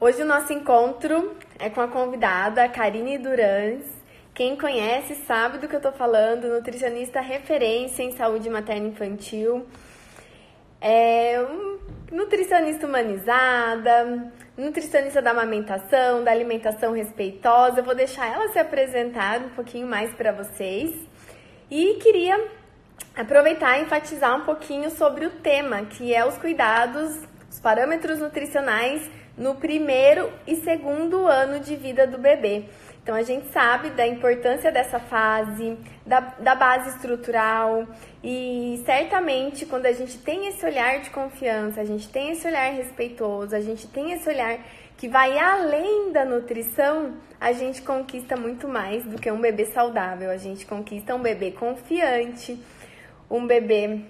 Hoje 0.00 0.22
o 0.22 0.24
nosso 0.24 0.52
encontro 0.52 1.36
é 1.58 1.68
com 1.68 1.80
a 1.80 1.88
convidada 1.88 2.68
Karine 2.68 3.18
Durans. 3.18 3.84
Quem 4.32 4.56
conhece 4.56 5.16
sabe 5.26 5.58
do 5.58 5.66
que 5.66 5.74
eu 5.74 5.80
tô 5.80 5.90
falando, 5.90 6.46
nutricionista 6.46 7.20
referência 7.20 8.04
em 8.04 8.12
saúde 8.12 8.48
materna 8.48 8.86
infantil. 8.86 9.66
É 10.80 11.44
um 11.50 11.80
nutricionista 12.12 12.86
humanizada, 12.86 14.32
nutricionista 14.56 15.20
da 15.20 15.32
amamentação, 15.32 16.22
da 16.22 16.30
alimentação 16.30 16.92
respeitosa. 16.92 17.80
Eu 17.80 17.84
vou 17.84 17.96
deixar 17.96 18.32
ela 18.32 18.46
se 18.50 18.58
apresentar 18.60 19.40
um 19.40 19.48
pouquinho 19.48 19.88
mais 19.88 20.14
para 20.14 20.30
vocês. 20.30 20.94
E 21.68 21.94
queria 21.94 22.46
aproveitar 23.16 23.80
e 23.80 23.82
enfatizar 23.82 24.36
um 24.36 24.44
pouquinho 24.44 24.90
sobre 24.90 25.26
o 25.26 25.30
tema, 25.30 25.86
que 25.86 26.14
é 26.14 26.24
os 26.24 26.38
cuidados, 26.38 27.20
os 27.50 27.58
parâmetros 27.58 28.20
nutricionais 28.20 29.17
no 29.38 29.54
primeiro 29.54 30.30
e 30.46 30.56
segundo 30.56 31.26
ano 31.26 31.60
de 31.60 31.76
vida 31.76 32.06
do 32.06 32.18
bebê. 32.18 32.64
Então 33.02 33.14
a 33.14 33.22
gente 33.22 33.46
sabe 33.52 33.88
da 33.90 34.06
importância 34.06 34.70
dessa 34.70 34.98
fase, 34.98 35.78
da, 36.04 36.20
da 36.20 36.54
base 36.54 36.90
estrutural 36.90 37.86
e 38.22 38.82
certamente 38.84 39.64
quando 39.64 39.86
a 39.86 39.92
gente 39.92 40.18
tem 40.18 40.48
esse 40.48 40.66
olhar 40.66 41.00
de 41.00 41.08
confiança, 41.08 41.80
a 41.80 41.84
gente 41.84 42.06
tem 42.10 42.32
esse 42.32 42.46
olhar 42.46 42.70
respeitoso, 42.70 43.56
a 43.56 43.60
gente 43.60 43.86
tem 43.86 44.12
esse 44.12 44.28
olhar 44.28 44.58
que 44.98 45.08
vai 45.08 45.38
além 45.38 46.10
da 46.10 46.24
nutrição, 46.24 47.14
a 47.40 47.52
gente 47.52 47.80
conquista 47.82 48.36
muito 48.36 48.66
mais 48.66 49.04
do 49.04 49.16
que 49.16 49.30
um 49.30 49.40
bebê 49.40 49.64
saudável. 49.66 50.28
A 50.28 50.36
gente 50.36 50.66
conquista 50.66 51.14
um 51.14 51.22
bebê 51.22 51.52
confiante, 51.52 52.60
um 53.30 53.46
bebê 53.46 54.00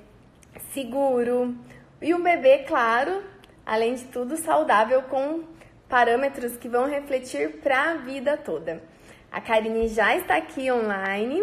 seguro 0.73 1.55
e 2.01 2.15
um 2.15 2.23
bebê, 2.23 2.65
claro, 2.67 3.23
além 3.69 3.95
de 3.95 4.07
tudo, 4.07 4.39
saudável 4.39 5.03
com 5.03 5.45
parâmetros 5.91 6.57
que 6.57 6.69
vão 6.69 6.87
refletir 6.87 7.61
para 7.61 7.91
a 7.91 7.95
vida 7.97 8.35
toda. 8.35 8.83
A 9.31 9.43
Karine 9.43 9.89
já 9.89 10.17
está 10.17 10.39
aqui 10.39 10.73
online. 10.73 11.43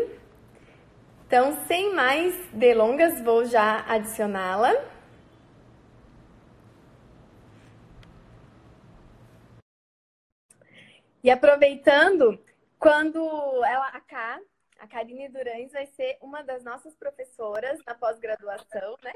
Então, 1.27 1.55
sem 1.67 1.94
mais 1.94 2.36
delongas, 2.52 3.22
vou 3.22 3.45
já 3.45 3.86
adicioná-la. 3.88 4.73
E 11.23 11.30
aproveitando, 11.30 12.39
quando 12.80 13.19
ela, 13.64 13.88
a 13.89 14.02
a 14.86 14.88
Karine 14.88 15.28
Durães 15.30 15.72
vai 15.72 15.88
ser 15.88 16.16
uma 16.22 16.44
das 16.44 16.64
nossas 16.64 16.94
professoras 16.95 17.80
na 17.88 17.95
pós-graduação, 17.95 18.95
né? 19.03 19.14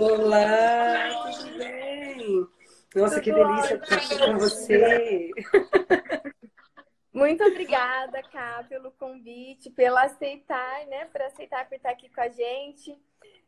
Olá, 0.00 1.32
tudo 1.32 1.58
bem? 1.58 2.46
Nossa, 2.94 3.14
tudo 3.14 3.22
que 3.22 3.32
delícia 3.32 3.74
estar 3.76 3.96
aqui 3.96 4.18
com 4.18 4.38
você. 4.38 5.30
Muito 7.14 7.44
obrigada, 7.44 8.20
Ká, 8.24 8.66
pelo 8.68 8.90
convite, 8.90 9.70
pela 9.70 10.02
aceitar, 10.02 10.86
né? 10.86 11.04
Por 11.04 11.22
aceitar 11.22 11.68
por 11.68 11.76
estar 11.76 11.90
aqui 11.90 12.08
com 12.12 12.20
a 12.20 12.28
gente. 12.28 12.98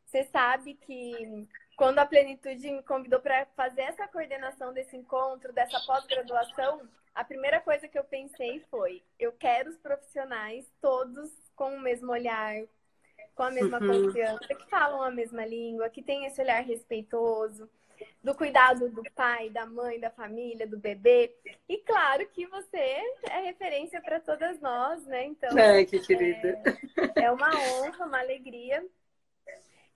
Você 0.05 0.23
sabe 0.25 0.75
que 0.75 1.49
quando 1.77 1.99
a 1.99 2.07
Plenitude 2.07 2.71
me 2.71 2.83
convidou 2.83 3.21
para 3.21 3.47
fazer 3.57 3.83
essa 3.83 4.07
coordenação 4.09 4.73
desse 4.73 4.97
encontro, 4.97 5.53
dessa 5.53 5.81
pós-graduação, 5.81 6.83
a 7.15 7.25
primeira 7.25 7.61
coisa 7.61 7.89
que 7.89 7.99
eu 7.99 8.05
pensei 8.05 8.61
foi: 8.71 9.03
eu 9.19 9.33
quero 9.33 9.71
os 9.71 9.79
profissionais 9.79 10.71
todos 10.81 11.31
com 11.55 11.77
o 11.77 11.81
mesmo 11.81 12.11
olhar, 12.11 12.57
com 13.35 13.43
a 13.43 13.51
mesma 13.51 13.79
uhum. 13.81 14.05
confiança, 14.05 14.55
que 14.55 14.69
falam 14.69 15.03
a 15.03 15.11
mesma 15.11 15.45
língua, 15.45 15.89
que 15.89 16.03
tem 16.03 16.27
esse 16.27 16.41
olhar 16.41 16.63
respeitoso, 16.63 17.69
do 18.23 18.35
cuidado 18.35 18.89
do 18.89 19.03
pai, 19.15 19.51
da 19.51 19.67
mãe, 19.67 20.01
da 20.01 20.11
família, 20.11 20.67
do 20.67 20.79
bebê. 20.79 21.35
E 21.69 21.79
claro 21.79 22.27
que 22.29 22.47
você 22.47 23.03
é 23.31 23.41
referência 23.45 24.01
para 24.01 24.19
todas 24.21 24.61
nós, 24.61 25.05
né? 25.07 25.27
Então, 25.27 25.57
é, 25.59 25.85
que 25.85 26.01
querida. 26.01 26.61
É, 27.17 27.25
é 27.25 27.31
uma 27.31 27.49
honra, 27.49 28.07
uma 28.07 28.19
alegria. 28.19 28.85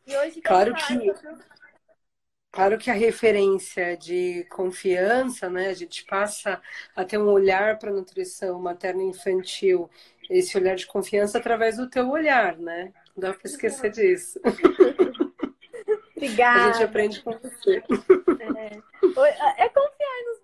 E 0.07 0.17
hoje 0.17 0.41
claro 0.41 0.75
que 0.75 1.13
Claro 2.51 2.79
que 2.79 2.91
a 2.91 2.95
referência 2.95 3.97
de 3.97 4.45
confiança, 4.51 5.51
né? 5.51 5.69
A 5.69 5.75
gente 5.75 6.05
passa 6.07 6.61
a 6.97 7.05
ter 7.05 7.19
um 7.19 7.31
olhar 7.31 7.79
para 7.79 7.91
a 7.91 7.95
nutrição 7.95 8.59
materna 8.59 9.03
infantil, 9.03 9.91
esse 10.31 10.57
olhar 10.57 10.75
de 10.75 10.87
confiança 10.87 11.39
através 11.39 11.77
do 11.77 11.89
teu 11.89 12.11
olhar, 12.11 12.57
né? 12.57 12.93
Não 13.15 13.29
dá 13.29 13.35
para 13.35 13.49
esquecer 13.49 13.91
disso. 13.91 14.41
Obrigada. 16.17 16.65
A 16.71 16.73
gente 16.73 16.85
aprende 16.85 17.23
com 17.23 17.33
você. 17.33 17.83
É. 18.41 19.65
é 19.65 19.73
nos 19.75 19.98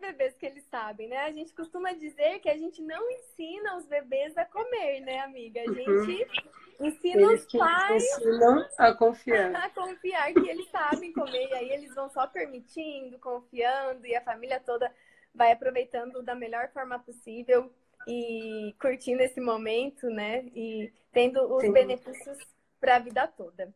bebês 0.06 0.36
que 0.36 0.46
eles 0.46 0.64
sabem, 0.70 1.08
né? 1.08 1.18
A 1.18 1.32
gente 1.32 1.52
costuma 1.52 1.92
dizer 1.92 2.38
que 2.40 2.48
a 2.48 2.56
gente 2.56 2.82
não 2.82 3.10
ensina 3.10 3.76
os 3.76 3.86
bebês 3.86 4.36
a 4.36 4.44
comer, 4.44 5.00
né, 5.00 5.20
amiga? 5.20 5.60
A 5.60 5.72
gente 5.72 5.90
uhum. 5.90 6.86
ensina 6.86 7.22
eles 7.22 7.44
os 7.44 7.52
pais 7.52 8.02
ensinam 8.02 8.66
a 8.78 8.94
confiar. 8.94 9.54
A 9.56 9.70
confiar 9.70 10.32
que 10.32 10.48
eles 10.48 10.68
sabem 10.70 11.12
comer. 11.12 11.48
E 11.48 11.54
aí 11.54 11.70
eles 11.70 11.94
vão 11.94 12.08
só 12.10 12.26
permitindo, 12.26 13.18
confiando, 13.18 14.06
e 14.06 14.14
a 14.14 14.22
família 14.22 14.60
toda 14.60 14.92
vai 15.34 15.52
aproveitando 15.52 16.22
da 16.22 16.34
melhor 16.34 16.70
forma 16.72 16.98
possível 16.98 17.72
e 18.06 18.74
curtindo 18.80 19.22
esse 19.22 19.40
momento, 19.40 20.08
né? 20.08 20.44
E 20.54 20.92
tendo 21.12 21.40
os 21.54 21.62
Sim. 21.62 21.72
benefícios 21.72 22.38
para 22.78 22.96
a 22.96 22.98
vida 22.98 23.26
toda. 23.26 23.74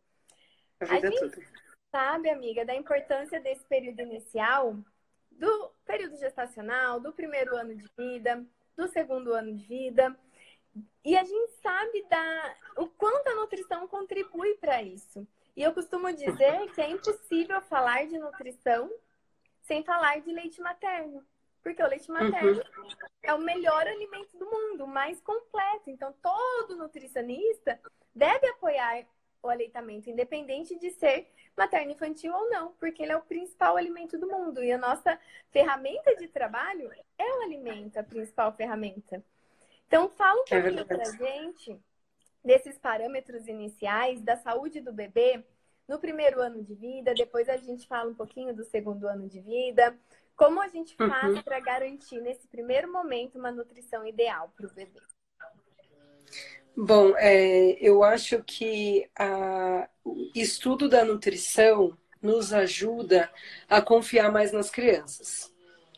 A 0.81 0.85
vida 0.85 1.09
a 1.09 1.11
gente, 1.11 1.21
toda 1.21 1.59
sabe, 1.91 2.31
amiga, 2.31 2.65
da 2.65 2.75
importância 2.75 3.41
desse 3.41 3.65
período 3.65 4.01
inicial, 4.01 4.77
do 5.31 5.71
período 5.89 6.19
gestacional, 6.19 7.01
do 7.01 7.15
primeiro 7.15 7.57
ano 7.57 7.75
de 7.75 7.89
vida, 7.97 8.45
do 8.77 8.87
segundo 8.89 9.33
ano 9.33 9.57
de 9.57 9.67
vida. 9.67 10.15
E 11.03 11.17
a 11.17 11.25
gente 11.25 11.53
sabe 11.63 12.07
da, 12.11 12.57
o 12.77 12.87
quanto 12.87 13.27
a 13.29 13.35
nutrição 13.35 13.89
contribui 13.89 14.55
para 14.57 14.83
isso. 14.83 15.27
E 15.57 15.63
eu 15.63 15.73
costumo 15.73 16.13
dizer 16.13 16.71
que 16.75 16.81
é 16.83 16.91
impossível 16.91 17.63
falar 17.63 18.07
de 18.07 18.19
nutrição 18.19 18.91
sem 19.63 19.83
falar 19.83 20.21
de 20.21 20.31
leite 20.31 20.61
materno. 20.61 21.25
Porque 21.63 21.83
o 21.83 21.89
leite 21.89 22.11
materno 22.11 22.61
uhum. 22.61 22.89
é 23.23 23.35
o 23.35 23.41
melhor 23.41 23.87
alimento 23.87 24.37
do 24.39 24.45
mundo, 24.45 24.85
o 24.85 24.89
mais 24.89 25.21
completo. 25.23 25.89
Então, 25.89 26.15
todo 26.23 26.77
nutricionista 26.77 27.81
deve 28.15 28.47
apoiar 28.47 29.05
o 29.43 29.49
aleitamento, 29.49 30.11
independente 30.11 30.79
de 30.79 30.91
ser 30.91 31.29
materno 31.57 31.93
infantil 31.93 32.33
ou 32.35 32.51
não, 32.51 32.73
porque 32.73 33.03
ele 33.03 33.13
é 33.13 33.17
o 33.17 33.23
principal 33.23 33.77
alimento 33.77 34.19
do 34.19 34.29
mundo. 34.29 34.63
E 34.63 34.73
a 34.73 34.79
nossa 34.79 35.19
ferramenta 35.51 36.15
de 36.17 36.29
trabalho 36.29 36.91
é 37.17 37.39
o 37.39 37.43
alimento, 37.43 37.99
a 37.99 38.03
principal 38.03 38.53
ferramenta. 38.53 39.23
Então, 39.87 40.09
fala 40.11 40.41
um 40.41 40.45
é 40.51 40.61
pouquinho 40.61 40.81
é 40.81 40.85
pra 40.85 41.05
gente 41.05 41.81
desses 42.45 42.79
parâmetros 42.79 43.47
iniciais 43.47 44.21
da 44.21 44.37
saúde 44.37 44.81
do 44.81 44.93
bebê 44.93 45.45
no 45.89 45.99
primeiro 45.99 46.41
ano 46.41 46.63
de 46.63 46.75
vida, 46.75 47.15
depois 47.15 47.49
a 47.49 47.57
gente 47.57 47.89
fala 47.89 48.11
um 48.11 48.15
pouquinho 48.15 48.55
do 48.55 48.63
segundo 48.65 49.09
ano 49.09 49.27
de 49.27 49.41
vida. 49.41 49.99
Como 50.37 50.61
a 50.61 50.69
gente 50.69 50.95
faz 50.95 51.35
uhum. 51.35 51.43
para 51.43 51.59
garantir 51.59 52.21
nesse 52.21 52.47
primeiro 52.47 52.93
momento 52.93 53.39
uma 53.39 53.51
nutrição 53.51 54.07
ideal 54.07 54.53
para 54.55 54.67
o 54.67 54.73
bebê? 54.73 55.01
Bom, 56.81 57.13
é, 57.17 57.77
eu 57.81 58.05
acho 58.05 58.41
que 58.45 59.11
a, 59.19 59.89
o 60.05 60.31
estudo 60.33 60.89
da 60.89 61.05
nutrição 61.05 61.99
nos 62.23 62.53
ajuda 62.53 63.29
a 63.69 63.83
confiar 63.83 64.31
mais 64.31 64.53
nas 64.53 64.71
crianças. 64.71 65.53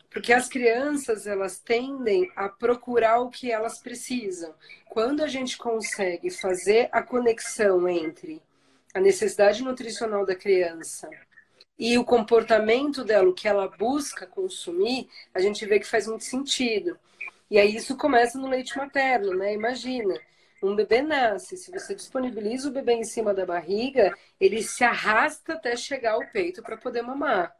Porque 0.09 0.33
as 0.33 0.49
crianças, 0.49 1.27
elas 1.27 1.59
tendem 1.59 2.31
a 2.35 2.49
procurar 2.49 3.19
o 3.19 3.29
que 3.29 3.51
elas 3.51 3.77
precisam. 3.77 4.55
Quando 4.89 5.21
a 5.21 5.27
gente 5.27 5.55
consegue 5.55 6.31
fazer 6.31 6.89
a 6.91 7.03
conexão 7.03 7.87
entre 7.87 8.41
a 8.91 8.99
necessidade 8.99 9.63
nutricional 9.63 10.25
da 10.25 10.35
criança 10.35 11.07
e 11.77 11.95
o 11.95 12.03
comportamento 12.03 13.03
dela, 13.03 13.29
o 13.29 13.35
que 13.35 13.47
ela 13.47 13.67
busca 13.67 14.25
consumir, 14.25 15.07
a 15.31 15.39
gente 15.39 15.63
vê 15.63 15.79
que 15.79 15.85
faz 15.85 16.07
muito 16.07 16.23
sentido. 16.23 16.97
E 17.51 17.59
aí 17.59 17.75
isso 17.75 17.95
começa 17.95 18.39
no 18.39 18.49
leite 18.49 18.75
materno, 18.75 19.35
né? 19.35 19.53
Imagina, 19.53 20.19
um 20.61 20.75
bebê 20.75 21.01
nasce, 21.01 21.57
se 21.57 21.71
você 21.71 21.95
disponibiliza 21.95 22.69
o 22.69 22.71
bebê 22.71 22.93
em 22.93 23.03
cima 23.03 23.33
da 23.33 23.45
barriga, 23.45 24.15
ele 24.39 24.61
se 24.61 24.83
arrasta 24.83 25.53
até 25.53 25.75
chegar 25.75 26.13
ao 26.13 26.31
peito 26.31 26.61
para 26.61 26.77
poder 26.77 27.01
mamar. 27.01 27.55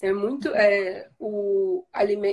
É 0.00 0.12
muito 0.12 0.48
é, 0.54 1.10
o, 1.18 1.84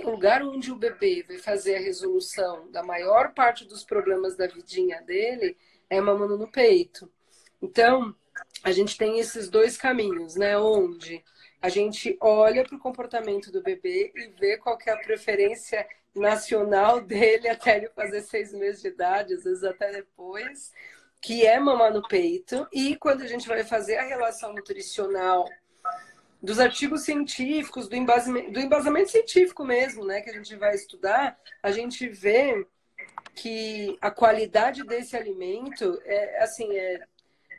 lugar 0.06 0.44
onde 0.44 0.72
o 0.72 0.76
bebê 0.76 1.26
vai 1.28 1.38
fazer 1.40 1.76
a 1.76 1.80
resolução 1.80 2.70
da 2.72 2.84
maior 2.84 3.34
parte 3.34 3.66
dos 3.66 3.84
problemas 3.84 4.36
da 4.36 4.48
vidinha 4.48 5.02
dele 5.02 5.58
é 5.90 6.00
mamando 6.00 6.38
no 6.38 6.48
peito. 6.48 7.12
Então, 7.62 8.16
a 8.64 8.72
gente 8.72 8.98
tem 8.98 9.20
esses 9.20 9.50
dois 9.50 9.78
caminhos, 9.78 10.36
né? 10.36 10.58
Onde 10.58 11.24
a 11.62 11.70
gente 11.70 12.16
olha 12.22 12.64
para 12.64 12.76
o 12.76 12.80
comportamento 12.80 13.52
do 13.52 13.64
bebê 13.64 14.12
e 14.16 14.28
vê 14.40 14.58
qual 14.58 14.78
é 14.86 14.92
a 14.92 14.98
preferência 14.98 15.88
nacional 16.16 17.02
dele 17.06 17.48
até 17.50 17.78
ele 17.78 17.90
fazer 17.90 18.22
seis 18.22 18.54
meses 18.54 18.82
de 18.82 18.88
idade, 18.90 19.34
às 19.34 19.44
vezes 19.44 19.64
até 19.64 19.92
depois, 19.92 20.72
que 21.22 21.46
é 21.46 21.60
mamar 21.60 21.94
no 21.94 22.08
peito. 22.08 22.68
E 22.72 22.96
quando 22.96 23.22
a 23.22 23.28
gente 23.28 23.48
vai 23.48 23.64
fazer 23.64 23.98
a 23.98 24.04
relação 24.04 24.54
nutricional 24.54 25.48
dos 26.42 26.60
artigos 26.60 27.02
científicos, 27.02 27.88
do 27.88 27.96
embasamento, 27.96 28.52
do 28.52 28.60
embasamento 28.60 29.10
científico 29.10 29.66
mesmo, 29.66 30.06
né, 30.06 30.22
que 30.22 30.30
a 30.30 30.34
gente 30.34 30.56
vai 30.56 30.76
estudar, 30.76 31.38
a 31.64 31.72
gente 31.72 32.08
vê 32.08 32.66
que 33.34 33.98
a 34.00 34.12
qualidade 34.12 34.84
desse 34.84 35.18
alimento 35.18 36.00
é 36.06 36.44
assim, 36.44 36.72
é, 36.78 37.02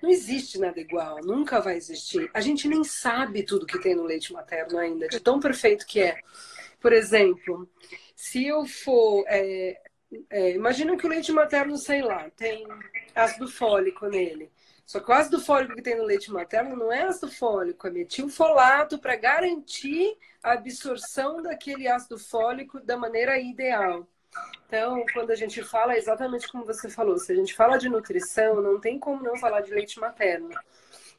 não 0.03 0.11
existe 0.11 0.59
nada 0.59 0.81
igual, 0.81 1.21
nunca 1.23 1.61
vai 1.61 1.77
existir. 1.77 2.31
A 2.33 2.41
gente 2.41 2.69
nem 2.69 2.85
sabe 2.85 3.43
tudo 3.43 3.67
que 3.67 3.81
tem 3.81 3.95
no 3.95 4.05
leite 4.05 4.33
materno 4.33 4.79
ainda, 4.79 5.09
de 5.09 5.21
tão 5.21 5.41
perfeito 5.41 5.87
que 5.87 6.01
é. 6.01 6.19
Por 6.81 6.93
exemplo, 6.93 7.69
se 8.17 8.47
eu 8.47 8.65
for. 8.67 9.25
É, 9.29 9.79
é, 10.31 10.53
imagina 10.53 10.97
que 10.97 11.07
o 11.07 11.09
leite 11.09 11.31
materno, 11.31 11.77
sei 11.77 12.01
lá, 12.01 12.31
tem 12.31 12.67
ácido 13.15 13.47
fólico 13.47 14.07
nele. 14.07 14.51
Só 14.87 15.01
que 15.01 15.11
o 15.11 15.15
ácido 15.15 15.41
fólico 15.41 15.75
que 15.75 15.83
tem 15.83 15.97
no 15.97 16.05
leite 16.05 16.33
materno 16.33 16.77
não 16.77 16.93
é 16.93 17.03
ácido 17.03 17.31
fólico, 17.31 17.87
é 17.87 17.91
metilfolato 17.91 18.99
para 18.99 19.17
garantir 19.17 20.17
a 20.43 20.53
absorção 20.53 21.43
daquele 21.43 21.89
ácido 21.89 22.19
fólico 22.19 22.81
da 22.81 22.97
maneira 22.97 23.39
ideal. 23.39 24.09
Então, 24.67 25.05
quando 25.13 25.33
a 25.33 25.35
gente 25.35 25.63
fala, 25.65 25.95
é 25.95 25.99
exatamente 25.99 26.49
como 26.51 26.65
você 26.65 26.89
falou, 26.89 27.19
se 27.19 27.33
a 27.33 27.35
gente 27.35 27.55
fala 27.55 27.79
de 27.79 27.89
nutrição, 27.89 28.63
não 28.63 28.81
tem 28.81 28.99
como 28.99 29.23
não 29.23 29.37
falar 29.37 29.61
de 29.61 29.73
leite 29.73 29.99
materno. 29.99 30.51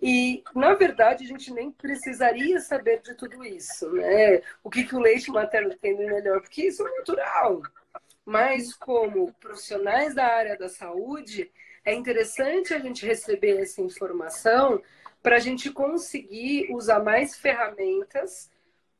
E, 0.01 0.43
na 0.55 0.73
verdade, 0.75 1.23
a 1.23 1.27
gente 1.27 1.51
nem 1.51 1.71
precisaria 1.71 2.59
saber 2.59 3.01
de 3.01 3.15
tudo 3.15 3.43
isso, 3.43 3.91
né? 3.91 4.41
O 4.63 4.69
que, 4.69 4.83
que 4.83 4.95
o 4.95 4.99
leite 4.99 5.31
materno 5.31 5.75
tem 5.75 5.95
de 5.95 6.05
melhor, 6.05 6.39
porque 6.41 6.67
isso 6.67 6.85
é 6.87 6.97
natural. 6.97 7.61
Mas, 8.23 8.73
como 8.73 9.33
profissionais 9.33 10.13
da 10.13 10.25
área 10.27 10.57
da 10.57 10.69
saúde, 10.69 11.51
é 11.83 11.93
interessante 11.93 12.73
a 12.73 12.79
gente 12.79 13.05
receber 13.05 13.59
essa 13.59 13.81
informação 13.81 14.81
para 15.23 15.37
a 15.37 15.39
gente 15.39 15.71
conseguir 15.71 16.71
usar 16.71 16.99
mais 16.99 17.35
ferramentas 17.35 18.51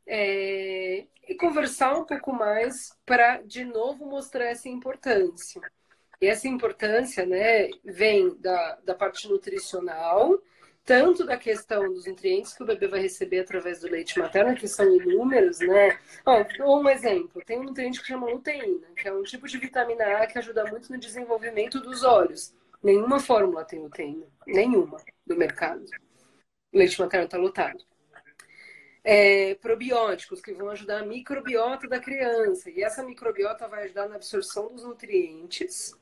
é, 0.06 1.06
e 1.28 1.36
conversar 1.36 1.98
um 1.98 2.06
pouco 2.06 2.34
mais 2.34 2.98
para, 3.06 3.42
de 3.42 3.66
novo, 3.66 4.06
mostrar 4.06 4.46
essa 4.46 4.70
importância. 4.70 5.62
E 6.20 6.28
essa 6.28 6.48
importância 6.48 7.26
né, 7.26 7.70
vem 7.84 8.36
da, 8.40 8.80
da 8.84 8.96
parte 8.96 9.30
nutricional, 9.30 10.42
tanto 10.88 11.26
da 11.26 11.38
questão 11.38 11.94
dos 11.94 12.08
nutrientes 12.08 12.54
que 12.54 12.64
o 12.64 12.66
bebê 12.66 12.88
vai 12.88 13.02
receber 13.02 13.42
através 13.42 13.82
do 13.82 13.90
leite 13.90 14.18
materno, 14.18 14.56
que 14.56 14.68
são 14.68 14.90
inúmeros, 14.96 15.60
né? 15.60 16.00
Ó, 16.26 16.80
um 16.80 16.90
exemplo, 16.90 17.44
tem 17.46 17.60
um 17.60 17.66
nutriente 17.66 18.00
que 18.00 18.08
chama 18.08 18.32
luteína, 18.32 18.88
que 18.96 19.08
é 19.08 19.14
um 19.14 19.22
tipo 19.22 19.48
de 19.48 19.58
vitamina 19.58 20.06
A 20.18 20.26
que 20.26 20.38
ajuda 20.40 20.64
muito 20.66 20.90
no 20.92 20.98
desenvolvimento 20.98 21.82
dos 21.82 22.04
olhos. 22.04 22.56
Nenhuma 22.82 23.20
fórmula 23.20 23.66
tem 23.66 23.80
luteína, 23.80 24.26
nenhuma 24.48 24.98
do 25.26 25.36
mercado. 25.36 25.84
O 26.74 26.78
leite 26.78 27.00
materno 27.00 27.26
está 27.26 27.38
lotado 27.38 27.84
é, 29.10 29.56
probióticos 29.56 30.42
que 30.42 30.52
vão 30.54 30.70
ajudar 30.70 31.00
a 31.00 31.06
microbiota 31.06 31.88
da 31.88 31.98
criança. 31.98 32.70
E 32.70 32.84
essa 32.84 33.02
microbiota 33.02 33.66
vai 33.66 33.86
ajudar 33.86 34.10
na 34.10 34.18
absorção 34.18 34.68
dos 34.68 34.84
nutrientes, 34.84 35.96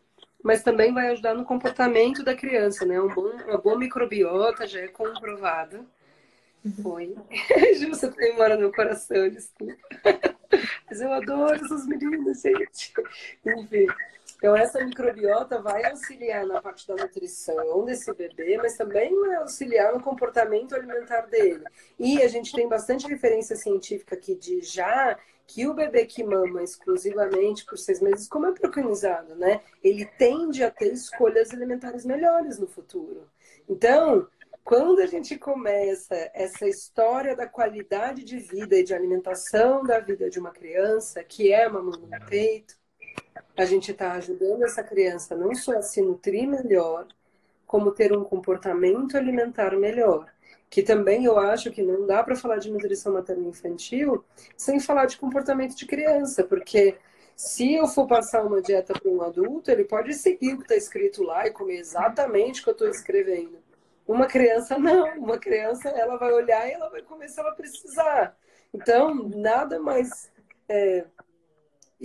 mas 0.45 0.61
também 0.61 0.93
vai 0.93 1.07
ajudar 1.07 1.33
no 1.33 1.43
comportamento 1.43 2.23
da 2.23 2.35
criança, 2.35 2.85
né? 2.85 3.01
Um 3.01 3.07
bom, 3.07 3.31
uma 3.47 3.57
boa 3.57 3.75
microbiota 3.75 4.67
já 4.67 4.79
é 4.79 4.87
comprovada. 4.87 5.83
Foi. 6.83 7.15
Ju, 7.79 7.89
você 7.89 8.11
tem 8.11 8.35
mora 8.35 8.53
no 8.53 8.61
meu 8.61 8.71
coração, 8.71 9.27
desculpa. 9.27 9.73
Mas 10.87 11.01
eu 11.01 11.11
adoro 11.11 11.55
essas 11.55 11.87
meninas, 11.87 12.43
gente. 12.43 12.93
Enfim. 13.43 13.87
Então, 14.45 14.55
essa 14.55 14.85
microbiota 14.85 15.59
vai 15.59 15.83
auxiliar 15.85 16.45
na 16.45 16.61
parte 16.61 16.87
da 16.87 16.95
nutrição 16.95 17.83
desse 17.83 18.13
bebê, 18.13 18.57
mas 18.57 18.77
também 18.77 19.11
vai 19.21 19.37
auxiliar 19.37 19.91
no 19.91 19.99
comportamento 19.99 20.75
alimentar 20.75 21.21
dele. 21.21 21.63
E 21.97 22.21
a 22.21 22.27
gente 22.27 22.53
tem 22.53 22.69
bastante 22.69 23.07
referência 23.07 23.55
científica 23.55 24.15
que 24.15 24.35
diz 24.35 24.71
já 24.71 25.17
que 25.47 25.65
o 25.65 25.73
bebê 25.73 26.05
que 26.05 26.23
mama 26.23 26.61
exclusivamente 26.61 27.65
por 27.65 27.75
seis 27.75 27.99
meses, 27.99 28.27
como 28.27 28.45
é 28.45 28.51
preconizado, 28.51 29.33
né? 29.33 29.61
Ele 29.83 30.05
tende 30.05 30.63
a 30.63 30.69
ter 30.69 30.93
escolhas 30.93 31.49
alimentares 31.49 32.05
melhores 32.05 32.59
no 32.59 32.67
futuro. 32.67 33.27
Então, 33.67 34.27
quando 34.63 34.99
a 34.99 35.07
gente 35.07 35.39
começa 35.39 36.29
essa 36.35 36.67
história 36.67 37.35
da 37.35 37.47
qualidade 37.47 38.23
de 38.23 38.37
vida 38.37 38.75
e 38.75 38.83
de 38.83 38.93
alimentação 38.93 39.83
da 39.83 39.99
vida 39.99 40.29
de 40.29 40.37
uma 40.37 40.51
criança, 40.51 41.23
que 41.23 41.51
é 41.51 41.67
mamando 41.67 42.05
no 42.05 42.25
peito, 42.27 42.84
a 43.57 43.65
gente 43.65 43.91
está 43.91 44.13
ajudando 44.13 44.63
essa 44.63 44.83
criança 44.83 45.35
não 45.35 45.53
só 45.55 45.77
a 45.77 45.81
se 45.81 46.01
nutrir 46.01 46.47
melhor, 46.47 47.07
como 47.65 47.91
ter 47.91 48.15
um 48.15 48.23
comportamento 48.23 49.17
alimentar 49.17 49.75
melhor. 49.77 50.31
Que 50.69 50.83
também 50.83 51.25
eu 51.25 51.37
acho 51.37 51.71
que 51.71 51.81
não 51.81 52.05
dá 52.05 52.23
para 52.23 52.35
falar 52.35 52.57
de 52.57 52.71
nutrição 52.71 53.13
materna 53.13 53.47
infantil 53.47 54.23
sem 54.57 54.79
falar 54.79 55.05
de 55.05 55.17
comportamento 55.17 55.75
de 55.75 55.85
criança, 55.85 56.43
porque 56.43 56.97
se 57.35 57.73
eu 57.73 57.87
for 57.87 58.07
passar 58.07 58.45
uma 58.45 58.61
dieta 58.61 58.93
para 58.93 59.11
um 59.11 59.21
adulto, 59.21 59.69
ele 59.69 59.83
pode 59.83 60.13
seguir 60.13 60.53
o 60.53 60.57
que 60.57 60.63
está 60.63 60.75
escrito 60.75 61.23
lá 61.23 61.45
e 61.45 61.51
comer 61.51 61.79
exatamente 61.79 62.61
o 62.61 62.63
que 62.63 62.69
eu 62.69 62.73
estou 62.73 62.89
escrevendo. 62.89 63.57
Uma 64.07 64.27
criança 64.27 64.77
não, 64.77 65.17
uma 65.17 65.37
criança 65.37 65.89
ela 65.89 66.17
vai 66.17 66.31
olhar 66.31 66.67
e 66.67 66.73
ela 66.73 66.89
vai 66.89 67.01
comer 67.01 67.27
se 67.29 67.39
ela 67.39 67.51
precisar. 67.51 68.37
Então, 68.73 69.13
nada 69.13 69.79
mais 69.79 70.31
é, 70.69 71.05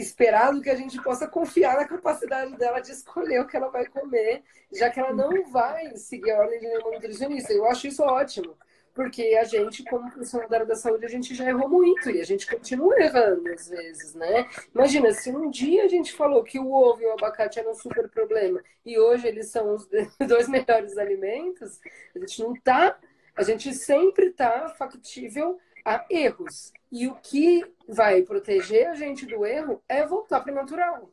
esperado 0.01 0.61
que 0.61 0.71
a 0.71 0.75
gente 0.75 1.01
possa 1.03 1.27
confiar 1.27 1.77
na 1.77 1.87
capacidade 1.87 2.57
dela 2.57 2.81
de 2.81 2.93
escolher 2.93 3.41
o 3.41 3.47
que 3.47 3.57
ela 3.57 3.69
vai 3.69 3.87
comer, 3.87 4.43
já 4.73 4.91
que 4.91 5.01
ela 5.01 5.13
não 5.13 5.51
vai 5.51 5.97
seguir 5.97 6.31
a 6.33 6.39
ordem 6.39 6.61
de 6.61 6.67
nenhuma 6.67 6.93
nutricionista. 6.93 7.53
Eu 7.53 7.67
acho 7.67 7.87
isso 7.87 8.03
ótimo, 8.03 8.57
porque 8.95 9.39
a 9.41 9.45
gente, 9.45 9.85
como 9.85 10.11
profissional 10.11 10.49
da 10.49 10.57
área 10.57 10.67
da 10.67 10.75
saúde, 10.75 11.07
a 11.07 11.09
gente 11.09 11.35
já 11.35 11.49
errou 11.49 11.69
muito 11.69 12.11
e 12.11 12.21
a 12.21 12.25
gente 12.25 12.47
continua 12.47 12.99
errando 13.01 13.49
às 13.53 13.69
vezes, 13.69 14.15
né? 14.15 14.49
Imagina, 14.75 15.13
se 15.13 15.31
um 15.31 15.51
dia 15.51 15.85
a 15.85 15.89
gente 15.89 16.13
falou 16.13 16.43
que 16.43 16.59
o 16.59 16.73
ovo 16.73 17.03
e 17.03 17.07
o 17.07 17.13
abacate 17.13 17.59
eram 17.59 17.73
um 17.73 17.75
super 17.75 18.09
problema 18.09 18.63
e 18.85 18.99
hoje 18.99 19.27
eles 19.27 19.49
são 19.49 19.75
os 19.75 19.89
dois 20.27 20.49
melhores 20.49 20.99
alimentos, 20.99 21.81
a 22.15 22.19
gente 22.19 22.43
não 22.43 22.55
tá, 22.55 22.99
a 23.37 23.43
gente 23.43 23.73
sempre 23.73 24.31
tá 24.31 24.69
factível 24.71 25.59
a 25.85 26.05
erros. 26.11 26.73
E 26.91 27.07
o 27.07 27.15
que 27.17 27.65
vai 27.89 28.23
proteger 28.23 28.89
a 28.89 28.95
gente 28.95 29.27
do 29.27 29.45
erro 29.45 29.83
é 29.89 30.07
voltar 30.07 30.41
para 30.41 30.53
o 30.53 30.55
natural. 30.55 31.11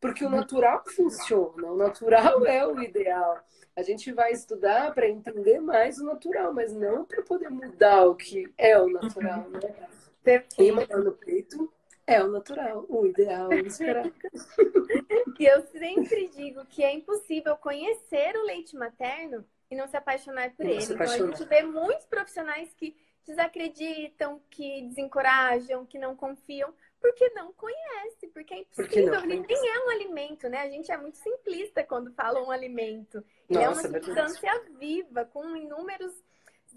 Porque 0.00 0.24
o 0.24 0.30
natural 0.30 0.82
funciona, 0.86 1.68
o 1.68 1.76
natural 1.76 2.44
é 2.46 2.66
o 2.66 2.80
ideal. 2.82 3.38
A 3.76 3.82
gente 3.82 4.12
vai 4.12 4.32
estudar 4.32 4.92
para 4.94 5.08
entender 5.08 5.60
mais 5.60 5.98
o 5.98 6.04
natural, 6.04 6.52
mas 6.52 6.72
não 6.72 7.04
para 7.04 7.22
poder 7.22 7.50
mudar 7.50 8.04
o 8.06 8.14
que 8.14 8.52
é 8.56 8.78
o 8.78 8.88
natural, 8.88 9.46
né? 9.50 10.40
Queima 10.54 10.84
no 10.86 11.12
peito 11.12 11.72
é 12.06 12.22
o 12.22 12.28
natural, 12.28 12.84
o 12.88 13.06
ideal, 13.06 13.52
esperar. 13.52 14.04
e 15.38 15.46
eu 15.46 15.62
sempre 15.68 16.28
digo 16.28 16.64
que 16.66 16.82
é 16.82 16.92
impossível 16.92 17.56
conhecer 17.56 18.36
o 18.36 18.44
leite 18.44 18.76
materno 18.76 19.44
e 19.70 19.76
não 19.76 19.86
se 19.86 19.96
apaixonar 19.96 20.50
por 20.56 20.64
não 20.64 20.72
ele. 20.72 20.82
Então 20.82 21.00
a 21.00 21.06
gente 21.06 21.44
vê 21.44 21.62
muitos 21.62 22.06
profissionais 22.06 22.74
que 22.74 22.96
desacreditam, 23.26 24.40
que 24.50 24.82
desencorajam, 24.82 25.86
que 25.86 25.98
não 25.98 26.16
confiam, 26.16 26.72
porque 27.00 27.30
não 27.30 27.52
conhece, 27.52 28.26
porque 28.32 28.54
é 28.54 28.58
impossível. 28.58 29.10
Porque 29.12 29.32
ele 29.32 29.46
nem 29.46 29.68
é 29.68 29.86
um 29.86 29.90
alimento, 29.90 30.48
né? 30.48 30.58
A 30.58 30.68
gente 30.68 30.92
é 30.92 30.96
muito 30.96 31.16
simplista 31.18 31.82
quando 31.82 32.12
fala 32.12 32.42
um 32.42 32.50
alimento. 32.50 33.24
Ele 33.48 33.64
Nossa, 33.64 33.86
é 33.86 33.90
uma 33.90 33.98
substância 33.98 34.48
é 34.48 34.60
viva, 34.78 35.24
com 35.24 35.56
inúmeros 35.56 36.12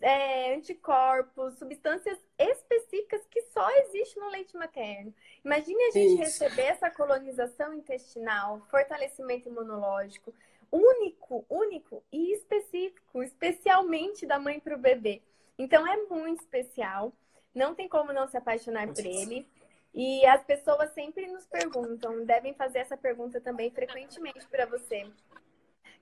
é, 0.02 0.56
anticorpos, 0.56 1.58
substâncias 1.58 2.18
específicas 2.38 3.26
que 3.28 3.42
só 3.54 3.70
existem 3.80 4.24
no 4.24 4.30
leite 4.30 4.56
materno. 4.56 5.14
Imagine 5.44 5.84
a 5.84 5.92
gente 5.92 6.22
Isso. 6.22 6.44
receber 6.44 6.64
essa 6.64 6.90
colonização 6.90 7.74
intestinal, 7.74 8.62
fortalecimento 8.70 9.50
imunológico, 9.50 10.34
único, 10.72 11.46
único 11.50 12.04
e 12.12 12.34
específico, 12.34 13.22
especialmente 13.22 14.26
da 14.26 14.40
mãe 14.40 14.60
para 14.60 14.76
o 14.76 14.80
bebê. 14.80 15.22
Então 15.64 15.88
é 15.88 15.96
muito 16.10 16.42
especial. 16.42 17.14
Não 17.56 17.74
tem 17.74 17.88
como 17.88 18.12
não 18.12 18.28
se 18.28 18.36
apaixonar 18.36 18.86
por 18.90 19.06
ele. 19.06 19.48
E 19.94 20.26
as 20.26 20.44
pessoas 20.44 20.92
sempre 20.94 21.26
nos 21.28 21.46
perguntam, 21.46 22.26
devem 22.26 22.54
fazer 22.54 22.80
essa 22.80 22.98
pergunta 22.98 23.40
também 23.40 23.72
frequentemente 23.72 24.46
para 24.48 24.66
você. 24.66 25.10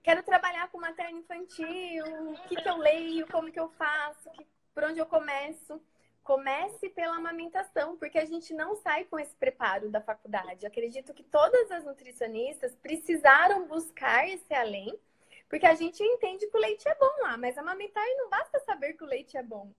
Quero 0.01 0.23
trabalhar 0.23 0.71
com 0.71 0.79
materno 0.79 1.19
infantil, 1.19 2.05
o 2.31 2.47
que, 2.47 2.55
que 2.55 2.67
eu 2.67 2.77
leio, 2.77 3.27
como 3.27 3.51
que 3.51 3.59
eu 3.59 3.69
faço, 3.69 4.31
que, 4.31 4.47
por 4.73 4.83
onde 4.85 4.97
eu 4.97 5.05
começo. 5.05 5.79
Comece 6.23 6.89
pela 6.89 7.17
amamentação, 7.17 7.97
porque 7.97 8.17
a 8.17 8.25
gente 8.25 8.55
não 8.55 8.75
sai 8.77 9.03
com 9.03 9.19
esse 9.19 9.35
preparo 9.35 9.91
da 9.91 10.01
faculdade. 10.01 10.65
acredito 10.65 11.13
que 11.13 11.23
todas 11.23 11.69
as 11.69 11.83
nutricionistas 11.83 12.73
precisaram 12.77 13.67
buscar 13.67 14.27
esse 14.27 14.53
além 14.55 14.97
porque 15.51 15.65
a 15.65 15.75
gente 15.75 16.01
entende 16.01 16.47
que 16.47 16.57
o 16.57 16.61
leite 16.61 16.87
é 16.87 16.95
bom 16.95 17.11
lá, 17.23 17.37
mas 17.37 17.57
amamentar 17.57 18.05
não 18.17 18.29
basta 18.29 18.57
saber 18.61 18.93
que 18.93 19.03
o 19.03 19.07
leite 19.07 19.35
é 19.35 19.43
bom. 19.43 19.69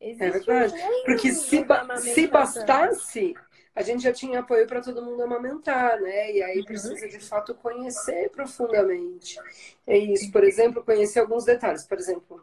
Existe 0.00 0.24
é 0.24 0.30
verdade. 0.30 0.74
Porque 1.04 1.30
se, 1.30 1.66
se 2.14 2.26
bastasse, 2.26 3.34
a 3.74 3.82
gente 3.82 4.02
já 4.02 4.14
tinha 4.14 4.40
apoio 4.40 4.66
para 4.66 4.80
todo 4.80 5.04
mundo 5.04 5.22
amamentar, 5.22 6.00
né? 6.00 6.32
E 6.32 6.42
aí 6.42 6.60
uhum. 6.60 6.64
precisa 6.64 7.06
de 7.06 7.20
fato 7.20 7.54
conhecer 7.54 8.30
profundamente. 8.30 9.38
É 9.86 9.98
isso, 9.98 10.32
por 10.32 10.42
exemplo, 10.42 10.82
conhecer 10.82 11.20
alguns 11.20 11.44
detalhes. 11.44 11.84
Por 11.84 11.98
exemplo, 11.98 12.42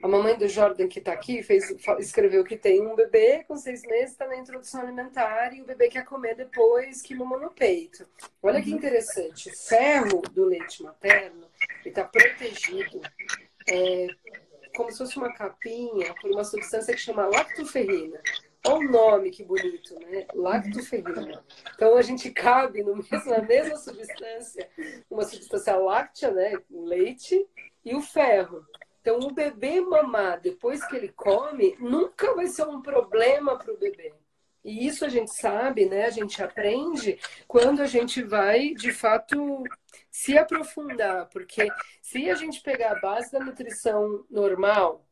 A 0.00 0.06
mamãe 0.06 0.38
do 0.38 0.48
Jordan, 0.48 0.86
que 0.86 1.00
está 1.00 1.12
aqui, 1.12 1.42
fez, 1.42 1.74
escreveu 1.98 2.44
que 2.44 2.56
tem 2.56 2.86
um 2.86 2.94
bebê 2.94 3.42
com 3.48 3.56
seis 3.56 3.82
meses, 3.82 4.12
está 4.12 4.28
na 4.28 4.36
introdução 4.36 4.80
alimentar, 4.80 5.52
e 5.52 5.60
o 5.60 5.64
bebê 5.64 5.88
quer 5.88 6.04
comer 6.04 6.36
depois 6.36 7.02
que 7.02 7.16
mamou 7.16 7.40
no 7.40 7.50
peito. 7.50 8.08
Olha 8.40 8.62
que 8.62 8.70
interessante. 8.70 9.48
O 9.48 9.56
ferro 9.56 10.22
do 10.32 10.44
leite 10.44 10.84
materno 10.84 11.48
está 11.84 12.04
protegido 12.04 13.00
é, 13.68 14.06
como 14.76 14.92
se 14.92 14.98
fosse 14.98 15.16
uma 15.16 15.32
capinha 15.32 16.14
por 16.20 16.30
uma 16.30 16.44
substância 16.44 16.94
que 16.94 17.00
chama 17.00 17.26
lactoferrina. 17.26 18.20
Olha 18.64 18.78
o 18.78 18.90
nome 18.90 19.30
que 19.30 19.42
bonito, 19.42 19.98
né? 19.98 20.26
Lactoferrina. 20.32 21.44
Então 21.74 21.96
a 21.96 22.02
gente 22.02 22.30
cabe 22.30 22.84
no 22.84 22.94
mesmo, 22.94 23.30
na 23.30 23.42
mesma 23.42 23.76
substância, 23.76 24.68
uma 25.10 25.24
substância 25.24 25.74
láctea, 25.76 26.30
né? 26.30 26.52
O 26.70 26.84
leite 26.84 27.44
e 27.84 27.96
o 27.96 28.00
ferro. 28.00 28.64
Então, 29.08 29.20
o 29.20 29.32
bebê 29.32 29.80
mamar 29.80 30.38
depois 30.38 30.84
que 30.84 30.94
ele 30.94 31.08
come 31.08 31.74
nunca 31.80 32.34
vai 32.34 32.46
ser 32.46 32.66
um 32.66 32.82
problema 32.82 33.56
para 33.56 33.72
o 33.72 33.78
bebê. 33.78 34.12
E 34.62 34.86
isso 34.86 35.02
a 35.02 35.08
gente 35.08 35.32
sabe, 35.34 35.86
né? 35.86 36.04
A 36.04 36.10
gente 36.10 36.42
aprende 36.42 37.18
quando 37.46 37.80
a 37.80 37.86
gente 37.86 38.22
vai, 38.22 38.74
de 38.74 38.92
fato, 38.92 39.64
se 40.10 40.36
aprofundar. 40.36 41.26
Porque 41.30 41.68
se 42.02 42.28
a 42.28 42.34
gente 42.34 42.60
pegar 42.60 42.92
a 42.92 43.00
base 43.00 43.32
da 43.32 43.40
nutrição 43.40 44.26
normal, 44.30 45.02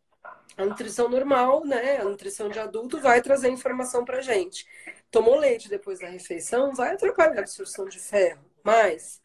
a 0.58 0.66
nutrição 0.66 1.08
normal, 1.08 1.64
né? 1.64 1.96
A 1.96 2.04
nutrição 2.04 2.50
de 2.50 2.58
adulto 2.58 3.00
vai 3.00 3.22
trazer 3.22 3.48
informação 3.48 4.04
para 4.04 4.20
gente. 4.20 4.66
Tomou 5.10 5.38
leite 5.38 5.70
depois 5.70 6.00
da 6.00 6.08
refeição, 6.08 6.74
vai 6.74 6.92
atrapalhar 6.92 7.38
a 7.38 7.40
absorção 7.40 7.86
de 7.86 7.98
ferro. 7.98 8.44
Mas 8.62 9.22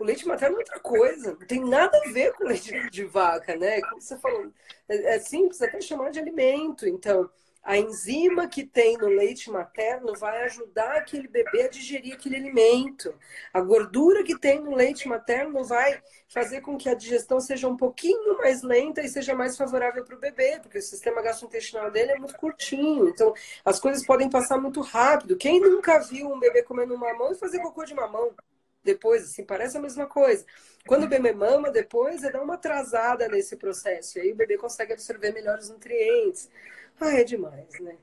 o 0.00 0.04
leite 0.04 0.26
materno 0.26 0.56
é 0.56 0.58
outra 0.60 0.80
coisa, 0.80 1.36
não 1.38 1.46
tem 1.46 1.62
nada 1.62 1.96
a 1.98 2.10
ver 2.10 2.32
com 2.32 2.44
leite 2.44 2.90
de 2.90 3.04
vaca, 3.04 3.54
né? 3.54 3.82
Como 3.82 4.00
você 4.00 4.16
falou, 4.16 4.50
é, 4.88 5.16
é 5.16 5.18
simples 5.20 5.60
até 5.60 5.78
chamar 5.80 6.10
de 6.10 6.18
alimento. 6.18 6.88
Então, 6.88 7.30
a 7.62 7.76
enzima 7.76 8.48
que 8.48 8.64
tem 8.64 8.96
no 8.96 9.08
leite 9.08 9.50
materno 9.50 10.14
vai 10.18 10.44
ajudar 10.44 10.96
aquele 10.96 11.28
bebê 11.28 11.64
a 11.64 11.68
digerir 11.68 12.14
aquele 12.14 12.36
alimento. 12.36 13.14
A 13.52 13.60
gordura 13.60 14.24
que 14.24 14.38
tem 14.38 14.58
no 14.58 14.74
leite 14.74 15.06
materno 15.06 15.62
vai 15.62 16.00
fazer 16.26 16.62
com 16.62 16.78
que 16.78 16.88
a 16.88 16.94
digestão 16.94 17.38
seja 17.38 17.68
um 17.68 17.76
pouquinho 17.76 18.38
mais 18.38 18.62
lenta 18.62 19.02
e 19.02 19.08
seja 19.08 19.34
mais 19.34 19.58
favorável 19.58 20.02
para 20.02 20.16
o 20.16 20.20
bebê, 20.20 20.58
porque 20.62 20.78
o 20.78 20.82
sistema 20.82 21.20
gastrointestinal 21.20 21.90
dele 21.90 22.12
é 22.12 22.18
muito 22.18 22.36
curtinho. 22.38 23.10
Então, 23.10 23.34
as 23.62 23.78
coisas 23.78 24.06
podem 24.06 24.30
passar 24.30 24.58
muito 24.58 24.80
rápido. 24.80 25.36
Quem 25.36 25.60
nunca 25.60 25.98
viu 25.98 26.32
um 26.32 26.40
bebê 26.40 26.62
comendo 26.62 26.96
mamão 26.96 27.32
e 27.32 27.38
fazer 27.38 27.60
cocô 27.60 27.84
de 27.84 27.94
mamão? 27.94 28.34
Depois, 28.82 29.24
assim, 29.24 29.44
parece 29.44 29.76
a 29.76 29.80
mesma 29.80 30.06
coisa. 30.06 30.44
Quando 30.86 31.04
o 31.04 31.08
bebê 31.08 31.32
mama, 31.32 31.70
depois 31.70 32.24
é 32.24 32.30
dar 32.30 32.42
uma 32.42 32.54
atrasada 32.54 33.28
nesse 33.28 33.56
processo. 33.56 34.18
E 34.18 34.22
aí 34.22 34.32
o 34.32 34.36
bebê 34.36 34.56
consegue 34.56 34.92
absorver 34.92 35.32
melhor 35.32 35.58
os 35.58 35.68
nutrientes. 35.68 36.50
Ah, 37.00 37.14
é 37.16 37.24
demais, 37.24 37.80
né? 37.80 37.96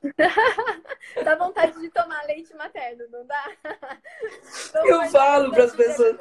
dá 1.24 1.34
vontade 1.34 1.80
de 1.80 1.90
tomar 1.90 2.24
leite 2.26 2.54
materno, 2.54 3.04
não 3.10 3.26
dá? 3.26 3.56
Eu 4.86 5.10
falo 5.10 5.50
para 5.50 5.64
as 5.64 5.74
pessoas. 5.74 6.16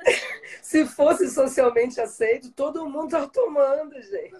Se 0.62 0.86
fosse 0.86 1.28
socialmente 1.28 2.00
aceito, 2.00 2.52
todo 2.52 2.88
mundo 2.88 3.10
tá 3.10 3.26
tomando, 3.26 4.00
gente. 4.00 4.36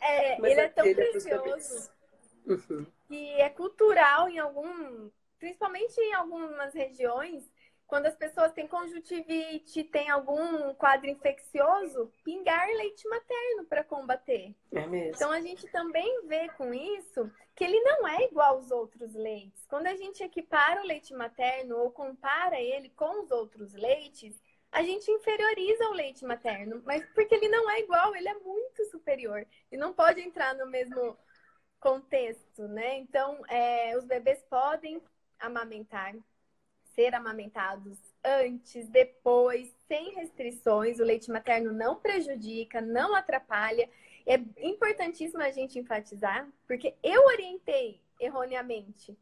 É, 0.00 0.38
Mas 0.38 0.52
ele 0.52 0.60
é 0.60 0.68
tão 0.68 0.94
precioso. 0.94 1.90
Uhum. 2.46 2.86
E 3.10 3.40
é 3.40 3.48
cultural 3.48 4.28
em 4.28 4.38
algum 4.38 5.10
principalmente 5.38 5.98
em 6.00 6.14
algumas 6.14 6.72
regiões, 6.74 7.50
quando 7.86 8.06
as 8.06 8.16
pessoas 8.16 8.52
têm 8.52 8.66
conjuntivite, 8.66 9.84
tem 9.84 10.10
algum 10.10 10.74
quadro 10.74 11.08
infeccioso, 11.08 12.12
pingar 12.24 12.66
leite 12.68 13.08
materno 13.08 13.64
para 13.64 13.84
combater. 13.84 14.54
É 14.72 14.86
mesmo. 14.86 15.14
Então 15.14 15.30
a 15.30 15.40
gente 15.40 15.66
também 15.68 16.26
vê 16.26 16.48
com 16.50 16.74
isso 16.74 17.30
que 17.54 17.64
ele 17.64 17.80
não 17.80 18.06
é 18.06 18.24
igual 18.24 18.56
aos 18.56 18.70
outros 18.70 19.14
leites. 19.14 19.64
Quando 19.66 19.86
a 19.86 19.94
gente 19.94 20.22
equipara 20.22 20.82
o 20.82 20.86
leite 20.86 21.14
materno 21.14 21.78
ou 21.78 21.90
compara 21.90 22.60
ele 22.60 22.90
com 22.90 23.22
os 23.22 23.30
outros 23.30 23.72
leites, 23.72 24.40
a 24.72 24.82
gente 24.82 25.10
inferioriza 25.10 25.88
o 25.88 25.94
leite 25.94 26.24
materno, 26.24 26.82
mas 26.84 27.06
porque 27.14 27.34
ele 27.34 27.48
não 27.48 27.70
é 27.70 27.80
igual, 27.80 28.14
ele 28.14 28.28
é 28.28 28.34
muito 28.34 28.84
superior 28.90 29.46
e 29.70 29.76
não 29.76 29.94
pode 29.94 30.20
entrar 30.20 30.54
no 30.54 30.66
mesmo 30.66 31.16
contexto, 31.78 32.66
né? 32.68 32.98
Então, 32.98 33.40
é, 33.48 33.96
os 33.96 34.04
bebês 34.04 34.42
podem 34.50 35.00
amamentar, 35.38 36.14
ser 36.94 37.14
amamentados 37.14 37.98
antes, 38.24 38.88
depois, 38.88 39.74
sem 39.86 40.14
restrições. 40.14 40.98
O 40.98 41.04
leite 41.04 41.30
materno 41.30 41.72
não 41.72 41.96
prejudica, 41.96 42.80
não 42.80 43.14
atrapalha. 43.14 43.88
É 44.26 44.34
importantíssimo 44.66 45.42
a 45.42 45.50
gente 45.50 45.78
enfatizar, 45.78 46.48
porque 46.66 46.96
eu 47.02 47.24
orientei 47.26 48.02
erroneamente. 48.18 49.16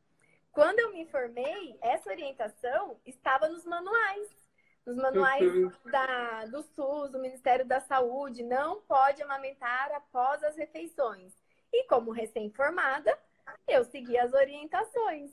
Quando 0.53 0.79
eu 0.79 0.93
me 0.93 1.05
formei, 1.07 1.77
essa 1.83 2.09
orientação 2.09 2.97
estava 3.05 3.49
nos 3.49 3.65
manuais. 3.65 4.29
Nos 4.87 4.97
manuais 4.97 5.43
uhum. 5.43 5.73
da, 5.91 6.45
do 6.47 6.63
SUS, 6.63 7.11
do 7.11 7.19
Ministério 7.19 7.65
da 7.67 7.81
Saúde, 7.81 8.43
não 8.43 8.83
pode 8.83 9.23
amamentar 9.23 9.91
após 9.93 10.45
as 10.45 10.57
refeições. 10.57 11.33
E 11.73 11.85
como 11.89 12.13
recém-formada, 12.13 13.19
eu 13.67 13.83
segui 13.85 14.17
as 14.17 14.33
orientações. 14.33 15.33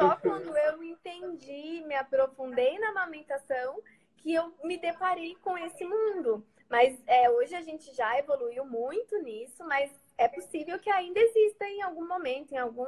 Só 0.00 0.16
quando 0.16 0.56
eu 0.56 0.82
entendi, 0.82 1.82
me 1.86 1.94
aprofundei 1.94 2.78
na 2.78 2.88
amamentação, 2.88 3.82
que 4.16 4.32
eu 4.32 4.54
me 4.64 4.78
deparei 4.78 5.34
com 5.36 5.58
esse 5.58 5.84
mundo. 5.84 6.46
Mas 6.70 6.98
é, 7.06 7.28
hoje 7.28 7.54
a 7.54 7.60
gente 7.60 7.92
já 7.94 8.18
evoluiu 8.18 8.64
muito 8.64 9.18
nisso, 9.18 9.62
mas 9.64 9.90
é 10.16 10.26
possível 10.26 10.78
que 10.78 10.88
ainda 10.88 11.20
exista 11.20 11.66
em 11.66 11.82
algum 11.82 12.06
momento, 12.06 12.52
em 12.52 12.56
algum, 12.56 12.86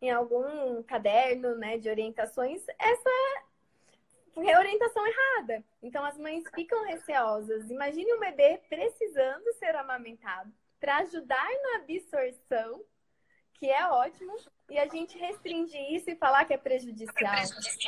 em 0.00 0.10
algum 0.10 0.82
caderno 0.84 1.56
né, 1.56 1.78
de 1.78 1.88
orientações, 1.88 2.62
essa 2.78 3.10
reorientação 4.36 5.04
errada. 5.04 5.64
Então 5.82 6.04
as 6.04 6.16
mães 6.16 6.44
ficam 6.54 6.84
receosas. 6.84 7.68
Imagine 7.70 8.14
um 8.14 8.20
bebê 8.20 8.60
precisando 8.68 9.52
ser 9.54 9.74
amamentado 9.74 10.52
para 10.78 10.98
ajudar 10.98 11.48
na 11.62 11.76
absorção 11.78 12.84
que 13.54 13.70
é 13.70 13.88
ótimo, 13.88 14.36
e 14.68 14.78
a 14.78 14.86
gente 14.86 15.16
restringir 15.16 15.94
isso 15.94 16.10
e 16.10 16.16
falar 16.16 16.44
que 16.44 16.52
é 16.52 16.58
prejudicial, 16.58 17.34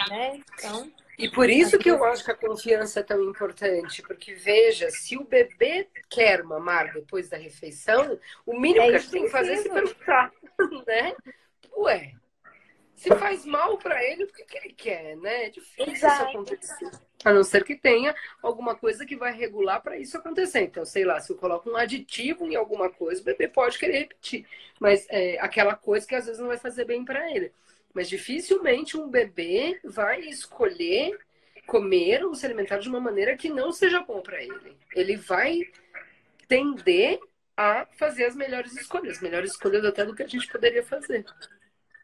né? 0.09 0.41
Então, 0.55 0.93
e 1.19 1.29
por 1.29 1.51
isso 1.51 1.79
que 1.79 1.91
eu 1.91 2.05
acho 2.05 2.25
que 2.25 2.31
a 2.31 2.37
confiança 2.37 3.01
é 3.01 3.03
tão 3.03 3.21
importante, 3.29 4.03
porque 4.03 4.35
veja, 4.35 4.89
se 4.89 5.17
o 5.17 5.25
bebê 5.25 5.89
quer 6.09 6.45
mamar 6.45 6.93
depois 6.93 7.29
da 7.29 7.37
refeição, 7.37 8.19
o 8.47 8.59
mínimo 8.59 8.85
é 8.85 8.91
que 8.91 8.95
a 8.95 8.99
gente 8.99 9.11
tem 9.11 9.25
que 9.25 9.31
fazer 9.31 9.55
é 9.55 9.57
se 9.57 9.69
perguntar, 9.69 10.33
né? 10.87 11.17
Ué, 11.77 12.13
se 12.95 13.09
faz 13.17 13.45
mal 13.45 13.77
para 13.79 14.03
ele, 14.05 14.27
por 14.27 14.37
que, 14.37 14.45
que 14.45 14.59
ele 14.59 14.75
quer, 14.75 15.17
né? 15.17 15.47
É 15.47 15.51
difícil 15.51 15.93
Exato. 15.93 16.15
isso 16.15 16.31
acontecer. 16.31 16.91
A 17.25 17.33
não 17.33 17.43
ser 17.43 17.65
que 17.65 17.75
tenha 17.75 18.15
alguma 18.41 18.77
coisa 18.77 19.05
que 19.05 19.17
vai 19.17 19.33
regular 19.33 19.83
para 19.83 19.99
isso 19.99 20.17
acontecer. 20.17 20.61
Então, 20.61 20.85
sei 20.85 21.05
lá, 21.05 21.21
se 21.21 21.33
eu 21.33 21.37
coloco 21.37 21.69
um 21.69 21.77
aditivo 21.77 22.47
em 22.47 22.55
alguma 22.55 22.89
coisa, 22.91 23.21
o 23.21 23.25
bebê 23.25 23.49
pode 23.49 23.79
querer 23.79 23.99
repetir. 23.99 24.47
Mas 24.79 25.07
é 25.09 25.39
aquela 25.41 25.75
coisa 25.75 26.07
que 26.07 26.15
às 26.15 26.27
vezes 26.27 26.41
não 26.41 26.49
vai 26.49 26.59
fazer 26.59 26.85
bem 26.85 27.05
para 27.05 27.31
ele. 27.35 27.53
Mas 27.93 28.09
dificilmente 28.09 28.97
um 28.97 29.09
bebê 29.09 29.81
vai 29.83 30.21
escolher 30.21 31.19
comer 31.67 32.25
ou 32.25 32.35
se 32.35 32.47
alimentar 32.47 32.79
de 32.79 32.89
uma 32.89 33.01
maneira 33.01 33.37
que 33.37 33.51
não 33.51 33.73
seja 33.73 34.01
bom 34.01 34.21
para 34.21 34.43
ele. 34.43 34.77
Ele 34.95 35.17
vai 35.17 35.61
tender 36.47 37.21
a 37.57 37.87
fazer 37.97 38.25
as 38.25 38.37
melhores 38.37 38.73
escolhas, 38.77 39.21
melhores 39.21 39.51
escolhas 39.51 39.85
até 39.85 40.05
do 40.05 40.15
que 40.15 40.23
a 40.23 40.27
gente 40.27 40.47
poderia 40.47 40.83
fazer. 40.83 41.27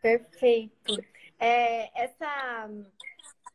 Perfeito. 0.02 1.02
É, 1.38 2.02
essa 2.04 2.68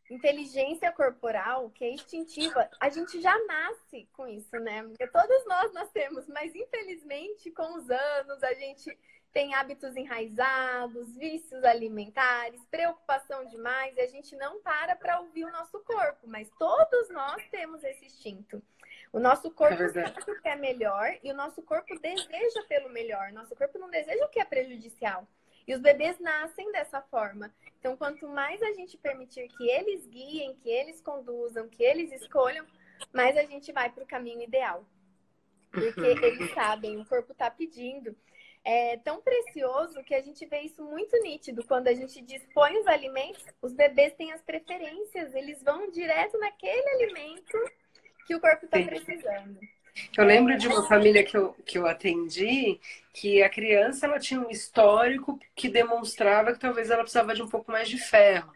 inteligência 0.09 0.91
corporal, 0.91 1.69
que 1.69 1.83
é 1.83 1.91
instintiva, 1.91 2.69
a 2.79 2.89
gente 2.89 3.21
já 3.21 3.37
nasce 3.45 4.07
com 4.13 4.27
isso, 4.27 4.55
né? 4.59 4.83
Porque 4.83 5.07
todos 5.07 5.45
nós 5.45 5.71
nascemos, 5.73 6.27
mas 6.27 6.55
infelizmente 6.55 7.51
com 7.51 7.77
os 7.77 7.89
anos 7.89 8.43
a 8.43 8.53
gente 8.53 8.97
tem 9.31 9.53
hábitos 9.53 9.95
enraizados, 9.95 11.15
vícios 11.15 11.63
alimentares, 11.63 12.65
preocupação 12.71 13.45
demais 13.45 13.95
e 13.95 14.01
a 14.01 14.07
gente 14.07 14.35
não 14.35 14.59
para 14.61 14.95
para 14.95 15.19
ouvir 15.19 15.45
o 15.45 15.51
nosso 15.51 15.79
corpo, 15.81 16.27
mas 16.27 16.49
todos 16.57 17.09
nós 17.09 17.41
temos 17.49 17.83
esse 17.83 18.05
instinto. 18.05 18.61
O 19.11 19.19
nosso 19.19 19.49
corpo 19.51 19.81
é 19.81 19.89
sabe 19.89 20.31
o 20.31 20.41
que 20.41 20.47
é 20.47 20.55
melhor 20.55 21.17
e 21.23 21.31
o 21.31 21.35
nosso 21.35 21.61
corpo 21.63 21.99
deseja 21.99 22.63
pelo 22.67 22.89
melhor. 22.89 23.31
Nosso 23.31 23.55
corpo 23.55 23.79
não 23.79 23.89
deseja 23.89 24.23
o 24.25 24.29
que 24.29 24.39
é 24.39 24.45
prejudicial. 24.45 25.27
E 25.69 25.75
os 25.75 25.81
bebês 25.81 26.17
nascem 26.19 26.71
dessa 26.71 26.99
forma. 26.99 27.53
Então, 27.79 27.95
quanto 27.95 28.27
mais 28.27 28.59
a 28.63 28.73
gente 28.73 28.97
permitir 28.97 29.47
que 29.49 29.69
eles 29.69 30.03
guiem, 30.07 30.55
que 30.55 30.67
eles 30.67 30.99
conduzam, 30.99 31.69
que 31.69 31.83
eles 31.83 32.11
escolham, 32.11 32.65
mais 33.13 33.37
a 33.37 33.43
gente 33.43 33.71
vai 33.71 33.87
para 33.91 34.03
o 34.03 34.07
caminho 34.07 34.41
ideal. 34.41 34.83
Porque 35.69 36.01
eles 36.25 36.51
sabem, 36.55 36.99
o 36.99 37.05
corpo 37.05 37.33
está 37.33 37.51
pedindo. 37.51 38.15
É 38.65 38.97
tão 38.97 39.21
precioso 39.21 40.03
que 40.03 40.15
a 40.15 40.21
gente 40.21 40.43
vê 40.47 40.61
isso 40.61 40.83
muito 40.83 41.15
nítido. 41.21 41.63
Quando 41.63 41.87
a 41.87 41.93
gente 41.93 42.19
dispõe 42.19 42.75
os 42.79 42.87
alimentos, 42.87 43.45
os 43.61 43.71
bebês 43.71 44.15
têm 44.15 44.31
as 44.31 44.41
preferências, 44.41 45.35
eles 45.35 45.61
vão 45.61 45.91
direto 45.91 46.35
naquele 46.39 46.89
alimento 46.95 47.57
que 48.25 48.33
o 48.33 48.41
corpo 48.41 48.65
está 48.65 48.81
precisando. 48.81 49.59
Eu 50.17 50.25
lembro 50.25 50.57
de 50.57 50.67
uma 50.67 50.87
família 50.87 51.23
que 51.23 51.35
eu, 51.37 51.53
que 51.65 51.77
eu 51.77 51.85
atendi 51.87 52.79
que 53.13 53.41
a 53.41 53.49
criança 53.49 54.05
ela 54.05 54.19
tinha 54.19 54.39
um 54.39 54.49
histórico 54.49 55.39
que 55.55 55.69
demonstrava 55.69 56.53
que 56.53 56.59
talvez 56.59 56.89
ela 56.89 57.01
precisava 57.03 57.33
de 57.33 57.41
um 57.41 57.49
pouco 57.49 57.71
mais 57.71 57.89
de 57.89 57.97
ferro. 57.97 58.51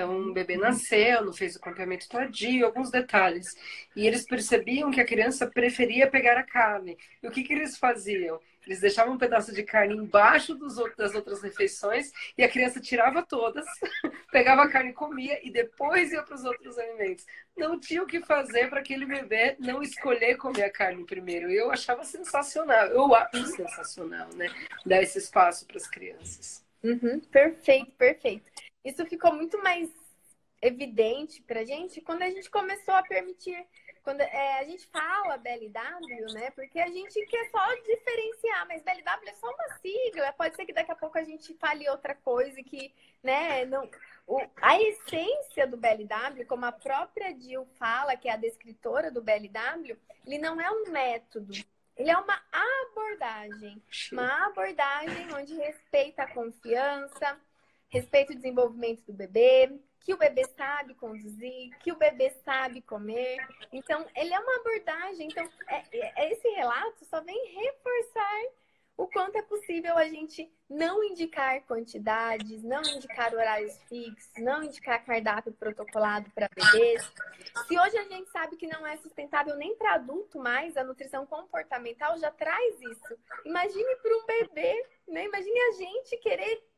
Então, 0.00 0.18
o 0.18 0.32
bebê 0.32 0.56
nasceu, 0.56 1.22
não 1.26 1.32
fez 1.34 1.56
o 1.56 1.60
campeamento 1.60 2.08
tardio, 2.08 2.64
alguns 2.64 2.90
detalhes. 2.90 3.54
E 3.94 4.06
eles 4.06 4.24
percebiam 4.24 4.90
que 4.90 4.98
a 4.98 5.04
criança 5.04 5.46
preferia 5.46 6.08
pegar 6.08 6.38
a 6.38 6.42
carne. 6.42 6.96
E 7.22 7.28
o 7.28 7.30
que, 7.30 7.42
que 7.42 7.52
eles 7.52 7.76
faziam? 7.76 8.40
Eles 8.66 8.80
deixavam 8.80 9.12
um 9.12 9.18
pedaço 9.18 9.54
de 9.54 9.62
carne 9.62 9.94
embaixo 9.94 10.54
dos, 10.54 10.76
das 10.96 11.14
outras 11.14 11.42
refeições 11.42 12.10
e 12.36 12.42
a 12.42 12.48
criança 12.48 12.80
tirava 12.80 13.22
todas, 13.22 13.66
pegava 14.32 14.62
a 14.62 14.70
carne 14.70 14.90
e 14.90 14.94
comia 14.94 15.38
e 15.46 15.50
depois 15.50 16.12
ia 16.12 16.22
para 16.22 16.34
os 16.34 16.44
outros 16.44 16.78
alimentos. 16.78 17.26
Não 17.54 17.78
tinha 17.78 18.02
o 18.02 18.06
que 18.06 18.20
fazer 18.20 18.70
para 18.70 18.80
aquele 18.80 19.04
bebê 19.04 19.54
não 19.58 19.82
escolher 19.82 20.36
comer 20.36 20.64
a 20.64 20.72
carne 20.72 21.04
primeiro. 21.04 21.50
Eu 21.50 21.70
achava 21.70 22.04
sensacional, 22.04 22.86
eu 22.86 23.14
acho 23.14 23.44
sensacional, 23.48 24.28
né? 24.34 24.48
Dar 24.86 25.02
esse 25.02 25.18
espaço 25.18 25.66
para 25.66 25.76
as 25.76 25.86
crianças. 25.86 26.64
Uhum, 26.82 27.20
perfeito, 27.20 27.92
perfeito. 27.92 28.50
Isso 28.84 29.04
ficou 29.06 29.32
muito 29.32 29.62
mais 29.62 29.90
evidente 30.62 31.42
para 31.42 31.60
a 31.60 31.64
gente 31.64 32.00
quando 32.02 32.22
a 32.22 32.30
gente 32.30 32.50
começou 32.50 32.94
a 32.94 33.02
permitir 33.02 33.66
quando 34.02 34.22
é, 34.22 34.60
a 34.60 34.64
gente 34.64 34.86
fala 34.86 35.36
BLW, 35.36 36.32
né? 36.32 36.50
Porque 36.52 36.78
a 36.80 36.88
gente 36.88 37.24
quer 37.26 37.50
só 37.50 37.74
diferenciar, 37.82 38.66
mas 38.66 38.82
BLW 38.82 39.28
é 39.28 39.34
só 39.34 39.46
uma 39.48 39.78
sigla. 39.78 40.32
Pode 40.32 40.56
ser 40.56 40.64
que 40.64 40.72
daqui 40.72 40.90
a 40.90 40.96
pouco 40.96 41.18
a 41.18 41.24
gente 41.24 41.54
fale 41.54 41.88
outra 41.88 42.14
coisa 42.14 42.62
que, 42.62 42.94
né? 43.22 43.64
Não, 43.66 43.88
o, 44.26 44.40
a 44.60 44.80
essência 44.80 45.66
do 45.66 45.76
BLW, 45.76 46.46
como 46.46 46.64
a 46.64 46.72
própria 46.72 47.38
Jill 47.38 47.66
fala, 47.78 48.16
que 48.16 48.28
é 48.28 48.32
a 48.32 48.36
descritora 48.36 49.10
do 49.10 49.22
BLW, 49.22 49.96
ele 50.26 50.38
não 50.38 50.60
é 50.60 50.70
um 50.70 50.90
método. 50.90 51.52
Ele 51.96 52.10
é 52.10 52.16
uma 52.16 52.40
abordagem. 52.50 53.82
Uma 54.12 54.46
abordagem 54.46 55.34
onde 55.34 55.54
respeita 55.56 56.22
a 56.22 56.32
confiança, 56.32 57.38
respeita 57.90 58.32
o 58.32 58.36
desenvolvimento 58.36 59.04
do 59.04 59.12
bebê, 59.12 59.70
que 60.00 60.14
o 60.14 60.18
bebê 60.18 60.44
sabe 60.56 60.94
conduzir, 60.94 61.76
que 61.80 61.92
o 61.92 61.96
bebê 61.96 62.30
sabe 62.44 62.80
comer. 62.80 63.36
Então, 63.72 64.06
ele 64.16 64.32
é 64.32 64.38
uma 64.40 64.56
abordagem. 64.56 65.28
Então, 65.28 65.46
é, 65.68 65.82
é, 65.92 66.32
esse 66.32 66.48
relato 66.48 67.04
só 67.04 67.20
vem 67.20 67.54
reforçar 67.54 68.42
o 68.96 69.06
quanto 69.06 69.36
é 69.36 69.42
possível 69.42 69.96
a 69.96 70.04
gente 70.04 70.52
não 70.68 71.02
indicar 71.02 71.62
quantidades, 71.62 72.62
não 72.62 72.82
indicar 72.82 73.32
horários 73.32 73.78
fixos, 73.88 74.30
não 74.36 74.62
indicar 74.62 75.04
cardápio 75.04 75.52
protocolado 75.54 76.30
para 76.32 76.50
bebês. 76.54 77.02
Se 77.66 77.78
hoje 77.78 77.96
a 77.96 78.04
gente 78.04 78.30
sabe 78.30 78.56
que 78.56 78.66
não 78.66 78.86
é 78.86 78.98
sustentável 78.98 79.56
nem 79.56 79.74
para 79.74 79.94
adulto 79.94 80.38
mais, 80.38 80.76
a 80.76 80.84
nutrição 80.84 81.24
comportamental 81.24 82.18
já 82.18 82.30
traz 82.30 82.78
isso. 82.82 83.18
Imagine 83.46 83.96
para 83.96 84.16
um 84.16 84.26
bebê, 84.26 84.86
né? 85.08 85.24
Imagine 85.24 85.60
a 85.60 85.72
gente 85.72 86.16
querer 86.18 86.69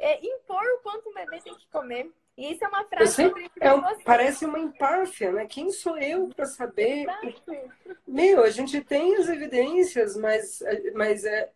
é, 0.00 0.18
impor 0.26 0.64
o 0.64 0.82
quanto 0.82 1.10
um 1.10 1.14
bebê 1.14 1.40
tem 1.40 1.54
que 1.54 1.66
comer. 1.68 2.10
E 2.36 2.52
isso 2.52 2.64
é 2.64 2.68
uma 2.68 2.84
frase 2.84 3.12
sempre, 3.12 3.50
é 3.60 3.68
parece 4.02 4.46
uma 4.46 4.58
empáfia, 4.58 5.30
né? 5.30 5.46
Quem 5.46 5.70
sou 5.70 5.98
eu 5.98 6.28
para 6.34 6.46
saber? 6.46 7.02
Exato. 7.02 7.54
Meu, 8.08 8.42
a 8.42 8.48
gente 8.48 8.80
tem 8.80 9.14
as 9.16 9.28
evidências, 9.28 10.16
mas, 10.16 10.62
mas 10.94 11.24
é, 11.26 11.50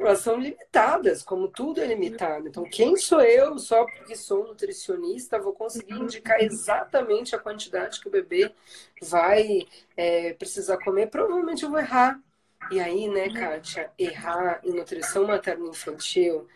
elas 0.00 0.20
são 0.20 0.38
limitadas, 0.38 1.22
como 1.22 1.48
tudo 1.48 1.82
é 1.82 1.86
limitado. 1.86 2.48
Então, 2.48 2.64
quem 2.64 2.96
sou 2.96 3.20
eu, 3.20 3.58
só 3.58 3.84
porque 3.84 4.16
sou 4.16 4.46
nutricionista, 4.46 5.38
vou 5.38 5.52
conseguir 5.52 5.94
indicar 5.94 6.40
exatamente 6.40 7.36
a 7.36 7.38
quantidade 7.38 8.00
que 8.00 8.08
o 8.08 8.12
bebê 8.12 8.50
vai 9.02 9.66
é, 9.94 10.32
precisar 10.32 10.78
comer? 10.78 11.08
Provavelmente 11.08 11.62
eu 11.62 11.70
vou 11.70 11.78
errar. 11.78 12.18
E 12.70 12.80
aí, 12.80 13.06
né. 13.06 13.28
Kátia, 13.28 13.90
errar 13.98 14.60
em 14.64 14.72
nutrição 14.72 15.26
materno-infantil 15.26 16.48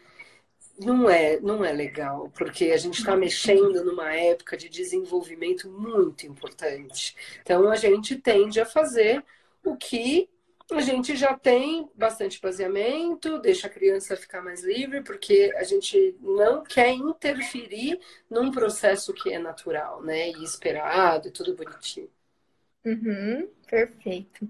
não 0.78 1.08
é, 1.08 1.40
não 1.40 1.64
é 1.64 1.72
legal, 1.72 2.30
porque 2.36 2.66
a 2.66 2.76
gente 2.76 2.98
está 2.98 3.16
mexendo 3.16 3.84
numa 3.84 4.12
época 4.14 4.56
de 4.56 4.68
desenvolvimento 4.68 5.68
muito 5.68 6.26
importante. 6.26 7.16
Então 7.40 7.70
a 7.70 7.76
gente 7.76 8.16
tende 8.16 8.60
a 8.60 8.66
fazer 8.66 9.24
o 9.64 9.76
que 9.76 10.28
a 10.70 10.80
gente 10.80 11.14
já 11.14 11.32
tem 11.38 11.88
bastante 11.94 12.40
baseamento, 12.40 13.38
deixa 13.38 13.68
a 13.68 13.70
criança 13.70 14.16
ficar 14.16 14.42
mais 14.42 14.64
livre, 14.64 15.00
porque 15.02 15.52
a 15.56 15.62
gente 15.62 16.16
não 16.20 16.64
quer 16.64 16.90
interferir 16.90 18.00
num 18.28 18.50
processo 18.50 19.14
que 19.14 19.32
é 19.32 19.38
natural, 19.38 20.02
né? 20.02 20.28
E 20.30 20.42
esperado 20.42 21.28
e 21.28 21.30
tudo 21.30 21.54
bonitinho. 21.54 22.10
Uhum, 22.84 23.48
perfeito. 23.68 24.48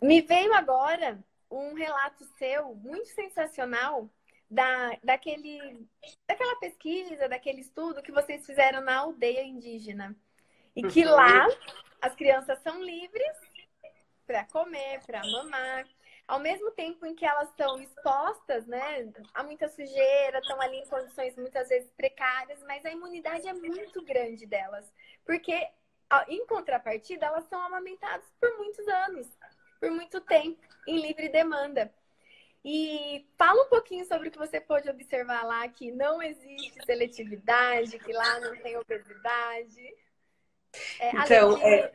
Me 0.00 0.20
veio 0.20 0.52
agora 0.54 1.18
um 1.50 1.74
relato 1.74 2.24
seu 2.38 2.74
muito 2.76 3.08
sensacional 3.08 4.08
da, 4.54 4.96
daquele, 5.02 5.84
daquela 6.28 6.56
pesquisa, 6.60 7.28
daquele 7.28 7.60
estudo 7.60 8.02
que 8.02 8.12
vocês 8.12 8.46
fizeram 8.46 8.80
na 8.80 8.98
aldeia 8.98 9.42
indígena. 9.42 10.16
E 10.76 10.82
que 10.84 11.04
uhum. 11.04 11.10
lá 11.10 11.48
as 12.00 12.14
crianças 12.14 12.60
são 12.60 12.80
livres 12.80 13.36
para 14.24 14.44
comer, 14.44 15.00
para 15.04 15.26
mamar. 15.26 15.86
Ao 16.26 16.38
mesmo 16.38 16.70
tempo 16.70 17.04
em 17.04 17.14
que 17.16 17.26
elas 17.26 17.50
estão 17.50 17.80
expostas, 17.80 18.64
né, 18.66 19.12
a 19.34 19.42
muita 19.42 19.68
sujeira, 19.68 20.38
estão 20.38 20.60
ali 20.60 20.78
em 20.78 20.86
condições 20.86 21.36
muitas 21.36 21.68
vezes 21.68 21.90
precárias, 21.90 22.62
mas 22.62 22.84
a 22.86 22.90
imunidade 22.90 23.46
é 23.48 23.52
muito 23.52 24.02
grande 24.04 24.46
delas, 24.46 24.90
porque 25.26 25.68
em 26.28 26.46
contrapartida 26.46 27.26
elas 27.26 27.44
são 27.48 27.60
amamentadas 27.60 28.24
por 28.40 28.56
muitos 28.56 28.86
anos, 28.86 29.28
por 29.80 29.90
muito 29.90 30.20
tempo, 30.20 30.62
em 30.86 30.98
livre 30.98 31.28
demanda. 31.28 31.92
E 32.64 33.26
fala 33.36 33.62
um 33.62 33.68
pouquinho 33.68 34.06
sobre 34.06 34.28
o 34.28 34.30
que 34.30 34.38
você 34.38 34.58
pôde 34.60 34.88
observar 34.88 35.44
lá, 35.44 35.68
que 35.68 35.90
não 35.92 36.22
existe 36.22 36.82
seletividade, 36.86 37.98
que 37.98 38.12
lá 38.12 38.40
não 38.40 38.56
tem 38.56 38.76
obesidade. 38.78 39.94
É, 40.98 41.10
então, 41.16 41.58
é, 41.58 41.92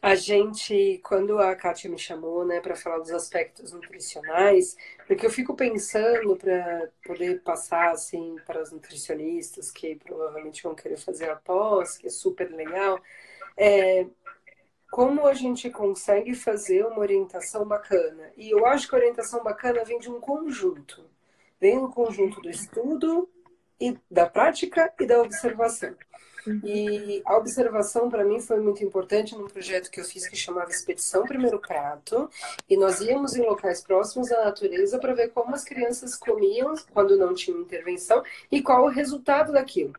a 0.00 0.14
gente, 0.14 1.00
quando 1.04 1.38
a 1.38 1.54
Kátia 1.54 1.90
me 1.90 1.98
chamou, 1.98 2.44
né, 2.44 2.60
para 2.60 2.76
falar 2.76 2.98
dos 2.98 3.10
aspectos 3.10 3.72
nutricionais, 3.72 4.76
porque 5.06 5.24
eu 5.24 5.30
fico 5.30 5.54
pensando 5.54 6.36
para 6.36 6.88
poder 7.04 7.40
passar 7.42 7.90
assim 7.90 8.36
para 8.46 8.62
os 8.62 8.72
nutricionistas 8.72 9.70
que 9.70 9.96
provavelmente 9.96 10.62
vão 10.62 10.74
querer 10.74 10.96
fazer 10.96 11.30
a 11.30 11.36
pós, 11.36 11.96
que 11.96 12.06
é 12.06 12.10
super 12.10 12.50
legal, 12.50 13.00
é, 13.56 14.06
como 14.92 15.26
a 15.26 15.32
gente 15.32 15.70
consegue 15.70 16.34
fazer 16.34 16.84
uma 16.84 16.98
orientação 16.98 17.64
bacana. 17.64 18.30
E 18.36 18.50
eu 18.50 18.66
acho 18.66 18.86
que 18.86 18.94
a 18.94 18.98
orientação 18.98 19.42
bacana 19.42 19.82
vem 19.86 19.98
de 19.98 20.10
um 20.10 20.20
conjunto. 20.20 21.06
Vem 21.58 21.78
um 21.78 21.90
conjunto 21.90 22.42
do 22.42 22.50
estudo 22.50 23.26
e 23.80 23.98
da 24.10 24.26
prática 24.26 24.92
e 25.00 25.06
da 25.06 25.22
observação. 25.22 25.96
E 26.62 27.22
a 27.24 27.38
observação 27.38 28.10
para 28.10 28.22
mim 28.22 28.38
foi 28.38 28.60
muito 28.60 28.84
importante 28.84 29.34
num 29.34 29.46
projeto 29.46 29.90
que 29.90 29.98
eu 29.98 30.04
fiz 30.04 30.28
que 30.28 30.36
chamava 30.36 30.70
Expedição 30.70 31.24
Primeiro 31.24 31.58
Prato, 31.58 32.28
e 32.68 32.76
nós 32.76 33.00
íamos 33.00 33.34
em 33.34 33.46
locais 33.46 33.80
próximos 33.80 34.30
à 34.30 34.44
natureza 34.44 34.98
para 34.98 35.14
ver 35.14 35.28
como 35.28 35.54
as 35.54 35.64
crianças 35.64 36.14
comiam 36.16 36.74
quando 36.92 37.16
não 37.16 37.32
tinham 37.32 37.62
intervenção 37.62 38.22
e 38.50 38.60
qual 38.60 38.84
o 38.84 38.90
resultado 38.90 39.52
daquilo. 39.52 39.94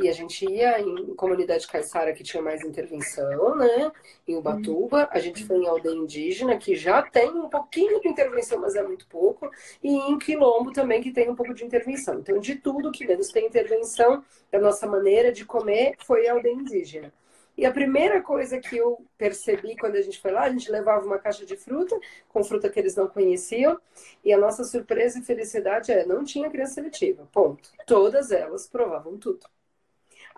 E 0.00 0.08
a 0.08 0.12
gente 0.12 0.48
ia 0.48 0.80
em 0.80 1.12
comunidade 1.16 1.66
caiçara 1.66 2.12
que 2.12 2.22
tinha 2.22 2.40
mais 2.40 2.62
intervenção, 2.62 3.56
né? 3.56 3.90
Em 4.28 4.36
Ubatuba. 4.36 5.08
A 5.10 5.18
gente 5.18 5.44
foi 5.44 5.56
em 5.56 5.66
aldeia 5.66 5.92
indígena, 5.92 6.56
que 6.56 6.76
já 6.76 7.02
tem 7.02 7.30
um 7.30 7.48
pouquinho 7.48 8.00
de 8.00 8.08
intervenção, 8.08 8.60
mas 8.60 8.76
é 8.76 8.82
muito 8.82 9.08
pouco. 9.08 9.50
E 9.82 9.88
em 9.92 10.16
Quilombo 10.16 10.72
também, 10.72 11.02
que 11.02 11.10
tem 11.10 11.28
um 11.28 11.34
pouco 11.34 11.52
de 11.52 11.64
intervenção. 11.64 12.20
Então, 12.20 12.38
de 12.38 12.54
tudo 12.54 12.92
que 12.92 13.04
menos 13.04 13.28
tem 13.32 13.46
intervenção, 13.46 14.24
a 14.52 14.58
nossa 14.58 14.86
maneira 14.86 15.32
de 15.32 15.44
comer 15.44 15.96
foi 16.06 16.28
a 16.28 16.32
aldeia 16.34 16.54
indígena. 16.54 17.12
E 17.56 17.66
a 17.66 17.72
primeira 17.72 18.22
coisa 18.22 18.60
que 18.60 18.76
eu 18.76 19.04
percebi 19.18 19.76
quando 19.76 19.96
a 19.96 20.00
gente 20.00 20.20
foi 20.20 20.30
lá, 20.30 20.42
a 20.42 20.50
gente 20.50 20.70
levava 20.70 21.04
uma 21.04 21.18
caixa 21.18 21.44
de 21.44 21.56
fruta, 21.56 21.98
com 22.28 22.44
fruta 22.44 22.70
que 22.70 22.78
eles 22.78 22.94
não 22.94 23.08
conheciam, 23.08 23.80
e 24.24 24.32
a 24.32 24.38
nossa 24.38 24.62
surpresa 24.62 25.18
e 25.18 25.22
felicidade 25.22 25.90
é, 25.90 26.06
não 26.06 26.22
tinha 26.22 26.48
criança 26.48 26.74
seletiva, 26.74 27.28
ponto. 27.32 27.72
Todas 27.84 28.30
elas 28.30 28.68
provavam 28.68 29.18
tudo. 29.18 29.40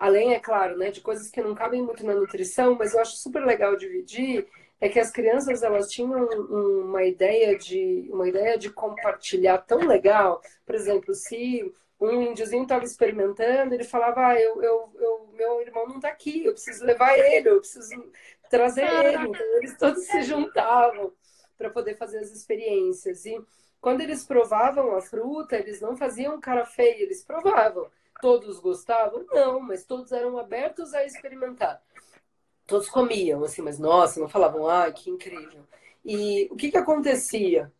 Além, 0.01 0.33
é 0.33 0.39
claro, 0.39 0.79
né, 0.79 0.89
de 0.89 0.99
coisas 0.99 1.29
que 1.29 1.43
não 1.43 1.53
cabem 1.53 1.79
muito 1.83 2.03
na 2.03 2.15
nutrição, 2.15 2.73
mas 2.73 2.91
eu 2.91 2.99
acho 2.99 3.17
super 3.17 3.45
legal 3.45 3.75
dividir 3.75 4.47
é 4.79 4.89
que 4.89 4.99
as 4.99 5.11
crianças 5.11 5.61
elas 5.61 5.91
tinham 5.91 6.25
uma 6.25 7.03
ideia 7.03 7.55
de 7.55 8.09
uma 8.11 8.27
ideia 8.27 8.57
de 8.57 8.71
compartilhar 8.71 9.59
tão 9.59 9.77
legal. 9.85 10.41
Por 10.65 10.73
exemplo, 10.73 11.13
se 11.13 11.71
um 11.99 12.19
índiozinho 12.19 12.63
estava 12.63 12.83
experimentando, 12.83 13.75
ele 13.75 13.83
falava: 13.83 14.29
ah, 14.29 14.41
eu, 14.41 14.63
eu, 14.63 14.89
eu, 14.99 15.29
meu 15.35 15.61
irmão 15.61 15.87
não 15.87 15.97
está 15.97 16.07
aqui, 16.07 16.45
eu 16.45 16.53
preciso 16.53 16.83
levar 16.83 17.15
ele, 17.19 17.49
eu 17.49 17.59
preciso 17.59 18.11
trazer 18.49 18.87
ele. 19.05 19.27
Então, 19.27 19.57
eles 19.57 19.77
todos 19.77 20.03
se 20.07 20.23
juntavam 20.23 21.13
para 21.59 21.69
poder 21.69 21.95
fazer 21.95 22.17
as 22.17 22.31
experiências. 22.31 23.23
E 23.27 23.39
quando 23.79 24.01
eles 24.01 24.25
provavam 24.25 24.95
a 24.95 25.01
fruta, 25.01 25.57
eles 25.57 25.79
não 25.79 25.95
faziam 25.95 26.41
cara 26.41 26.65
feia, 26.65 27.03
eles 27.03 27.23
provavam. 27.23 27.87
Todos 28.21 28.59
gostavam? 28.59 29.25
Não, 29.31 29.59
mas 29.59 29.83
todos 29.83 30.11
eram 30.11 30.37
abertos 30.37 30.93
a 30.93 31.03
experimentar. 31.05 31.81
todos 32.67 32.87
comiam, 32.89 33.43
assim, 33.43 33.61
mas 33.61 33.77
nossa, 33.79 34.19
não 34.19 34.29
falavam, 34.29 34.67
ah, 34.69 34.91
que 34.91 35.09
incrível. 35.09 35.67
E 36.05 36.47
o 36.51 36.55
que 36.55 36.71
que 36.71 36.77
acontecia? 36.77 37.71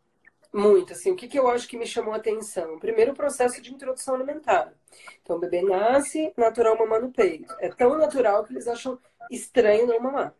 Muito, 0.54 0.91
assim, 0.91 1.12
o 1.12 1.15
que, 1.15 1.30
que 1.30 1.39
eu 1.39 1.47
acho 1.47 1.65
que 1.67 1.77
me 1.77 1.88
chamou 1.88 2.13
a 2.13 2.17
atenção? 2.17 2.77
Primeiro, 2.77 3.13
o 3.13 3.15
processo 3.15 3.62
de 3.62 3.73
introdução 3.73 4.15
alimentar. 4.15 4.73
Então, 5.21 5.38
o 5.38 5.39
bebê 5.39 5.62
nasce, 5.62 6.34
natural 6.36 6.77
mamar 6.77 7.01
no 7.01 7.12
peito. 7.12 7.56
É 7.60 7.69
tão 7.69 7.97
natural 7.97 8.43
que 8.43 8.51
eles 8.51 8.67
acham 8.67 8.99
estranho 9.30 9.88
não 9.88 9.99
mamar. 10.01 10.36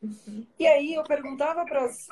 Uhum. 0.00 0.46
E 0.56 0.66
aí 0.66 0.94
eu 0.94 1.02
perguntava 1.02 1.64
para 1.64 1.84
as 1.84 2.06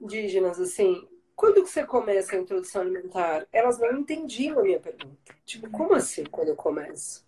indígenas 0.00 0.60
assim, 0.60 1.06
quando 1.36 1.62
que 1.62 1.68
você 1.70 1.84
começa 1.86 2.34
a 2.34 2.38
introdução 2.38 2.82
alimentar? 2.82 3.46
Elas 3.52 3.78
não 3.78 3.98
entendiam 3.98 4.58
a 4.58 4.62
minha 4.62 4.80
pergunta. 4.80 5.36
Tipo, 5.44 5.70
como 5.70 5.94
assim 5.94 6.24
quando 6.24 6.48
eu 6.48 6.56
começo? 6.56 7.24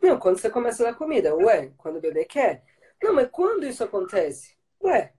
Não, 0.00 0.18
quando 0.18 0.38
você 0.38 0.50
começa 0.50 0.82
a 0.82 0.90
dar 0.90 0.98
comida. 0.98 1.34
Ué, 1.36 1.70
quando 1.78 1.96
o 1.96 2.00
bebê 2.00 2.24
quer. 2.24 2.64
Não, 3.02 3.14
mas 3.14 3.28
quando 3.30 3.66
isso 3.66 3.84
acontece? 3.84 4.56
Ué, 4.82 5.12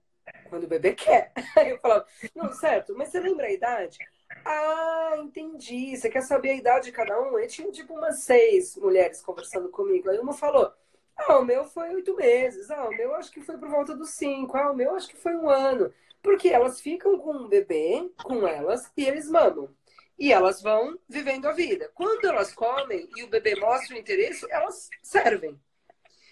quando 0.49 0.63
o 0.65 0.67
bebê 0.67 0.93
quer. 0.93 1.31
Aí 1.57 1.69
eu 1.69 1.79
falava, 1.79 2.05
não, 2.35 2.51
certo, 2.53 2.95
mas 2.97 3.09
você 3.09 3.19
lembra 3.19 3.47
a 3.47 3.51
idade? 3.51 3.99
Ah, 4.43 5.13
entendi. 5.19 5.95
Você 5.95 6.09
quer 6.09 6.21
saber 6.21 6.51
a 6.51 6.55
idade 6.55 6.85
de 6.85 6.91
cada 6.91 7.19
um? 7.21 7.37
Eu 7.37 7.47
tinha 7.47 7.71
tipo 7.71 7.93
umas 7.93 8.19
seis 8.23 8.75
mulheres 8.75 9.21
conversando 9.21 9.69
comigo. 9.69 10.09
Aí 10.09 10.19
uma 10.19 10.33
falou, 10.33 10.73
ah, 11.15 11.37
o 11.39 11.45
meu 11.45 11.65
foi 11.65 11.93
oito 11.95 12.15
meses. 12.15 12.71
Ah, 12.71 12.87
o 12.87 12.91
meu 12.91 13.13
acho 13.15 13.31
que 13.31 13.41
foi 13.41 13.57
por 13.57 13.69
volta 13.69 13.95
dos 13.95 14.09
cinco. 14.11 14.57
Ah, 14.57 14.71
o 14.71 14.75
meu 14.75 14.95
acho 14.95 15.07
que 15.09 15.17
foi 15.17 15.35
um 15.35 15.49
ano. 15.49 15.93
Porque 16.21 16.49
elas 16.49 16.79
ficam 16.79 17.17
com 17.17 17.33
um 17.33 17.47
bebê, 17.47 18.09
com 18.23 18.47
elas, 18.47 18.91
e 18.95 19.05
eles 19.05 19.29
mamam. 19.29 19.69
E 20.17 20.31
elas 20.31 20.61
vão 20.61 20.99
vivendo 21.09 21.47
a 21.47 21.51
vida. 21.51 21.89
Quando 21.93 22.25
elas 22.25 22.53
comem 22.53 23.09
e 23.15 23.23
o 23.23 23.27
bebê 23.27 23.55
mostra 23.55 23.95
o 23.95 23.99
interesse, 23.99 24.45
elas 24.51 24.89
servem. 25.01 25.59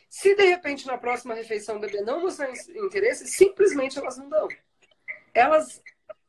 Se 0.10 0.36
de 0.36 0.43
repente 0.43 0.88
na 0.88 0.97
próxima 0.97 1.36
refeição 1.36 1.78
o 1.78 1.80
bebê 1.80 2.02
não 2.02 2.21
mostrar 2.21 2.52
interesse, 2.52 3.28
simplesmente 3.28 3.97
elas 3.97 4.17
não 4.17 4.28
dão. 4.28 4.47
Elas 5.34 5.82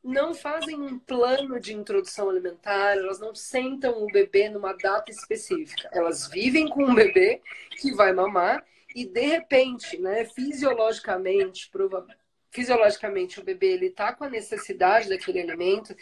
não 0.03 0.33
fazem 0.33 0.79
um 0.79 0.97
plano 0.99 1.59
de 1.59 1.73
introdução 1.73 2.29
alimentar, 2.29 2.97
elas 2.97 3.19
não 3.19 3.35
sentam 3.35 4.03
o 4.03 4.07
bebê 4.07 4.49
numa 4.49 4.73
data 4.73 5.11
específica. 5.11 5.89
Elas 5.91 6.27
vivem 6.27 6.67
com 6.67 6.83
um 6.83 6.95
bebê 6.95 7.41
que 7.71 7.91
vai 7.93 8.13
mamar 8.13 8.65
e 8.95 9.05
de 9.05 9.21
repente, 9.21 9.99
né, 9.99 10.25
fisiologicamente, 10.25 11.69
provavelmente 11.69 12.20
fisiologicamente 12.51 13.39
o 13.39 13.43
bebê 13.43 13.67
ele 13.67 13.87
está 13.87 14.13
com 14.13 14.25
a 14.25 14.29
necessidade 14.29 15.07
daquele 15.07 15.39
alimento, 15.39 15.95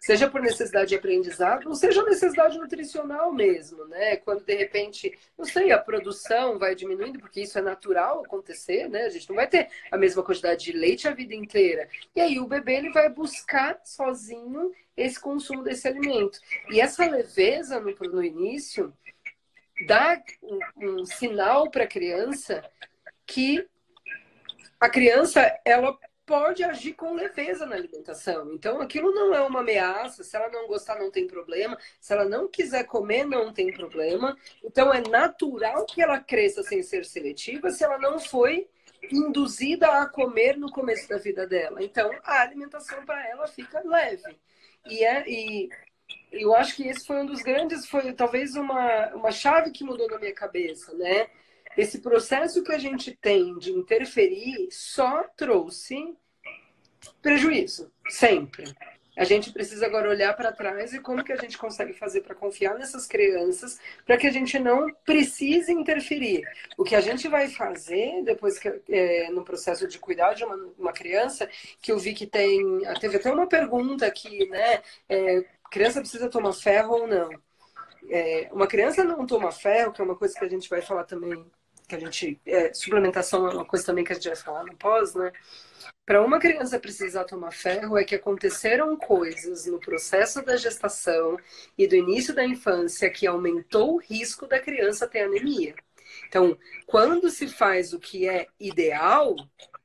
seja 0.00 0.28
por 0.28 0.42
necessidade 0.42 0.88
de 0.88 0.96
aprendizado, 0.96 1.68
ou 1.68 1.74
seja 1.76 2.02
necessidade 2.02 2.58
nutricional 2.58 3.32
mesmo, 3.32 3.84
né? 3.86 4.16
Quando 4.16 4.44
de 4.44 4.54
repente, 4.54 5.16
não 5.38 5.44
sei, 5.44 5.70
a 5.70 5.78
produção 5.78 6.58
vai 6.58 6.74
diminuindo, 6.74 7.20
porque 7.20 7.42
isso 7.42 7.56
é 7.56 7.62
natural 7.62 8.24
acontecer, 8.24 8.88
né? 8.88 9.04
A 9.04 9.10
gente 9.10 9.28
não 9.28 9.36
vai 9.36 9.46
ter 9.46 9.68
a 9.90 9.96
mesma 9.96 10.22
quantidade 10.24 10.64
de 10.64 10.72
leite 10.72 11.06
a 11.06 11.14
vida 11.14 11.34
inteira. 11.34 11.88
E 12.14 12.20
aí 12.20 12.40
o 12.40 12.48
bebê 12.48 12.74
ele 12.74 12.90
vai 12.90 13.08
buscar 13.08 13.80
sozinho 13.84 14.72
esse 14.96 15.20
consumo 15.20 15.62
desse 15.62 15.86
alimento. 15.86 16.38
E 16.70 16.80
essa 16.80 17.06
leveza 17.06 17.80
no, 17.80 17.94
no 18.10 18.24
início 18.24 18.92
dá 19.86 20.20
um, 20.42 20.58
um 21.00 21.06
sinal 21.06 21.70
para 21.70 21.84
a 21.84 21.88
criança 21.88 22.62
que 23.24 23.66
a 24.82 24.90
criança 24.90 25.40
ela 25.64 25.96
pode 26.26 26.64
agir 26.64 26.94
com 26.94 27.14
leveza 27.14 27.64
na 27.64 27.76
alimentação. 27.76 28.52
Então, 28.52 28.80
aquilo 28.80 29.14
não 29.14 29.32
é 29.32 29.40
uma 29.40 29.60
ameaça. 29.60 30.24
Se 30.24 30.36
ela 30.36 30.48
não 30.48 30.66
gostar, 30.66 30.98
não 30.98 31.08
tem 31.08 31.24
problema. 31.24 31.78
Se 32.00 32.12
ela 32.12 32.24
não 32.24 32.48
quiser 32.48 32.82
comer, 32.82 33.24
não 33.24 33.52
tem 33.52 33.72
problema. 33.72 34.36
Então, 34.64 34.92
é 34.92 35.00
natural 35.08 35.86
que 35.86 36.02
ela 36.02 36.18
cresça 36.18 36.64
sem 36.64 36.82
ser 36.82 37.04
seletiva 37.04 37.70
se 37.70 37.84
ela 37.84 37.96
não 37.96 38.18
foi 38.18 38.68
induzida 39.12 39.86
a 39.86 40.08
comer 40.08 40.56
no 40.56 40.68
começo 40.68 41.08
da 41.08 41.16
vida 41.16 41.46
dela. 41.46 41.80
Então, 41.80 42.10
a 42.24 42.40
alimentação 42.40 43.04
para 43.04 43.24
ela 43.28 43.46
fica 43.46 43.80
leve. 43.84 44.36
E, 44.86 45.04
é, 45.04 45.30
e 45.30 45.68
eu 46.32 46.56
acho 46.56 46.74
que 46.74 46.88
esse 46.88 47.06
foi 47.06 47.20
um 47.20 47.26
dos 47.26 47.40
grandes, 47.40 47.86
foi 47.86 48.12
talvez 48.12 48.56
uma, 48.56 49.14
uma 49.14 49.30
chave 49.30 49.70
que 49.70 49.84
mudou 49.84 50.08
na 50.10 50.18
minha 50.18 50.34
cabeça, 50.34 50.92
né? 50.94 51.28
Esse 51.76 52.00
processo 52.00 52.62
que 52.62 52.72
a 52.72 52.78
gente 52.78 53.12
tem 53.12 53.58
de 53.58 53.72
interferir 53.72 54.68
só 54.70 55.24
trouxe 55.36 56.16
prejuízo, 57.20 57.90
sempre. 58.08 58.64
A 59.16 59.24
gente 59.24 59.52
precisa 59.52 59.84
agora 59.84 60.08
olhar 60.08 60.34
para 60.34 60.52
trás 60.52 60.94
e 60.94 61.00
como 61.00 61.22
que 61.22 61.32
a 61.32 61.36
gente 61.36 61.58
consegue 61.58 61.92
fazer 61.92 62.22
para 62.22 62.34
confiar 62.34 62.78
nessas 62.78 63.06
crianças, 63.06 63.78
para 64.06 64.16
que 64.16 64.26
a 64.26 64.30
gente 64.32 64.58
não 64.58 64.90
precise 65.04 65.70
interferir. 65.70 66.42
O 66.78 66.84
que 66.84 66.94
a 66.94 67.00
gente 67.00 67.28
vai 67.28 67.48
fazer 67.48 68.22
depois 68.24 68.58
que 68.58 68.82
é, 68.88 69.28
no 69.30 69.44
processo 69.44 69.86
de 69.86 69.98
cuidar 69.98 70.32
de 70.32 70.44
uma, 70.44 70.56
uma, 70.78 70.92
criança, 70.94 71.48
que 71.82 71.92
eu 71.92 71.98
vi 71.98 72.14
que 72.14 72.26
tem, 72.26 72.58
teve 73.00 73.18
até 73.18 73.30
uma 73.30 73.46
pergunta 73.46 74.06
aqui, 74.06 74.48
né? 74.48 74.82
É, 75.06 75.44
criança 75.70 76.00
precisa 76.00 76.30
tomar 76.30 76.54
ferro 76.54 77.02
ou 77.02 77.06
não? 77.06 77.30
É, 78.08 78.48
uma 78.50 78.66
criança 78.66 79.04
não 79.04 79.26
toma 79.26 79.52
ferro, 79.52 79.92
que 79.92 80.00
é 80.00 80.04
uma 80.04 80.16
coisa 80.16 80.34
que 80.38 80.44
a 80.44 80.48
gente 80.48 80.70
vai 80.70 80.80
falar 80.80 81.04
também 81.04 81.44
que 81.92 81.96
a 81.96 81.98
gente. 81.98 82.40
É, 82.46 82.72
suplementação 82.72 83.46
é 83.46 83.54
uma 83.54 83.64
coisa 83.64 83.84
também 83.84 84.04
que 84.04 84.12
a 84.12 84.14
gente 84.14 84.28
vai 84.28 84.36
falar 84.36 84.64
no 84.64 84.74
pós, 84.76 85.14
né? 85.14 85.30
Para 86.06 86.24
uma 86.24 86.40
criança 86.40 86.78
precisar 86.78 87.24
tomar 87.24 87.52
ferro 87.52 87.98
é 87.98 88.04
que 88.04 88.14
aconteceram 88.14 88.96
coisas 88.96 89.66
no 89.66 89.78
processo 89.78 90.42
da 90.42 90.56
gestação 90.56 91.38
e 91.76 91.86
do 91.86 91.94
início 91.94 92.34
da 92.34 92.44
infância 92.44 93.10
que 93.10 93.26
aumentou 93.26 93.94
o 93.94 93.98
risco 93.98 94.46
da 94.46 94.58
criança 94.58 95.06
ter 95.06 95.20
anemia. 95.20 95.74
Então, 96.26 96.58
quando 96.86 97.30
se 97.30 97.46
faz 97.46 97.92
o 97.92 98.00
que 98.00 98.28
é 98.28 98.46
ideal, 98.58 99.36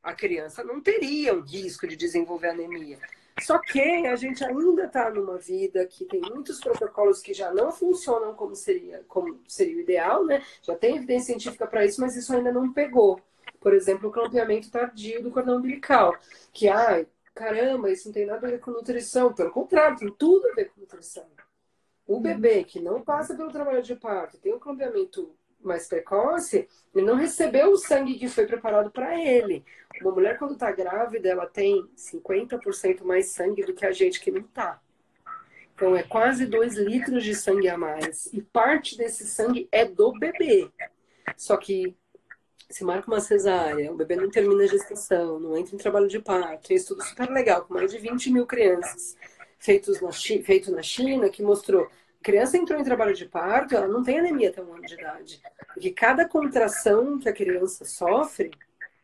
a 0.01 0.13
criança 0.13 0.63
não 0.63 0.81
teria 0.81 1.33
um 1.33 1.41
risco 1.41 1.87
de 1.87 1.95
desenvolver 1.95 2.49
anemia. 2.49 2.99
Só 3.41 3.59
que 3.59 3.79
a 4.07 4.15
gente 4.15 4.43
ainda 4.43 4.85
está 4.85 5.09
numa 5.09 5.37
vida 5.37 5.85
que 5.85 6.05
tem 6.05 6.19
muitos 6.21 6.59
protocolos 6.59 7.21
que 7.21 7.33
já 7.33 7.53
não 7.53 7.71
funcionam 7.71 8.33
como 8.33 8.55
seria, 8.55 9.03
como 9.07 9.39
seria 9.47 9.77
o 9.77 9.79
ideal, 9.79 10.25
né? 10.25 10.43
Já 10.61 10.75
tem 10.75 10.95
evidência 10.95 11.27
científica 11.27 11.67
para 11.67 11.85
isso, 11.85 12.01
mas 12.01 12.15
isso 12.15 12.33
ainda 12.33 12.51
não 12.51 12.73
pegou. 12.73 13.21
Por 13.59 13.73
exemplo, 13.73 14.09
o 14.09 14.11
clampeamento 14.11 14.71
tardio 14.71 15.21
do 15.21 15.31
cordão 15.31 15.57
umbilical, 15.57 16.15
que, 16.51 16.67
ai, 16.67 17.07
caramba, 17.33 17.91
isso 17.91 18.07
não 18.07 18.13
tem 18.13 18.25
nada 18.25 18.47
a 18.47 18.49
ver 18.49 18.59
com 18.59 18.71
nutrição. 18.71 19.33
Pelo 19.33 19.51
contrário, 19.51 19.97
tem 19.97 20.11
tudo 20.11 20.47
a 20.47 20.53
ver 20.53 20.71
com 20.71 20.81
nutrição. 20.81 21.25
O 22.07 22.19
bebê 22.19 22.63
que 22.63 22.79
não 22.79 23.01
passa 23.01 23.35
pelo 23.35 23.51
trabalho 23.51 23.83
de 23.83 23.95
parto, 23.95 24.37
tem 24.37 24.53
o 24.53 24.59
clampeamento 24.59 25.35
mais 25.61 25.87
precoce, 25.87 26.67
ele 26.93 27.05
não 27.05 27.15
recebeu 27.15 27.71
o 27.71 27.77
sangue 27.77 28.17
que 28.17 28.27
foi 28.27 28.45
preparado 28.45 28.91
para 28.91 29.19
ele. 29.19 29.63
Uma 30.01 30.11
mulher, 30.11 30.37
quando 30.37 30.53
está 30.53 30.71
grávida, 30.71 31.29
ela 31.29 31.45
tem 31.45 31.87
50% 31.95 33.03
mais 33.03 33.27
sangue 33.27 33.63
do 33.63 33.73
que 33.73 33.85
a 33.85 33.91
gente 33.91 34.19
que 34.19 34.31
não 34.31 34.41
está. 34.41 34.79
Então, 35.75 35.95
é 35.95 36.03
quase 36.03 36.45
2 36.45 36.75
litros 36.77 37.23
de 37.23 37.35
sangue 37.35 37.69
a 37.69 37.77
mais. 37.77 38.27
E 38.33 38.41
parte 38.41 38.97
desse 38.97 39.27
sangue 39.27 39.67
é 39.71 39.85
do 39.85 40.11
bebê. 40.13 40.71
Só 41.35 41.55
que 41.57 41.95
se 42.69 42.83
marca 42.83 43.07
uma 43.09 43.21
cesárea, 43.21 43.91
o 43.91 43.95
bebê 43.95 44.15
não 44.15 44.29
termina 44.29 44.63
a 44.63 44.67
gestação, 44.67 45.39
não 45.39 45.55
entra 45.55 45.75
em 45.75 45.77
trabalho 45.77 46.07
de 46.07 46.19
parto. 46.19 46.67
Tem 46.67 46.77
estudo 46.77 47.03
super 47.03 47.29
legal, 47.29 47.63
com 47.63 47.73
mais 47.73 47.91
de 47.91 47.97
20 47.97 48.31
mil 48.31 48.45
crianças 48.45 49.15
feitos 49.59 50.01
na, 50.01 50.11
feito 50.11 50.71
na 50.71 50.81
China, 50.81 51.29
que 51.29 51.41
mostrou 51.41 51.89
criança 52.27 52.57
entrou 52.57 52.77
em 52.77 52.83
trabalho 52.83 53.13
de 53.13 53.25
parto, 53.25 53.73
ela 53.73 53.87
não 53.87 54.03
tem 54.03 54.19
anemia 54.19 54.49
até 54.49 54.61
um 54.61 54.73
ano 54.73 54.85
de 54.85 54.95
idade. 54.95 55.41
Porque 55.73 55.91
cada 55.91 56.27
contração 56.27 57.17
que 57.17 57.29
a 57.29 57.33
criança 57.33 57.85
sofre, 57.85 58.51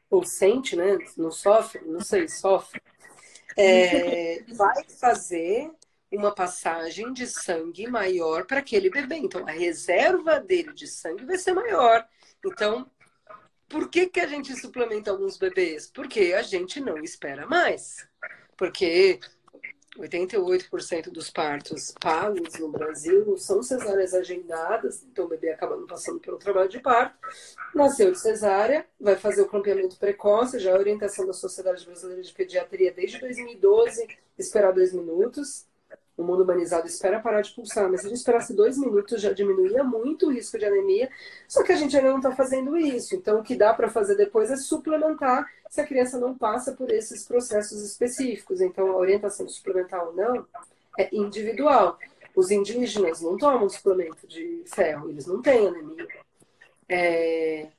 ou 0.10 0.26
sente, 0.26 0.76
né? 0.76 0.98
Não 1.16 1.32
sofre, 1.32 1.82
não 1.86 2.02
sei, 2.02 2.28
sofre, 2.28 2.82
é, 3.58 4.44
vai 4.50 4.84
fazer 5.00 5.72
uma 6.12 6.36
passagem 6.36 7.14
de 7.14 7.26
sangue 7.26 7.88
maior 7.88 8.46
para 8.46 8.60
aquele 8.60 8.90
bebê. 8.90 9.16
Então, 9.16 9.48
a 9.48 9.52
reserva 9.52 10.42
dele 10.42 10.74
de 10.74 10.86
sangue 10.86 11.24
vai 11.24 11.38
ser 11.38 11.54
maior. 11.54 12.06
Então, 12.46 12.92
por 13.70 13.90
que, 13.90 14.08
que 14.08 14.20
a 14.20 14.28
gente 14.28 14.54
suplementa 14.54 15.12
alguns 15.12 15.38
bebês? 15.38 15.88
Porque 15.88 16.34
a 16.38 16.42
gente 16.42 16.82
não 16.82 16.98
espera 16.98 17.48
mais. 17.48 18.06
Porque 18.58 19.22
88% 19.98 21.12
dos 21.12 21.30
partos 21.30 21.94
pagos 22.00 22.58
no 22.60 22.70
Brasil 22.70 23.38
são 23.38 23.62
cesáreas 23.62 24.14
agendadas, 24.14 25.04
então 25.04 25.26
o 25.26 25.28
bebê 25.28 25.52
acaba 25.52 25.76
não 25.76 25.86
passando 25.86 26.20
pelo 26.20 26.38
trabalho 26.38 26.70
de 26.70 26.80
parto. 26.80 27.16
Nasceu 27.76 28.12
de 28.12 28.20
cesárea, 28.20 28.86
vai 29.00 29.16
fazer 29.16 29.42
o 29.42 29.48
clampeamento 29.48 29.98
precoce, 29.98 30.60
já 30.60 30.72
é 30.72 30.74
a 30.74 30.80
orientação 30.80 31.28
da 31.28 31.34
Sociedade 31.34 31.86
Brasileira 31.86 32.24
de 32.24 32.34
Pediatria 32.34 32.92
desde 32.92 33.20
2012, 33.20 34.08
esperar 34.38 34.74
dois 34.74 34.94
minutos 34.94 35.68
o 36.16 36.24
mundo 36.24 36.44
humanizado 36.44 36.88
espera 36.88 37.20
parar 37.20 37.42
de 37.42 37.54
pulsar, 37.54 37.90
mas 37.90 38.02
se 38.02 38.06
a 38.06 38.10
gente 38.10 38.20
esperasse 38.20 38.54
dois 38.54 38.78
minutos 38.78 39.20
já 39.22 39.34
diminuía 39.34 39.84
muito 39.84 40.28
o 40.28 40.32
risco 40.32 40.60
de 40.60 40.66
anemia, 40.66 41.10
só 41.48 41.64
que 41.64 41.72
a 41.72 41.76
gente 41.76 41.96
ainda 41.96 42.10
não 42.10 42.18
está 42.18 42.32
fazendo 42.32 42.78
isso. 42.78 43.16
Então, 43.16 43.40
o 43.40 43.44
que 43.44 43.56
dá 43.56 43.74
para 43.74 43.90
fazer 43.90 44.16
depois 44.16 44.52
é 44.52 44.56
suplementar 44.56 45.46
se 45.74 45.82
a 45.82 45.88
criança 45.88 46.20
não 46.20 46.38
passa 46.38 46.74
por 46.74 46.92
esses 46.92 47.26
processos 47.26 47.82
específicos. 47.82 48.62
Então, 48.62 48.92
a 48.92 48.96
orientação 48.96 49.50
suplementar 49.50 50.06
ou 50.06 50.14
não 50.14 50.46
é 51.00 51.10
individual. 51.12 51.98
Os 52.36 52.52
indígenas 52.52 53.22
não 53.22 53.40
tomam 53.40 53.68
suplemento 53.68 54.28
de 54.28 54.64
ferro, 54.68 55.10
eles 55.10 55.26
não 55.26 55.42
têm 55.42 55.68
anemia. 55.68 56.08
É... 56.88 57.70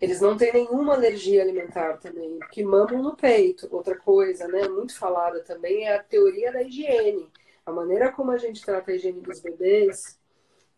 Eles 0.00 0.20
não 0.20 0.36
têm 0.36 0.52
nenhuma 0.52 0.94
alergia 0.94 1.42
alimentar 1.42 1.98
também, 1.98 2.40
porque 2.40 2.64
mamam 2.64 3.00
no 3.00 3.14
peito. 3.14 3.68
Outra 3.70 3.96
coisa, 3.96 4.48
né, 4.48 4.66
muito 4.66 4.98
falada 4.98 5.38
também 5.44 5.86
é 5.86 5.94
a 5.94 6.02
teoria 6.02 6.52
da 6.52 6.60
higiene. 6.60 7.30
A 7.64 7.70
maneira 7.70 8.10
como 8.10 8.32
a 8.32 8.36
gente 8.36 8.64
trata 8.64 8.90
a 8.90 8.96
higiene 8.96 9.20
dos 9.20 9.38
bebês 9.38 10.18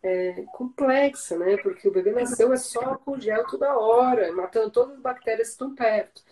é 0.02 0.44
complexa, 0.52 1.38
né? 1.38 1.56
Porque 1.56 1.88
o 1.88 1.90
bebê 1.90 2.12
nasceu 2.12 2.52
é 2.52 2.56
só 2.58 2.96
com 2.96 3.18
gel 3.18 3.46
toda 3.46 3.78
hora, 3.78 4.30
matando 4.32 4.70
todas 4.70 4.96
as 4.96 5.00
bactérias 5.00 5.48
que 5.48 5.52
estão 5.54 5.74
perto. 5.74 6.22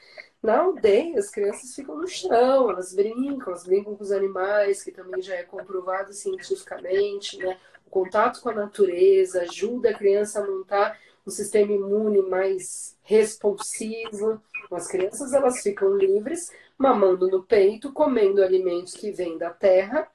Na 0.45 0.61
aldeia, 0.61 1.19
as 1.19 1.31
crianças 1.31 1.75
ficam 1.75 1.97
no 1.97 2.07
chão, 2.07 2.71
elas 2.71 2.93
brincam, 2.93 3.49
elas 3.49 3.65
brincam 3.65 3.97
com 3.97 4.05
os 4.05 4.13
animais, 4.13 4.83
que 4.83 4.93
também 4.93 5.23
já 5.23 5.37
é 5.37 5.43
comprovado 5.43 6.13
cientificamente, 6.13 7.39
né? 7.39 7.59
O 7.87 7.91
contato 7.91 8.43
com 8.43 8.51
a 8.51 8.55
natureza 8.55 9.41
ajuda 9.41 9.89
a 9.89 9.95
criança 9.95 10.41
a 10.41 10.47
montar 10.47 11.01
um 11.27 11.31
sistema 11.31 11.73
imune 11.73 12.21
mais 12.29 12.95
responsivo. 13.05 14.39
As 14.71 14.87
crianças, 14.87 15.33
elas 15.33 15.63
ficam 15.63 15.97
livres, 15.97 16.53
mamando 16.77 17.27
no 17.27 17.43
peito, 17.43 17.91
comendo 17.91 18.43
alimentos 18.43 18.93
que 18.93 19.11
vêm 19.11 19.39
da 19.39 19.49
terra 19.49 20.07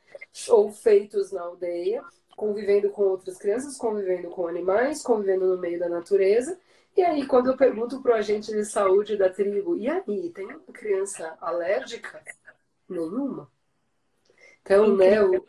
ou 0.50 0.72
feitos 0.72 1.32
na 1.32 1.42
aldeia, 1.42 2.04
convivendo 2.38 2.92
com 2.92 3.02
outras 3.02 3.36
crianças, 3.40 3.80
convivendo 3.80 4.30
com 4.30 4.46
animais, 4.46 5.02
convivendo 5.02 5.48
no 5.48 5.58
meio 5.58 5.80
da 5.80 5.90
natureza 5.90 6.56
e 6.96 7.02
aí, 7.02 7.26
quando 7.26 7.48
eu 7.48 7.58
pergunto 7.58 8.02
para 8.02 8.14
o 8.14 8.16
agente 8.16 8.52
de 8.52 8.66
saúde 8.66 9.16
da 9.18 9.30
tribo, 9.30 9.78
e 9.78 9.88
aí, 9.88 10.30
tem 10.32 10.46
uma 10.48 10.74
criança 10.74 11.38
alérgica? 11.40 12.22
Nenhuma. 12.88 13.50
Então, 14.62 14.96
né, 14.96 15.22
o, 15.24 15.46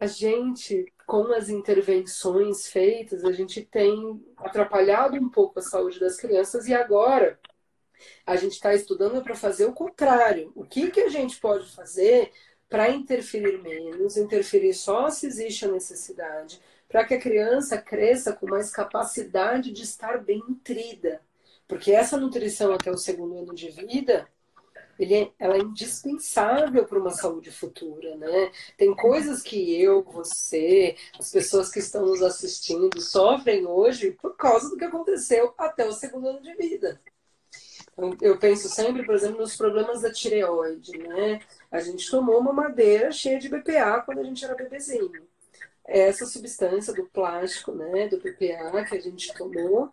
a 0.00 0.06
gente, 0.06 0.92
com 1.06 1.32
as 1.32 1.48
intervenções 1.48 2.66
feitas, 2.66 3.24
a 3.24 3.32
gente 3.32 3.62
tem 3.62 4.24
atrapalhado 4.36 5.16
um 5.16 5.28
pouco 5.28 5.58
a 5.58 5.62
saúde 5.62 6.00
das 6.00 6.16
crianças 6.16 6.66
e 6.66 6.74
agora 6.74 7.38
a 8.26 8.34
gente 8.34 8.52
está 8.52 8.74
estudando 8.74 9.22
para 9.22 9.36
fazer 9.36 9.64
o 9.66 9.72
contrário. 9.72 10.50
O 10.56 10.64
que, 10.64 10.90
que 10.90 11.00
a 11.00 11.08
gente 11.08 11.38
pode 11.38 11.70
fazer 11.70 12.32
para 12.68 12.90
interferir 12.90 13.62
menos, 13.62 14.16
interferir 14.16 14.74
só 14.74 15.10
se 15.10 15.26
existe 15.26 15.66
a 15.66 15.70
necessidade, 15.70 16.60
para 16.92 17.06
que 17.06 17.14
a 17.14 17.20
criança 17.20 17.78
cresça 17.78 18.34
com 18.34 18.46
mais 18.46 18.70
capacidade 18.70 19.72
de 19.72 19.82
estar 19.82 20.22
bem 20.22 20.42
nutrida. 20.46 21.22
Porque 21.66 21.90
essa 21.90 22.18
nutrição 22.18 22.74
até 22.74 22.90
o 22.90 22.98
segundo 22.98 23.38
ano 23.38 23.54
de 23.54 23.70
vida, 23.70 24.28
ele 24.98 25.14
é, 25.14 25.32
ela 25.38 25.56
é 25.56 25.60
indispensável 25.60 26.84
para 26.84 26.98
uma 26.98 27.10
saúde 27.10 27.50
futura, 27.50 28.14
né? 28.16 28.52
Tem 28.76 28.94
coisas 28.94 29.42
que 29.42 29.82
eu, 29.82 30.02
você, 30.02 30.94
as 31.18 31.30
pessoas 31.30 31.70
que 31.70 31.78
estão 31.78 32.04
nos 32.04 32.22
assistindo 32.22 33.00
sofrem 33.00 33.66
hoje 33.66 34.10
por 34.10 34.36
causa 34.36 34.68
do 34.68 34.76
que 34.76 34.84
aconteceu 34.84 35.54
até 35.56 35.88
o 35.88 35.92
segundo 35.92 36.28
ano 36.28 36.42
de 36.42 36.54
vida. 36.54 37.00
Então, 37.94 38.14
eu 38.20 38.38
penso 38.38 38.68
sempre, 38.68 39.02
por 39.02 39.14
exemplo, 39.14 39.40
nos 39.40 39.56
problemas 39.56 40.02
da 40.02 40.12
tireoide, 40.12 40.98
né? 40.98 41.40
A 41.70 41.80
gente 41.80 42.10
tomou 42.10 42.38
uma 42.38 42.52
madeira 42.52 43.10
cheia 43.10 43.38
de 43.38 43.48
BPA 43.48 44.02
quando 44.04 44.18
a 44.18 44.24
gente 44.24 44.44
era 44.44 44.54
bebezinho 44.54 45.31
essa 45.86 46.26
substância 46.26 46.92
do 46.92 47.04
plástico, 47.04 47.72
né, 47.72 48.08
do 48.08 48.18
PPA 48.18 48.84
que 48.84 48.96
a 48.96 49.00
gente 49.00 49.32
tomou, 49.34 49.90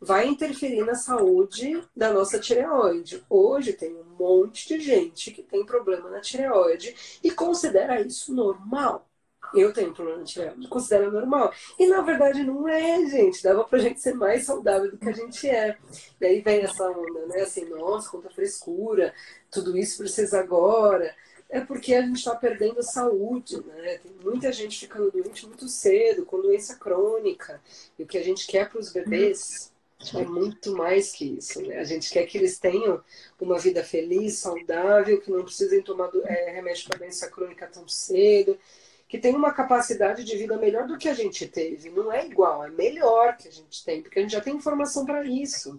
vai 0.00 0.26
interferir 0.26 0.84
na 0.84 0.94
saúde 0.94 1.80
da 1.96 2.12
nossa 2.12 2.38
tireoide. 2.38 3.24
Hoje 3.30 3.72
tem 3.72 3.94
um 3.94 4.16
monte 4.18 4.68
de 4.68 4.80
gente 4.80 5.30
que 5.30 5.42
tem 5.42 5.64
problema 5.64 6.10
na 6.10 6.20
tireoide 6.20 7.20
e 7.22 7.30
considera 7.30 8.00
isso 8.00 8.34
normal. 8.34 9.08
Eu 9.54 9.72
tenho 9.72 9.92
problema 9.92 10.20
na 10.20 10.24
tireoide, 10.24 10.66
considera 10.68 11.10
normal. 11.10 11.52
E 11.78 11.86
na 11.86 12.00
verdade 12.00 12.42
não 12.42 12.66
é, 12.66 13.04
gente. 13.06 13.42
Dava 13.42 13.64
pra 13.64 13.78
gente 13.78 14.00
ser 14.00 14.14
mais 14.14 14.44
saudável 14.44 14.90
do 14.90 14.98
que 14.98 15.08
a 15.08 15.12
gente 15.12 15.48
é. 15.48 15.76
E 16.20 16.26
aí 16.26 16.40
vem 16.40 16.62
essa 16.62 16.90
onda, 16.90 17.26
né? 17.26 17.42
Assim, 17.42 17.66
nossa, 17.66 18.10
quanta 18.10 18.30
frescura, 18.30 19.14
tudo 19.50 19.76
isso 19.76 19.98
precisa 19.98 20.40
agora 20.40 21.14
é 21.52 21.60
porque 21.60 21.94
a 21.94 22.00
gente 22.00 22.16
está 22.16 22.34
perdendo 22.34 22.80
a 22.80 22.82
saúde, 22.82 23.62
né? 23.62 23.98
Tem 23.98 24.10
muita 24.24 24.50
gente 24.50 24.80
ficando 24.80 25.10
doente 25.10 25.46
muito 25.46 25.68
cedo, 25.68 26.24
com 26.24 26.40
doença 26.40 26.76
crônica. 26.76 27.60
E 27.98 28.02
o 28.02 28.06
que 28.06 28.16
a 28.16 28.24
gente 28.24 28.46
quer 28.46 28.70
para 28.70 28.80
os 28.80 28.90
bebês 28.90 29.70
é 30.14 30.24
muito 30.24 30.74
mais 30.74 31.12
que 31.12 31.36
isso. 31.36 31.60
Né? 31.60 31.76
A 31.76 31.84
gente 31.84 32.10
quer 32.10 32.24
que 32.24 32.38
eles 32.38 32.58
tenham 32.58 33.04
uma 33.38 33.58
vida 33.58 33.84
feliz, 33.84 34.38
saudável, 34.38 35.20
que 35.20 35.30
não 35.30 35.44
precisem 35.44 35.82
tomar 35.82 36.10
é, 36.24 36.52
remédio 36.52 36.88
para 36.88 37.00
doença 37.00 37.28
crônica 37.28 37.66
tão 37.66 37.86
cedo, 37.86 38.58
que 39.06 39.18
tenham 39.18 39.36
uma 39.36 39.52
capacidade 39.52 40.24
de 40.24 40.34
vida 40.38 40.56
melhor 40.56 40.86
do 40.86 40.96
que 40.96 41.08
a 41.08 41.14
gente 41.14 41.46
teve. 41.46 41.90
Não 41.90 42.10
é 42.10 42.26
igual, 42.26 42.64
é 42.64 42.70
melhor 42.70 43.36
que 43.36 43.46
a 43.46 43.52
gente 43.52 43.84
tem, 43.84 44.00
porque 44.00 44.18
a 44.18 44.22
gente 44.22 44.32
já 44.32 44.40
tem 44.40 44.56
informação 44.56 45.04
para 45.04 45.22
isso. 45.22 45.78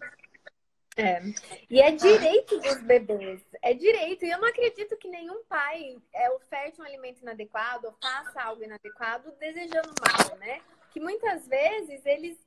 É. 0.96 1.22
E 1.70 1.82
é 1.82 1.92
direito 1.92 2.60
dos 2.60 2.82
bebês. 2.84 3.42
É 3.62 3.74
direito. 3.74 4.26
E 4.26 4.30
eu 4.30 4.40
não 4.40 4.48
acredito 4.48 4.96
que 4.98 5.08
nenhum 5.08 5.44
pai 5.46 5.98
é, 6.14 6.30
oferte 6.32 6.80
um 6.80 6.86
alimento 6.86 7.22
inadequado 7.22 7.88
ou 7.88 7.96
faça 8.02 8.42
algo 8.42 8.64
inadequado 8.64 9.32
desejando 9.40 9.94
mal, 10.00 10.38
né? 10.38 10.62
Que 10.92 11.00
muitas 11.00 11.48
vezes 11.48 12.06
eles 12.06 12.38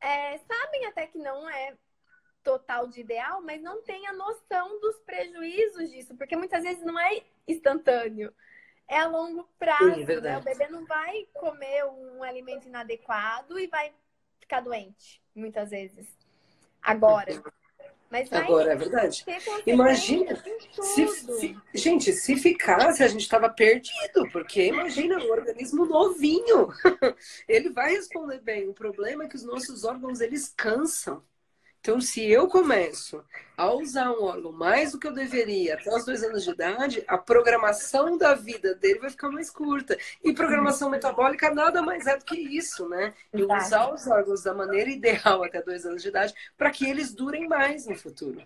é, 0.00 0.38
sabem 0.38 0.84
até 0.86 1.06
que 1.06 1.18
não 1.18 1.48
é 1.48 1.74
total 2.42 2.86
de 2.86 3.00
ideal, 3.00 3.40
mas 3.40 3.62
não 3.62 3.82
tem 3.82 4.06
a 4.06 4.12
noção 4.12 4.78
dos 4.80 4.98
prejuízos 5.00 5.90
disso, 5.90 6.14
porque 6.14 6.36
muitas 6.36 6.62
vezes 6.62 6.84
não 6.84 7.00
é 7.00 7.22
instantâneo. 7.48 8.34
É 8.86 8.98
a 8.98 9.06
longo 9.06 9.48
prazo, 9.58 9.94
Sim, 9.94 10.20
né? 10.20 10.36
O 10.36 10.42
bebê 10.42 10.68
não 10.68 10.84
vai 10.84 11.26
comer 11.32 11.86
um 11.86 12.22
alimento 12.22 12.68
inadequado 12.68 13.58
e 13.58 13.66
vai 13.66 13.94
ficar 14.38 14.60
doente, 14.60 15.22
muitas 15.34 15.70
vezes. 15.70 16.06
Agora, 16.82 17.32
mas 18.14 18.32
Agora, 18.32 18.72
é 18.72 18.76
verdade. 18.76 19.26
Imagina, 19.66 20.40
se, 20.80 21.08
se, 21.08 21.56
gente, 21.74 22.12
se 22.12 22.36
ficasse, 22.36 23.02
a 23.02 23.08
gente 23.08 23.22
estava 23.22 23.48
perdido, 23.48 24.28
porque 24.30 24.66
imagina 24.66 25.18
um 25.18 25.32
organismo 25.32 25.84
novinho. 25.84 26.68
Ele 27.48 27.70
vai 27.70 27.90
responder 27.90 28.40
bem. 28.40 28.68
O 28.68 28.72
problema 28.72 29.24
é 29.24 29.28
que 29.28 29.34
os 29.34 29.42
nossos 29.42 29.82
órgãos, 29.82 30.20
eles 30.20 30.48
cansam. 30.56 31.24
Então, 31.84 32.00
se 32.00 32.24
eu 32.24 32.48
começo 32.48 33.22
a 33.58 33.70
usar 33.70 34.10
um 34.10 34.24
órgão 34.24 34.50
mais 34.50 34.92
do 34.92 34.98
que 34.98 35.06
eu 35.06 35.12
deveria 35.12 35.74
até 35.74 35.94
os 35.94 36.02
dois 36.06 36.22
anos 36.22 36.42
de 36.42 36.50
idade, 36.50 37.04
a 37.06 37.18
programação 37.18 38.16
da 38.16 38.32
vida 38.32 38.74
dele 38.74 39.00
vai 39.00 39.10
ficar 39.10 39.28
mais 39.28 39.50
curta. 39.50 39.94
E 40.24 40.32
programação 40.32 40.88
metabólica 40.88 41.52
nada 41.52 41.82
mais 41.82 42.06
é 42.06 42.16
do 42.16 42.24
que 42.24 42.38
isso, 42.38 42.88
né? 42.88 43.12
E 43.34 43.42
usar 43.42 43.92
os 43.92 44.06
órgãos 44.06 44.42
da 44.42 44.54
maneira 44.54 44.88
ideal 44.88 45.44
até 45.44 45.60
dois 45.60 45.84
anos 45.84 46.00
de 46.00 46.08
idade 46.08 46.32
para 46.56 46.70
que 46.70 46.88
eles 46.88 47.12
durem 47.12 47.46
mais 47.46 47.86
no 47.86 47.94
futuro. 47.94 48.42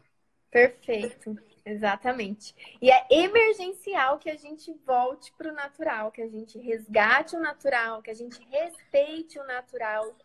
Perfeito. 0.51 1.38
Exatamente. 1.64 2.57
E 2.83 2.90
é 2.90 3.07
emergencial 3.09 4.18
que 4.18 4.31
a 4.31 4.37
gente 4.37 4.74
volte 4.85 5.33
para 5.38 5.53
o 5.53 5.55
natural, 5.55 6.11
que 6.11 6.22
a 6.22 6.29
gente 6.29 6.59
resgate 6.59 7.37
o 7.37 7.40
natural, 7.40 8.03
que 8.03 8.11
a 8.11 8.14
gente 8.14 8.42
respeite 8.51 9.38
o 9.38 9.44
natural 9.44 10.16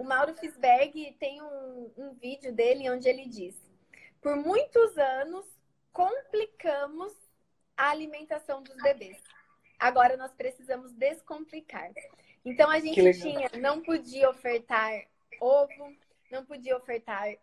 o 0.00 0.04
Mauro 0.04 0.34
Fisberg 0.34 1.14
tem 1.20 1.42
um, 1.42 1.92
um 1.94 2.14
vídeo 2.14 2.54
dele 2.54 2.90
onde 2.90 3.06
ele 3.06 3.26
diz: 3.26 3.54
por 4.22 4.34
muitos 4.34 4.96
anos 4.96 5.44
complicamos 5.92 7.12
a 7.76 7.90
alimentação 7.90 8.62
dos 8.62 8.74
bebês. 8.82 9.22
Agora 9.78 10.16
nós 10.16 10.32
precisamos 10.32 10.90
descomplicar. 10.92 11.90
Então 12.42 12.70
a 12.70 12.80
gente 12.80 13.20
tinha, 13.20 13.50
não 13.60 13.82
podia 13.82 14.30
ofertar 14.30 15.04
ovo, 15.38 15.94
não 16.30 16.46
podia 16.46 16.78
ofertar 16.78 17.36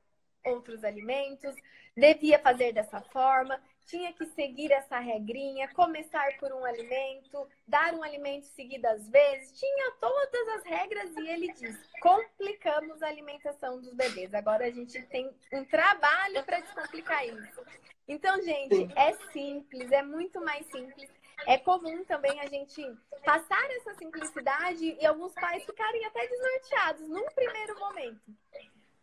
outros 0.43 0.83
alimentos, 0.83 1.55
devia 1.95 2.39
fazer 2.39 2.73
dessa 2.73 3.01
forma, 3.01 3.61
tinha 3.87 4.11
que 4.13 4.25
seguir 4.25 4.71
essa 4.71 4.99
regrinha, 4.99 5.67
começar 5.73 6.37
por 6.39 6.51
um 6.51 6.63
alimento, 6.65 7.47
dar 7.65 7.93
um 7.93 8.03
alimento 8.03 8.45
seguidas 8.47 9.07
vezes, 9.09 9.57
tinha 9.57 9.91
todas 9.99 10.47
as 10.57 10.63
regras 10.65 11.15
e 11.15 11.27
ele 11.27 11.53
diz: 11.53 11.77
complicamos 12.01 13.01
a 13.01 13.07
alimentação 13.07 13.79
dos 13.79 13.93
bebês. 13.93 14.33
Agora 14.33 14.65
a 14.65 14.71
gente 14.71 15.01
tem 15.03 15.33
um 15.53 15.63
trabalho 15.65 16.43
para 16.43 16.59
descomplicar 16.59 17.25
isso. 17.25 17.61
Então, 18.07 18.41
gente, 18.41 18.89
é 18.95 19.13
simples, 19.31 19.91
é 19.91 20.03
muito 20.03 20.39
mais 20.41 20.65
simples. 20.67 21.09
É 21.45 21.57
comum 21.57 22.03
também 22.03 22.39
a 22.39 22.47
gente 22.47 22.81
passar 23.23 23.69
essa 23.71 23.93
simplicidade 23.95 24.97
e 24.99 25.05
alguns 25.05 25.33
pais 25.33 25.63
ficarem 25.63 26.03
até 26.05 26.27
desnorteados 26.27 27.07
num 27.07 27.25
primeiro 27.27 27.79
momento. 27.79 28.21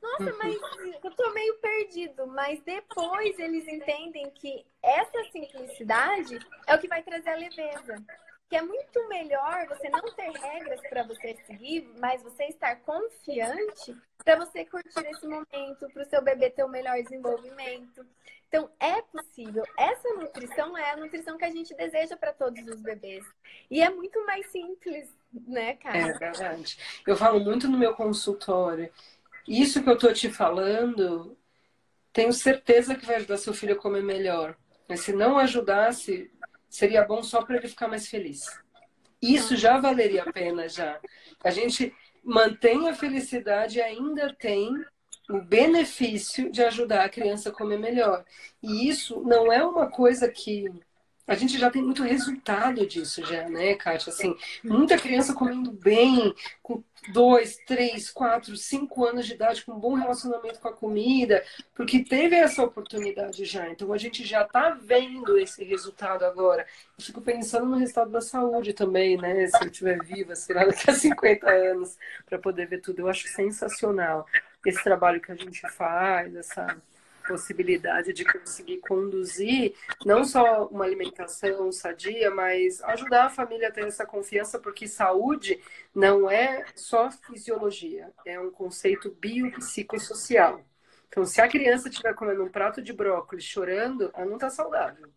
Nossa, 0.04 0.36
mas 0.38 0.58
eu 1.02 1.10
tô 1.12 1.30
meio 1.32 1.54
perdido. 1.56 2.26
Mas 2.26 2.60
depois 2.62 3.38
eles 3.38 3.66
entendem 3.66 4.30
que 4.30 4.64
essa 4.82 5.24
simplicidade 5.32 6.38
é 6.66 6.74
o 6.74 6.78
que 6.78 6.88
vai 6.88 7.02
trazer 7.02 7.30
a 7.30 7.36
leveza. 7.36 8.04
Que 8.48 8.56
é 8.56 8.62
muito 8.62 9.08
melhor 9.08 9.66
você 9.68 9.88
não 9.88 10.02
ter 10.14 10.30
regras 10.30 10.80
para 10.88 11.02
você 11.04 11.34
seguir, 11.46 11.90
mas 11.98 12.22
você 12.22 12.44
estar 12.44 12.76
confiante 12.82 13.96
para 14.22 14.36
você 14.36 14.64
curtir 14.66 15.06
esse 15.06 15.26
momento, 15.26 15.88
para 15.92 16.02
o 16.02 16.06
seu 16.06 16.22
bebê 16.22 16.50
ter 16.50 16.62
o 16.62 16.68
melhor 16.68 17.02
desenvolvimento. 17.02 18.06
Então, 18.46 18.70
é 18.78 19.02
possível. 19.02 19.64
Essa 19.76 20.08
nutrição 20.10 20.78
é 20.78 20.92
a 20.92 20.96
nutrição 20.96 21.36
que 21.36 21.44
a 21.44 21.50
gente 21.50 21.74
deseja 21.74 22.16
para 22.16 22.32
todos 22.32 22.64
os 22.68 22.80
bebês. 22.80 23.24
E 23.70 23.82
é 23.82 23.90
muito 23.90 24.24
mais 24.26 24.46
simples, 24.52 25.08
né, 25.32 25.74
cara? 25.74 25.98
É 25.98 26.12
verdade. 26.12 26.78
Eu 27.06 27.16
falo 27.16 27.40
muito 27.40 27.66
no 27.66 27.76
meu 27.76 27.94
consultório 27.94 28.92
isso 29.46 29.82
que 29.82 29.90
eu 29.90 29.98
tô 29.98 30.12
te 30.12 30.30
falando, 30.30 31.36
tenho 32.12 32.32
certeza 32.32 32.94
que 32.94 33.06
vai 33.06 33.16
ajudar 33.16 33.36
seu 33.36 33.52
filho 33.52 33.74
a 33.74 33.78
comer 33.78 34.02
melhor. 34.02 34.56
Mas 34.88 35.00
se 35.00 35.12
não 35.12 35.38
ajudasse, 35.38 36.30
seria 36.68 37.04
bom 37.04 37.22
só 37.22 37.42
para 37.42 37.56
ele 37.56 37.68
ficar 37.68 37.88
mais 37.88 38.08
feliz. 38.08 38.46
Isso 39.20 39.56
já 39.56 39.78
valeria 39.78 40.22
a 40.22 40.32
pena 40.32 40.68
já. 40.68 41.00
A 41.42 41.50
gente 41.50 41.94
mantém 42.22 42.88
a 42.88 42.94
felicidade 42.94 43.78
e 43.78 43.82
ainda 43.82 44.34
tem 44.34 44.70
o 45.28 45.40
benefício 45.40 46.50
de 46.50 46.62
ajudar 46.62 47.04
a 47.04 47.08
criança 47.08 47.48
a 47.48 47.52
comer 47.52 47.78
melhor. 47.78 48.24
E 48.62 48.88
isso 48.88 49.22
não 49.22 49.52
é 49.52 49.64
uma 49.64 49.90
coisa 49.90 50.28
que 50.28 50.70
a 51.26 51.34
gente 51.34 51.58
já 51.58 51.70
tem 51.70 51.82
muito 51.82 52.02
resultado 52.02 52.86
disso 52.86 53.24
já, 53.24 53.48
né, 53.48 53.74
Kátia? 53.74 54.12
Assim, 54.12 54.36
muita 54.62 54.98
criança 54.98 55.32
comendo 55.32 55.72
bem, 55.72 56.34
com 56.62 56.82
dois, 57.12 57.56
três, 57.66 58.10
quatro, 58.10 58.56
cinco 58.56 59.04
anos 59.04 59.26
de 59.26 59.34
idade, 59.34 59.64
com 59.64 59.72
um 59.72 59.78
bom 59.78 59.94
relacionamento 59.94 60.60
com 60.60 60.68
a 60.68 60.72
comida, 60.72 61.42
porque 61.74 62.04
teve 62.04 62.36
essa 62.36 62.62
oportunidade 62.62 63.44
já. 63.44 63.68
Então 63.70 63.92
a 63.92 63.98
gente 63.98 64.24
já 64.24 64.42
está 64.42 64.70
vendo 64.70 65.38
esse 65.38 65.64
resultado 65.64 66.24
agora. 66.24 66.66
Eu 66.98 67.04
fico 67.04 67.20
pensando 67.20 67.66
no 67.66 67.76
resultado 67.76 68.10
da 68.10 68.20
saúde 68.20 68.72
também, 68.72 69.16
né? 69.16 69.46
Se 69.46 69.62
eu 69.62 69.70
estiver 69.70 70.02
viva, 70.02 70.34
será 70.34 70.64
daqui 70.66 70.90
a 70.90 70.94
50 70.94 71.50
anos, 71.50 71.96
para 72.26 72.38
poder 72.38 72.66
ver 72.66 72.80
tudo. 72.80 73.00
Eu 73.00 73.08
acho 73.08 73.26
sensacional 73.28 74.26
esse 74.64 74.82
trabalho 74.82 75.20
que 75.20 75.32
a 75.32 75.36
gente 75.36 75.60
faz, 75.72 76.34
essa 76.34 76.76
possibilidade 77.26 78.12
de 78.12 78.24
conseguir 78.24 78.78
conduzir 78.78 79.74
não 80.04 80.24
só 80.24 80.66
uma 80.66 80.84
alimentação 80.84 81.72
sadia, 81.72 82.30
mas 82.30 82.82
ajudar 82.82 83.26
a 83.26 83.30
família 83.30 83.68
a 83.68 83.72
ter 83.72 83.86
essa 83.86 84.06
confiança, 84.06 84.58
porque 84.58 84.86
saúde 84.86 85.60
não 85.94 86.30
é 86.30 86.64
só 86.74 87.10
fisiologia, 87.10 88.12
é 88.24 88.38
um 88.38 88.50
conceito 88.50 89.10
biopsicossocial. 89.10 90.60
Então, 91.08 91.24
se 91.24 91.40
a 91.40 91.48
criança 91.48 91.88
estiver 91.88 92.14
comendo 92.14 92.42
um 92.42 92.50
prato 92.50 92.82
de 92.82 92.92
brócolis 92.92 93.44
chorando, 93.44 94.10
ela 94.14 94.26
não 94.26 94.34
está 94.34 94.50
saudável. 94.50 95.08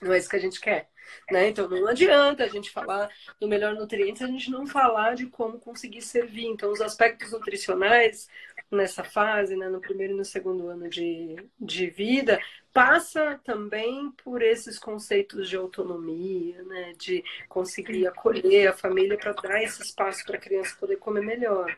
Não 0.00 0.12
é 0.12 0.18
isso 0.18 0.28
que 0.28 0.36
a 0.36 0.40
gente 0.40 0.60
quer. 0.60 0.88
Né? 1.30 1.48
Então 1.48 1.68
não 1.68 1.88
adianta 1.88 2.44
a 2.44 2.48
gente 2.48 2.70
falar 2.70 3.10
do 3.40 3.48
melhor 3.48 3.74
nutriente 3.74 4.18
se 4.18 4.24
a 4.24 4.28
gente 4.28 4.50
não 4.50 4.66
falar 4.66 5.14
de 5.14 5.26
como 5.26 5.58
conseguir 5.58 6.02
servir. 6.02 6.46
Então, 6.46 6.70
os 6.70 6.80
aspectos 6.80 7.32
nutricionais 7.32 8.28
nessa 8.70 9.02
fase, 9.02 9.56
né, 9.56 9.68
no 9.68 9.80
primeiro 9.80 10.14
e 10.14 10.16
no 10.16 10.24
segundo 10.24 10.68
ano 10.68 10.88
de, 10.88 11.36
de 11.58 11.90
vida, 11.90 12.40
passa 12.72 13.40
também 13.42 14.12
por 14.22 14.42
esses 14.42 14.78
conceitos 14.78 15.48
de 15.48 15.56
autonomia, 15.56 16.62
né, 16.62 16.92
de 16.96 17.24
conseguir 17.48 18.06
acolher 18.06 18.68
a 18.68 18.76
família 18.76 19.18
para 19.18 19.32
dar 19.32 19.62
esse 19.62 19.82
espaço 19.82 20.24
para 20.24 20.36
a 20.36 20.40
criança 20.40 20.76
poder 20.78 20.96
comer 20.96 21.22
melhor. 21.22 21.76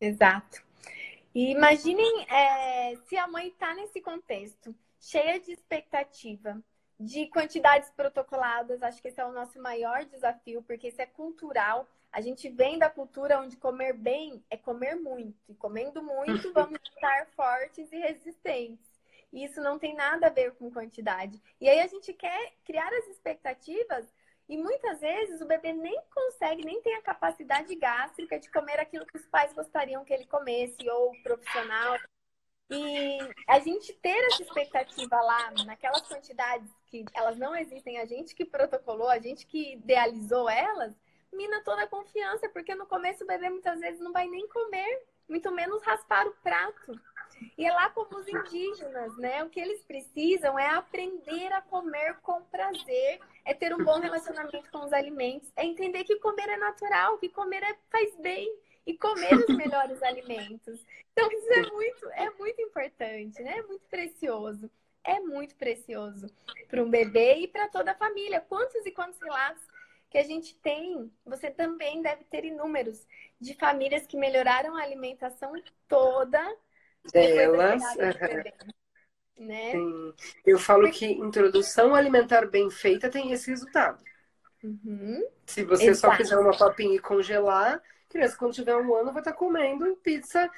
Exato. 0.00 0.62
E 1.34 1.52
imaginem 1.52 2.26
é, 2.28 2.96
se 3.06 3.16
a 3.16 3.28
mãe 3.28 3.48
está 3.48 3.74
nesse 3.74 4.00
contexto, 4.00 4.74
cheia 5.00 5.38
de 5.40 5.52
expectativa, 5.52 6.60
de 6.98 7.26
quantidades 7.28 7.90
protocoladas, 7.90 8.82
acho 8.82 9.00
que 9.00 9.08
esse 9.08 9.20
é 9.20 9.24
o 9.24 9.32
nosso 9.32 9.60
maior 9.60 10.04
desafio, 10.04 10.62
porque 10.62 10.88
isso 10.88 11.00
é 11.00 11.06
cultural 11.06 11.86
a 12.10 12.20
gente 12.20 12.48
vem 12.48 12.78
da 12.78 12.88
cultura 12.88 13.40
onde 13.40 13.56
comer 13.56 13.92
bem 13.92 14.42
é 14.50 14.56
comer 14.56 14.96
muito. 14.96 15.38
E 15.48 15.54
comendo 15.54 16.02
muito, 16.02 16.52
vamos 16.52 16.80
estar 16.82 17.26
fortes 17.36 17.90
e 17.92 17.96
resistentes. 17.96 18.88
E 19.32 19.44
isso 19.44 19.60
não 19.60 19.78
tem 19.78 19.94
nada 19.94 20.26
a 20.26 20.30
ver 20.30 20.52
com 20.52 20.70
quantidade. 20.70 21.40
E 21.60 21.68
aí 21.68 21.80
a 21.80 21.86
gente 21.86 22.12
quer 22.14 22.54
criar 22.64 22.90
as 22.92 23.08
expectativas 23.08 24.06
e 24.48 24.56
muitas 24.56 25.00
vezes 25.00 25.42
o 25.42 25.46
bebê 25.46 25.74
nem 25.74 26.00
consegue, 26.14 26.64
nem 26.64 26.80
tem 26.80 26.94
a 26.94 27.02
capacidade 27.02 27.74
gástrica 27.74 28.38
de 28.38 28.50
comer 28.50 28.80
aquilo 28.80 29.04
que 29.04 29.18
os 29.18 29.26
pais 29.26 29.52
gostariam 29.52 30.04
que 30.04 30.14
ele 30.14 30.24
comesse, 30.24 30.88
ou 30.88 31.10
o 31.10 31.22
profissional. 31.22 31.98
E 32.70 33.18
a 33.46 33.58
gente 33.60 33.92
ter 33.94 34.24
essa 34.26 34.42
expectativa 34.42 35.16
lá, 35.20 35.52
naquelas 35.64 36.02
quantidades 36.02 36.68
que 36.86 37.04
elas 37.14 37.38
não 37.38 37.56
existem, 37.56 37.98
a 37.98 38.04
gente 38.04 38.34
que 38.34 38.44
protocolou, 38.44 39.08
a 39.08 39.18
gente 39.18 39.46
que 39.46 39.72
idealizou 39.72 40.48
elas, 40.50 40.92
mina 41.32 41.62
toda 41.64 41.82
a 41.82 41.86
confiança, 41.86 42.48
porque 42.50 42.74
no 42.74 42.86
começo 42.86 43.24
o 43.24 43.26
bebê 43.26 43.48
muitas 43.48 43.80
vezes 43.80 44.00
não 44.00 44.12
vai 44.12 44.28
nem 44.28 44.46
comer, 44.48 45.02
muito 45.28 45.50
menos 45.50 45.82
raspar 45.82 46.26
o 46.26 46.32
prato. 46.42 47.00
E 47.56 47.64
é 47.64 47.72
lá 47.72 47.88
como 47.90 48.18
os 48.18 48.26
indígenas, 48.26 49.16
né? 49.16 49.44
O 49.44 49.50
que 49.50 49.60
eles 49.60 49.84
precisam 49.84 50.58
é 50.58 50.68
aprender 50.70 51.52
a 51.52 51.62
comer 51.62 52.18
com 52.20 52.42
prazer, 52.42 53.20
é 53.44 53.54
ter 53.54 53.72
um 53.74 53.84
bom 53.84 54.00
relacionamento 54.00 54.70
com 54.70 54.84
os 54.84 54.92
alimentos, 54.92 55.50
é 55.56 55.64
entender 55.64 56.04
que 56.04 56.16
comer 56.16 56.48
é 56.48 56.56
natural, 56.56 57.16
que 57.18 57.28
comer 57.28 57.62
é, 57.62 57.76
faz 57.90 58.16
bem 58.16 58.52
e 58.88 58.96
comer 58.96 59.34
os 59.34 59.54
melhores 59.54 60.02
alimentos. 60.02 60.84
Então 61.12 61.30
isso 61.30 61.52
é 61.52 61.70
muito, 61.70 62.10
é 62.10 62.30
muito 62.30 62.62
importante, 62.62 63.42
né? 63.42 63.58
É 63.58 63.62
muito 63.62 63.84
precioso. 63.90 64.70
É 65.04 65.20
muito 65.20 65.54
precioso 65.56 66.26
para 66.68 66.82
um 66.82 66.90
bebê 66.90 67.34
e 67.36 67.48
para 67.48 67.68
toda 67.68 67.92
a 67.92 67.94
família. 67.94 68.40
Quantos 68.40 68.84
e 68.84 68.90
quantos 68.90 69.20
relatos 69.20 69.62
que 70.10 70.16
a 70.16 70.22
gente 70.22 70.54
tem, 70.56 71.12
você 71.24 71.50
também 71.50 72.00
deve 72.00 72.24
ter 72.24 72.46
inúmeros 72.46 73.06
de 73.38 73.54
famílias 73.54 74.06
que 74.06 74.16
melhoraram 74.16 74.74
a 74.74 74.82
alimentação 74.82 75.52
toda 75.86 76.42
delas. 77.12 77.82
Né? 79.38 79.72
Sim. 79.72 80.14
Eu 80.44 80.58
falo 80.58 80.90
que 80.90 81.06
introdução 81.06 81.94
alimentar 81.94 82.46
bem 82.46 82.70
feita 82.70 83.10
tem 83.10 83.32
esse 83.32 83.50
resultado. 83.50 84.02
Uhum. 84.64 85.24
Se 85.46 85.62
você 85.62 85.88
Exato. 85.88 86.12
só 86.12 86.16
fizer 86.16 86.38
uma 86.38 86.56
papinha 86.56 86.96
e 86.96 86.98
congelar, 86.98 87.80
criança 88.08 88.36
quando 88.36 88.54
tiver 88.54 88.76
um 88.76 88.94
ano 88.94 89.12
vai 89.12 89.20
estar 89.20 89.32
comendo 89.32 89.96
pizza 89.96 90.50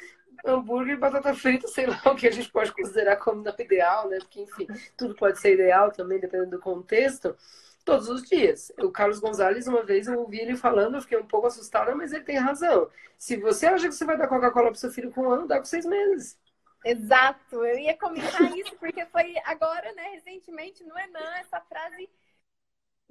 hambúrguer, 0.44 0.98
batata 0.98 1.34
frita, 1.34 1.68
sei 1.68 1.86
lá 1.86 2.00
o 2.06 2.16
que 2.16 2.26
a 2.26 2.30
gente 2.30 2.50
pode 2.50 2.72
considerar 2.72 3.16
como 3.16 3.42
não 3.42 3.54
ideal, 3.58 4.08
né? 4.08 4.18
Porque, 4.20 4.40
enfim, 4.40 4.66
tudo 4.96 5.14
pode 5.14 5.38
ser 5.38 5.54
ideal 5.54 5.90
também, 5.90 6.18
dependendo 6.18 6.52
do 6.52 6.60
contexto 6.60 7.36
todos 7.84 8.08
os 8.08 8.22
dias. 8.22 8.72
O 8.78 8.90
Carlos 8.90 9.20
Gonzalez, 9.20 9.66
uma 9.66 9.82
vez 9.82 10.06
eu 10.06 10.18
ouvi 10.18 10.38
ele 10.38 10.56
falando, 10.56 10.96
eu 10.96 11.02
fiquei 11.02 11.18
um 11.18 11.26
pouco 11.26 11.46
assustada, 11.46 11.94
mas 11.94 12.12
ele 12.12 12.24
tem 12.24 12.38
razão. 12.38 12.88
Se 13.18 13.36
você 13.36 13.66
acha 13.66 13.88
que 13.88 13.94
você 13.94 14.04
vai 14.04 14.16
dar 14.16 14.28
Coca-Cola 14.28 14.70
pro 14.70 14.78
seu 14.78 14.90
filho 14.90 15.10
com 15.10 15.22
um 15.22 15.30
ano, 15.30 15.46
dá 15.46 15.58
com 15.58 15.64
seis 15.64 15.84
meses. 15.84 16.38
Exato, 16.84 17.62
eu 17.64 17.78
ia 17.78 17.96
comentar 17.96 18.56
isso, 18.56 18.74
porque 18.76 19.04
foi 19.06 19.34
agora, 19.44 19.92
né, 19.92 20.12
recentemente, 20.14 20.82
no 20.84 20.98
Enan, 20.98 21.34
essa 21.38 21.60
frase 21.60 22.08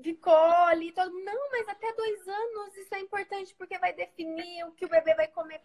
ficou 0.02 0.34
ali, 0.34 0.92
todo 0.92 1.12
mundo, 1.12 1.26
não, 1.26 1.52
mas 1.52 1.68
até 1.68 1.94
dois 1.94 2.28
anos 2.28 2.78
isso 2.78 2.94
é 2.96 3.00
importante, 3.00 3.56
porque 3.56 3.78
vai 3.78 3.94
definir 3.94 4.64
o 4.66 4.72
que 4.72 4.86
o 4.86 4.90
bebê 4.90 5.14
vai 5.16 5.28
comer 5.28 5.62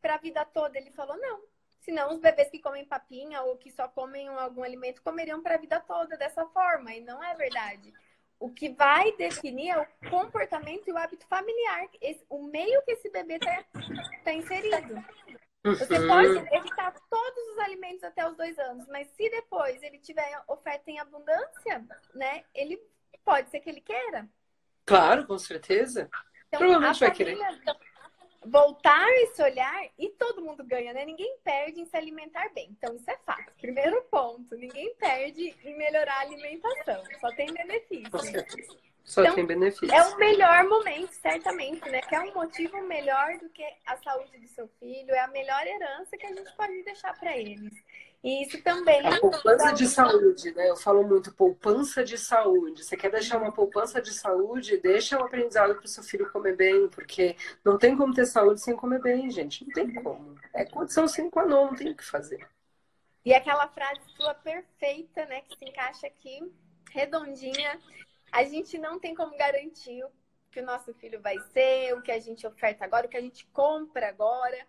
para 0.00 0.14
a 0.14 0.18
vida 0.18 0.44
toda. 0.44 0.78
Ele 0.78 0.90
falou, 0.90 1.16
não, 1.16 1.42
senão 1.80 2.12
os 2.12 2.20
bebês 2.20 2.50
que 2.50 2.60
comem 2.60 2.84
papinha 2.84 3.42
ou 3.42 3.56
que 3.56 3.70
só 3.70 3.88
comem 3.88 4.28
algum 4.28 4.62
alimento 4.62 5.02
comeriam 5.02 5.42
para 5.42 5.54
a 5.54 5.58
vida 5.58 5.80
toda 5.80 6.16
dessa 6.16 6.46
forma, 6.46 6.94
e 6.94 7.00
não 7.00 7.22
é 7.22 7.34
verdade 7.34 7.92
o 8.40 8.48
que 8.48 8.70
vai 8.70 9.12
definir 9.12 9.68
é 9.68 9.78
o 9.78 10.10
comportamento 10.10 10.88
e 10.88 10.92
o 10.92 10.96
hábito 10.96 11.26
familiar, 11.26 11.86
esse, 12.00 12.24
o 12.30 12.42
meio 12.44 12.82
que 12.82 12.92
esse 12.92 13.10
bebê 13.10 13.34
está 13.34 13.64
tá 14.24 14.32
inserido. 14.32 15.04
Você 15.62 16.06
pode 16.06 16.54
evitar 16.56 16.94
todos 17.10 17.48
os 17.52 17.58
alimentos 17.58 18.02
até 18.02 18.26
os 18.26 18.34
dois 18.34 18.58
anos, 18.58 18.86
mas 18.88 19.08
se 19.08 19.28
depois 19.28 19.82
ele 19.82 19.98
tiver 19.98 20.42
oferta 20.48 20.90
em 20.90 20.98
abundância, 20.98 21.84
né, 22.14 22.42
ele 22.54 22.80
pode 23.24 23.50
ser 23.50 23.60
que 23.60 23.70
ele 23.70 23.80
queira. 23.80 24.28
Claro, 24.84 25.26
com 25.26 25.38
certeza. 25.38 26.10
Então, 26.48 26.60
Provavelmente 26.60 27.00
vai 27.00 27.10
querer 27.12 27.38
voltar 28.44 29.08
esse 29.22 29.42
olhar 29.42 29.88
e 29.98 30.08
todo 30.10 30.42
mundo 30.42 30.64
ganha, 30.64 30.92
né? 30.92 31.04
Ninguém 31.04 31.36
perde 31.44 31.80
em 31.80 31.84
se 31.84 31.96
alimentar 31.96 32.48
bem. 32.54 32.70
Então, 32.70 32.94
isso 32.96 33.10
é 33.10 33.16
fato. 33.18 33.52
Primeiro 33.60 34.02
ponto: 34.10 34.56
ninguém 34.56 34.94
perde 34.96 35.54
em 35.64 35.76
melhorar 35.76 36.14
a 36.14 36.20
alimentação. 36.20 37.02
Só 37.20 37.30
tem 37.34 37.52
benefício. 37.52 38.10
Só 39.04 39.22
então, 39.22 39.34
tem 39.34 39.46
benefício. 39.46 39.92
É 39.92 40.02
o 40.02 40.16
melhor 40.18 40.64
momento, 40.64 41.12
certamente, 41.12 41.88
né? 41.88 42.00
Que 42.02 42.14
é 42.14 42.20
um 42.20 42.34
motivo 42.34 42.80
melhor 42.82 43.38
do 43.38 43.48
que 43.50 43.64
a 43.86 43.96
saúde 43.96 44.38
do 44.38 44.48
seu 44.48 44.68
filho, 44.78 45.10
é 45.12 45.20
a 45.20 45.28
melhor 45.28 45.66
herança 45.66 46.16
que 46.16 46.26
a 46.26 46.34
gente 46.34 46.54
pode 46.56 46.82
deixar 46.82 47.18
para 47.18 47.36
eles. 47.36 47.72
E 48.22 48.42
isso 48.42 48.62
também. 48.62 49.06
A 49.06 49.18
poupança 49.18 49.72
de 49.72 49.86
saúde, 49.86 50.52
né? 50.52 50.68
Eu 50.68 50.76
falo 50.76 51.02
muito 51.02 51.32
poupança 51.32 52.04
de 52.04 52.18
saúde. 52.18 52.84
Você 52.84 52.94
quer 52.96 53.10
deixar 53.10 53.38
uma 53.38 53.50
poupança 53.50 54.00
de 54.00 54.12
saúde? 54.12 54.76
Deixa 54.76 55.16
o 55.18 55.22
um 55.22 55.24
aprendizado 55.24 55.74
para 55.74 55.84
o 55.84 55.88
seu 55.88 56.02
filho 56.02 56.30
comer 56.30 56.54
bem, 56.54 56.88
porque 56.88 57.34
não 57.64 57.78
tem 57.78 57.96
como 57.96 58.12
ter 58.12 58.26
saúde 58.26 58.60
sem 58.60 58.76
comer 58.76 59.00
bem, 59.00 59.30
gente. 59.30 59.64
Não 59.64 59.72
tem 59.72 59.94
como. 59.94 60.38
É 60.52 60.66
condição 60.66 61.08
sem 61.08 61.30
qua 61.30 61.46
non, 61.46 61.66
não 61.66 61.74
tem 61.74 61.92
o 61.92 61.96
que 61.96 62.04
fazer. 62.04 62.46
E 63.24 63.32
aquela 63.32 63.68
frase 63.68 64.00
sua 64.16 64.34
perfeita, 64.34 65.24
né? 65.24 65.40
Que 65.40 65.56
se 65.56 65.64
encaixa 65.64 66.06
aqui, 66.06 66.52
redondinha. 66.90 67.80
A 68.30 68.44
gente 68.44 68.76
não 68.76 69.00
tem 69.00 69.14
como 69.14 69.36
garantir 69.36 70.04
o 70.04 70.10
que 70.50 70.60
o 70.60 70.66
nosso 70.66 70.92
filho 70.94 71.22
vai 71.22 71.38
ser, 71.52 71.94
o 71.94 72.02
que 72.02 72.12
a 72.12 72.18
gente 72.18 72.46
oferta 72.46 72.84
agora, 72.84 73.06
o 73.06 73.10
que 73.10 73.16
a 73.16 73.20
gente 73.20 73.46
compra 73.46 74.08
agora, 74.08 74.66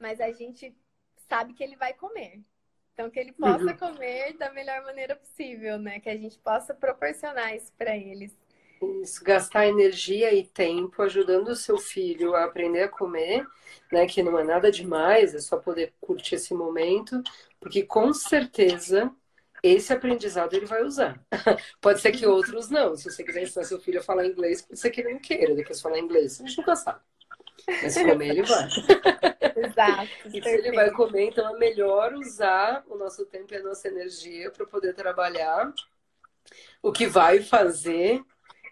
mas 0.00 0.20
a 0.20 0.32
gente 0.32 0.76
sabe 1.28 1.54
que 1.54 1.62
ele 1.62 1.76
vai 1.76 1.94
comer. 1.94 2.40
Então, 2.98 3.08
que 3.08 3.20
ele 3.20 3.32
possa 3.32 3.64
uhum. 3.64 3.76
comer 3.78 4.36
da 4.36 4.52
melhor 4.52 4.82
maneira 4.82 5.14
possível, 5.14 5.78
né? 5.78 6.00
Que 6.00 6.10
a 6.10 6.16
gente 6.16 6.36
possa 6.40 6.74
proporcionar 6.74 7.54
isso 7.54 7.72
para 7.78 7.96
eles. 7.96 8.36
Isso, 9.02 9.22
gastar 9.22 9.68
energia 9.68 10.34
e 10.34 10.44
tempo 10.44 11.00
ajudando 11.02 11.48
o 11.48 11.56
seu 11.56 11.78
filho 11.78 12.34
a 12.34 12.44
aprender 12.44 12.82
a 12.82 12.88
comer, 12.88 13.46
né? 13.92 14.04
Que 14.08 14.20
não 14.20 14.36
é 14.36 14.42
nada 14.42 14.68
demais, 14.72 15.32
é 15.32 15.38
só 15.38 15.58
poder 15.58 15.92
curtir 16.00 16.34
esse 16.34 16.52
momento, 16.52 17.22
porque 17.60 17.84
com 17.84 18.12
certeza 18.12 19.14
esse 19.62 19.92
aprendizado 19.92 20.54
ele 20.54 20.66
vai 20.66 20.82
usar. 20.82 21.24
pode 21.80 22.00
ser 22.00 22.10
que 22.10 22.26
outros 22.26 22.68
não. 22.68 22.96
Se 22.96 23.08
você 23.08 23.22
quiser 23.22 23.44
ensinar 23.44 23.64
seu 23.64 23.78
filho 23.78 24.00
a 24.00 24.02
falar 24.02 24.26
inglês, 24.26 24.62
pode 24.62 24.80
ser 24.80 24.90
que 24.90 25.02
ele 25.02 25.12
não 25.12 25.20
queira 25.20 25.54
depois 25.54 25.80
falar 25.80 26.00
inglês. 26.00 26.40
A 26.40 26.44
gente 26.44 26.58
nunca 26.58 26.74
sabe. 26.74 27.00
Mas 27.80 27.94
comer 27.94 28.30
ele 28.30 28.42
vai. 28.42 28.68
Exato. 29.64 30.08
e 30.26 30.42
se 30.42 30.48
ele 30.48 30.72
vai 30.72 30.90
comer, 30.90 31.28
então 31.28 31.54
é 31.54 31.58
melhor 31.58 32.14
usar 32.14 32.84
o 32.86 32.96
nosso 32.96 33.26
tempo 33.26 33.52
e 33.52 33.56
a 33.56 33.62
nossa 33.62 33.88
energia 33.88 34.50
para 34.50 34.66
poder 34.66 34.94
trabalhar 34.94 35.72
o 36.82 36.92
que 36.92 37.06
vai 37.06 37.42
fazer 37.42 38.22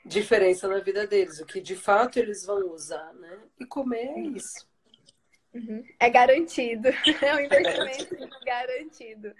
diferença 0.05 0.69
na 0.69 0.79
vida 0.79 1.07
deles, 1.07 1.41
o 1.41 1.47
que 1.47 1.61
de 1.61 1.75
fato 1.75 2.19
eles 2.19 2.45
vão 2.47 2.73
usar, 2.73 3.13
né? 3.15 3.39
E 3.59 3.67
comer 3.67 4.07
é 4.07 4.21
isso. 4.21 4.67
Uhum. 5.53 5.83
É 5.99 6.11
garantido, 6.11 6.89
é 7.23 7.35
um 7.35 7.41
investimento 7.41 8.29
garantido. 8.45 9.35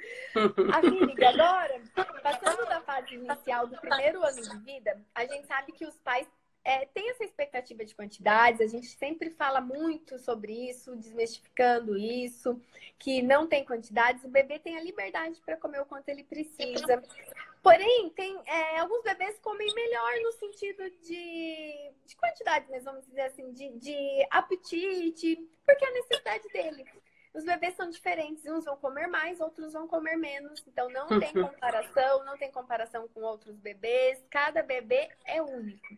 Amiga, 0.73 1.29
agora, 1.29 1.83
passando 2.23 2.67
da 2.67 2.81
fase 2.81 3.15
inicial 3.15 3.67
do 3.67 3.77
primeiro 3.77 4.25
ano 4.25 4.41
de 4.41 4.59
vida, 4.61 4.99
a 5.15 5.27
gente 5.27 5.47
sabe 5.47 5.73
que 5.73 5.85
os 5.85 5.97
pais 5.99 6.27
é, 6.67 6.85
tem 6.87 7.09
essa 7.11 7.23
expectativa 7.23 7.85
de 7.85 7.95
quantidades, 7.95 8.61
a 8.61 8.67
gente 8.67 8.89
sempre 8.89 9.31
fala 9.31 9.61
muito 9.61 10.19
sobre 10.19 10.53
isso, 10.69 10.97
desmistificando 10.97 11.97
isso, 11.97 12.61
que 12.99 13.23
não 13.23 13.47
tem 13.47 13.65
quantidades, 13.65 14.25
o 14.25 14.29
bebê 14.29 14.59
tem 14.59 14.77
a 14.77 14.83
liberdade 14.83 15.41
para 15.47 15.57
comer 15.57 15.81
o 15.81 15.87
quanto 15.87 16.09
ele 16.09 16.25
precisa. 16.25 17.01
Porém, 17.63 18.11
tem 18.11 18.37
é, 18.47 18.81
alguns 18.81 19.01
bebês 19.05 19.39
comem 19.39 19.73
melhor 19.75 20.13
no 20.25 20.33
sentido 20.33 20.91
de, 21.03 21.93
de 22.05 22.17
quantidade, 22.17 22.67
mas 22.69 22.83
vamos 22.83 23.07
dizer 23.07 23.23
assim, 23.23 23.53
de, 23.53 23.71
de 23.79 24.27
apetite, 24.29 25.49
porque 25.65 25.85
é 25.85 25.89
a 25.89 25.93
necessidade 25.93 26.49
dele. 26.49 26.85
Os 27.33 27.45
bebês 27.45 27.77
são 27.77 27.89
diferentes, 27.91 28.45
uns 28.47 28.65
vão 28.65 28.77
comer 28.77 29.07
mais, 29.07 29.41
outros 29.41 29.73
vão 29.73 29.87
comer 29.87 30.17
menos. 30.17 30.65
Então 30.67 30.89
não 30.89 31.07
tem 31.21 31.31
comparação, 31.33 32.25
não 32.25 32.37
tem 32.37 32.51
comparação 32.51 33.07
com 33.09 33.21
outros 33.21 33.57
bebês. 33.57 34.25
Cada 34.31 34.65
bebê 34.65 35.11
é 35.25 35.41
único. 35.41 35.97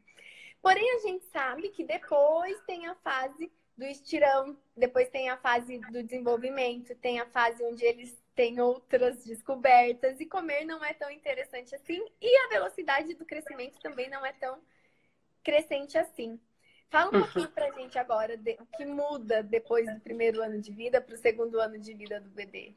Porém, 0.63 0.97
a 0.97 0.99
gente 0.99 1.25
sabe 1.27 1.69
que 1.71 1.85
depois 1.85 2.59
tem 2.67 2.87
a 2.87 2.95
fase 2.97 3.51
do 3.77 3.85
estirão, 3.85 4.57
depois 4.77 5.09
tem 5.09 5.31
a 5.31 5.37
fase 5.37 5.79
do 5.93 6.03
desenvolvimento, 6.03 6.97
tem 6.97 7.21
a 7.21 7.27
fase 7.27 7.63
onde 7.63 7.85
eles 7.85 8.21
têm 8.35 8.61
outras 8.61 9.25
descobertas 9.25 10.21
e 10.21 10.27
comer 10.27 10.65
não 10.65 10.85
é 10.85 10.93
tão 10.95 11.11
interessante 11.11 11.75
assim 11.75 12.05
e 12.21 12.37
a 12.45 12.49
velocidade 12.49 13.15
do 13.15 13.25
crescimento 13.25 13.81
também 13.81 14.09
não 14.09 14.25
é 14.25 14.33
tão 14.33 14.61
crescente 15.43 15.97
assim. 15.97 16.41
Fala 16.91 17.11
um 17.11 17.15
uhum. 17.15 17.23
pouquinho 17.23 17.51
pra 17.51 17.71
gente 17.73 17.99
agora 17.99 18.37
de, 18.37 18.57
o 18.61 18.67
que 18.77 18.85
muda 18.85 19.43
depois 19.43 19.93
do 19.93 20.01
primeiro 20.01 20.43
ano 20.43 20.61
de 20.61 20.73
vida 20.73 21.01
para 21.01 21.15
o 21.15 21.19
segundo 21.19 21.61
ano 21.61 21.79
de 21.79 21.95
vida 21.95 22.21
do 22.21 22.31
bebê. 22.31 22.75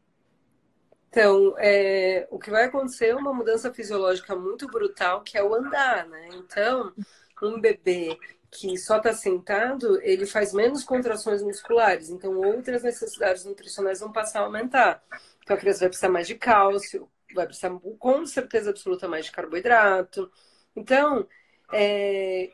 Então, 1.10 1.56
é, 1.58 2.28
o 2.30 2.40
que 2.40 2.50
vai 2.50 2.66
acontecer 2.66 3.08
é 3.08 3.16
uma 3.16 3.34
mudança 3.34 3.74
fisiológica 3.74 4.36
muito 4.36 4.66
brutal, 4.68 5.22
que 5.22 5.38
é 5.38 5.44
o 5.44 5.54
andar, 5.54 6.08
né? 6.08 6.30
Então, 6.34 6.94
um 7.42 7.60
bebê 7.60 8.18
que 8.52 8.78
só 8.78 8.98
está 8.98 9.14
sentado, 9.14 10.00
ele 10.02 10.26
faz 10.26 10.54
menos 10.54 10.84
contrações 10.84 11.42
musculares, 11.42 12.10
então 12.10 12.36
outras 12.38 12.84
necessidades 12.84 13.46
nutricionais 13.46 14.02
vão 14.02 14.12
passar 14.12 14.42
a 14.42 14.44
aumentar. 14.44 15.02
Então 15.42 15.56
a 15.56 15.60
criança 15.60 15.80
vai 15.80 15.90
precisar 15.90 16.10
mais 16.10 16.28
de 16.28 16.36
cálcio, 16.36 17.10
vai 17.34 17.46
precisar 17.46 17.72
com 17.98 18.26
certeza 18.26 18.72
absoluta 18.72 19.08
mais 19.08 19.26
de 19.26 19.32
carboidrato. 19.32 20.30
Então, 20.76 21.26
é, 21.72 22.52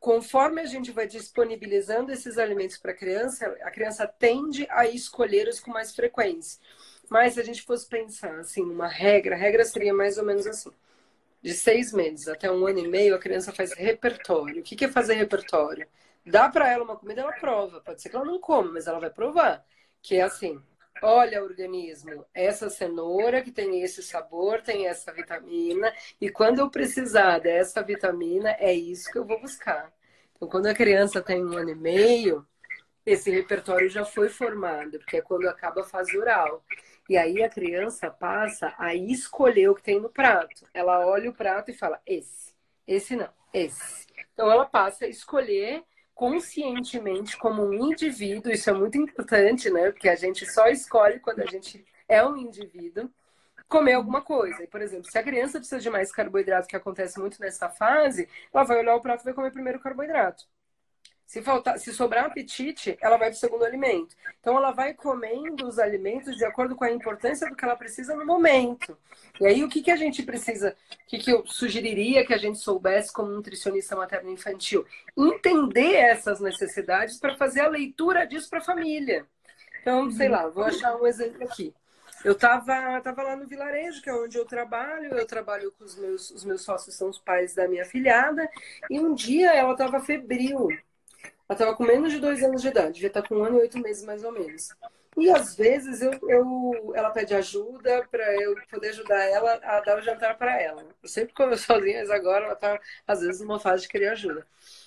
conforme 0.00 0.60
a 0.60 0.66
gente 0.66 0.90
vai 0.90 1.06
disponibilizando 1.06 2.10
esses 2.10 2.36
alimentos 2.36 2.76
para 2.76 2.90
a 2.90 2.96
criança, 2.96 3.46
a 3.62 3.70
criança 3.70 4.06
tende 4.08 4.66
a 4.68 4.86
escolhê-los 4.88 5.60
com 5.60 5.70
mais 5.70 5.94
frequência. 5.94 6.60
Mas 7.08 7.34
se 7.34 7.40
a 7.40 7.44
gente 7.44 7.62
fosse 7.62 7.88
pensar 7.88 8.40
assim, 8.40 8.62
uma 8.62 8.88
regra, 8.88 9.36
a 9.36 9.38
regra 9.38 9.64
seria 9.64 9.94
mais 9.94 10.18
ou 10.18 10.24
menos 10.24 10.46
assim 10.46 10.72
de 11.42 11.54
seis 11.54 11.92
meses 11.92 12.28
até 12.28 12.50
um 12.50 12.66
ano 12.66 12.78
e 12.80 12.88
meio, 12.88 13.14
a 13.14 13.18
criança 13.18 13.52
faz 13.52 13.72
repertório. 13.72 14.60
O 14.60 14.62
que 14.62 14.84
é 14.84 14.88
fazer 14.88 15.14
repertório? 15.14 15.86
Dá 16.24 16.48
para 16.48 16.70
ela 16.70 16.84
uma 16.84 16.96
comida, 16.96 17.22
ela 17.22 17.32
prova. 17.32 17.80
Pode 17.80 18.02
ser 18.02 18.10
que 18.10 18.16
ela 18.16 18.24
não 18.24 18.40
come, 18.40 18.72
mas 18.72 18.86
ela 18.86 19.00
vai 19.00 19.10
provar. 19.10 19.64
Que 20.02 20.16
é 20.16 20.22
assim: 20.22 20.62
olha, 21.02 21.42
organismo, 21.42 22.26
essa 22.34 22.68
cenoura 22.70 23.42
que 23.42 23.50
tem 23.52 23.82
esse 23.82 24.02
sabor, 24.02 24.62
tem 24.62 24.86
essa 24.86 25.12
vitamina, 25.12 25.92
e 26.20 26.30
quando 26.30 26.60
eu 26.60 26.70
precisar 26.70 27.38
dessa 27.38 27.82
vitamina, 27.82 28.50
é 28.58 28.72
isso 28.74 29.10
que 29.10 29.18
eu 29.18 29.24
vou 29.24 29.40
buscar. 29.40 29.92
Então, 30.36 30.48
quando 30.48 30.66
a 30.66 30.74
criança 30.74 31.22
tem 31.22 31.44
um 31.44 31.56
ano 31.56 31.70
e 31.70 31.74
meio, 31.74 32.46
esse 33.04 33.30
repertório 33.30 33.88
já 33.88 34.04
foi 34.04 34.28
formado, 34.28 34.98
porque 34.98 35.18
é 35.18 35.22
quando 35.22 35.48
acaba 35.48 35.82
a 35.82 35.84
fase 35.84 36.16
oral. 36.18 36.64
E 37.10 37.16
aí 37.16 37.42
a 37.42 37.48
criança 37.48 38.08
passa 38.08 38.72
a 38.78 38.94
escolher 38.94 39.68
o 39.68 39.74
que 39.74 39.82
tem 39.82 40.00
no 40.00 40.08
prato. 40.08 40.64
Ela 40.72 41.04
olha 41.04 41.28
o 41.28 41.34
prato 41.34 41.68
e 41.68 41.74
fala: 41.74 42.00
esse, 42.06 42.54
esse 42.86 43.16
não, 43.16 43.28
esse. 43.52 44.06
Então 44.32 44.48
ela 44.48 44.64
passa 44.64 45.06
a 45.06 45.08
escolher 45.08 45.82
conscientemente 46.14 47.36
como 47.36 47.64
um 47.64 47.74
indivíduo. 47.74 48.52
Isso 48.52 48.70
é 48.70 48.72
muito 48.72 48.96
importante, 48.96 49.68
né? 49.70 49.90
Porque 49.90 50.08
a 50.08 50.14
gente 50.14 50.46
só 50.46 50.68
escolhe 50.68 51.18
quando 51.18 51.40
a 51.40 51.46
gente 51.46 51.84
é 52.06 52.24
um 52.24 52.36
indivíduo 52.36 53.10
comer 53.68 53.94
alguma 53.94 54.22
coisa. 54.22 54.62
E, 54.62 54.68
por 54.68 54.80
exemplo, 54.80 55.10
se 55.10 55.18
a 55.18 55.22
criança 55.24 55.58
precisa 55.58 55.80
de 55.80 55.90
mais 55.90 56.12
carboidrato, 56.12 56.68
que 56.68 56.76
acontece 56.76 57.18
muito 57.18 57.40
nessa 57.40 57.68
fase, 57.68 58.28
ela 58.54 58.62
vai 58.62 58.78
olhar 58.78 58.94
o 58.94 59.00
prato 59.00 59.22
e 59.22 59.24
vai 59.24 59.34
comer 59.34 59.50
primeiro 59.50 59.80
o 59.80 59.82
carboidrato. 59.82 60.44
Se 61.30 61.40
faltar, 61.42 61.78
se 61.78 61.94
sobrar 61.94 62.24
apetite, 62.24 62.98
ela 63.00 63.16
vai 63.16 63.28
para 63.28 63.36
o 63.36 63.38
segundo 63.38 63.64
alimento. 63.64 64.16
Então 64.40 64.56
ela 64.56 64.72
vai 64.72 64.92
comendo 64.92 65.64
os 65.64 65.78
alimentos 65.78 66.36
de 66.36 66.44
acordo 66.44 66.74
com 66.74 66.82
a 66.82 66.90
importância 66.90 67.48
do 67.48 67.54
que 67.54 67.64
ela 67.64 67.76
precisa 67.76 68.16
no 68.16 68.26
momento. 68.26 68.98
E 69.40 69.46
aí 69.46 69.62
o 69.62 69.68
que, 69.68 69.80
que 69.80 69.92
a 69.92 69.96
gente 69.96 70.24
precisa, 70.24 70.74
o 70.90 71.06
que, 71.06 71.18
que 71.18 71.30
eu 71.30 71.46
sugeriria 71.46 72.26
que 72.26 72.34
a 72.34 72.36
gente 72.36 72.58
soubesse 72.58 73.12
como 73.12 73.30
nutricionista 73.30 73.94
materno-infantil? 73.94 74.84
Entender 75.16 75.94
essas 75.94 76.40
necessidades 76.40 77.20
para 77.20 77.36
fazer 77.36 77.60
a 77.60 77.68
leitura 77.68 78.26
disso 78.26 78.50
para 78.50 78.58
a 78.58 78.64
família. 78.64 79.24
Então, 79.80 80.10
sei 80.10 80.28
lá, 80.28 80.48
vou 80.48 80.64
achar 80.64 80.96
um 80.96 81.06
exemplo 81.06 81.44
aqui. 81.44 81.72
Eu 82.24 82.32
estava 82.32 83.00
tava 83.02 83.22
lá 83.22 83.36
no 83.36 83.46
vilarejo, 83.46 84.02
que 84.02 84.10
é 84.10 84.14
onde 84.14 84.36
eu 84.36 84.44
trabalho. 84.44 85.14
Eu 85.14 85.26
trabalho 85.28 85.72
com 85.78 85.84
os 85.84 85.94
meus, 85.94 86.28
os 86.32 86.44
meus 86.44 86.62
sócios, 86.62 86.96
são 86.96 87.08
os 87.08 87.20
pais 87.20 87.54
da 87.54 87.68
minha 87.68 87.84
filhada. 87.84 88.50
E 88.90 88.98
um 88.98 89.14
dia 89.14 89.54
ela 89.54 89.74
estava 89.74 90.00
febril. 90.00 90.68
Ela 91.50 91.56
estava 91.56 91.74
com 91.74 91.82
menos 91.82 92.12
de 92.12 92.20
dois 92.20 92.44
anos 92.44 92.62
de 92.62 92.68
idade, 92.68 92.92
devia 92.92 93.08
estar 93.08 93.26
com 93.26 93.34
um 93.34 93.42
ano 93.42 93.58
e 93.58 93.62
oito 93.62 93.76
meses 93.80 94.04
mais 94.04 94.22
ou 94.22 94.30
menos. 94.30 94.68
E 95.16 95.28
às 95.28 95.56
vezes 95.56 96.00
eu, 96.00 96.12
eu 96.28 96.92
ela 96.94 97.10
pede 97.10 97.34
ajuda 97.34 98.06
para 98.08 98.40
eu 98.40 98.54
poder 98.70 98.90
ajudar 98.90 99.20
ela 99.24 99.54
a 99.64 99.80
dar 99.80 99.98
o 99.98 100.00
jantar 100.00 100.38
para 100.38 100.62
ela. 100.62 100.86
Eu 101.02 101.08
sempre 101.08 101.34
como 101.34 101.56
sozinha, 101.58 101.98
mas 101.98 102.10
agora 102.10 102.44
ela 102.44 102.54
está 102.54 102.80
às 103.04 103.20
vezes 103.20 103.40
numa 103.40 103.58
fase 103.58 103.82
de 103.82 103.88
querer 103.88 104.10
ajuda. 104.10 104.46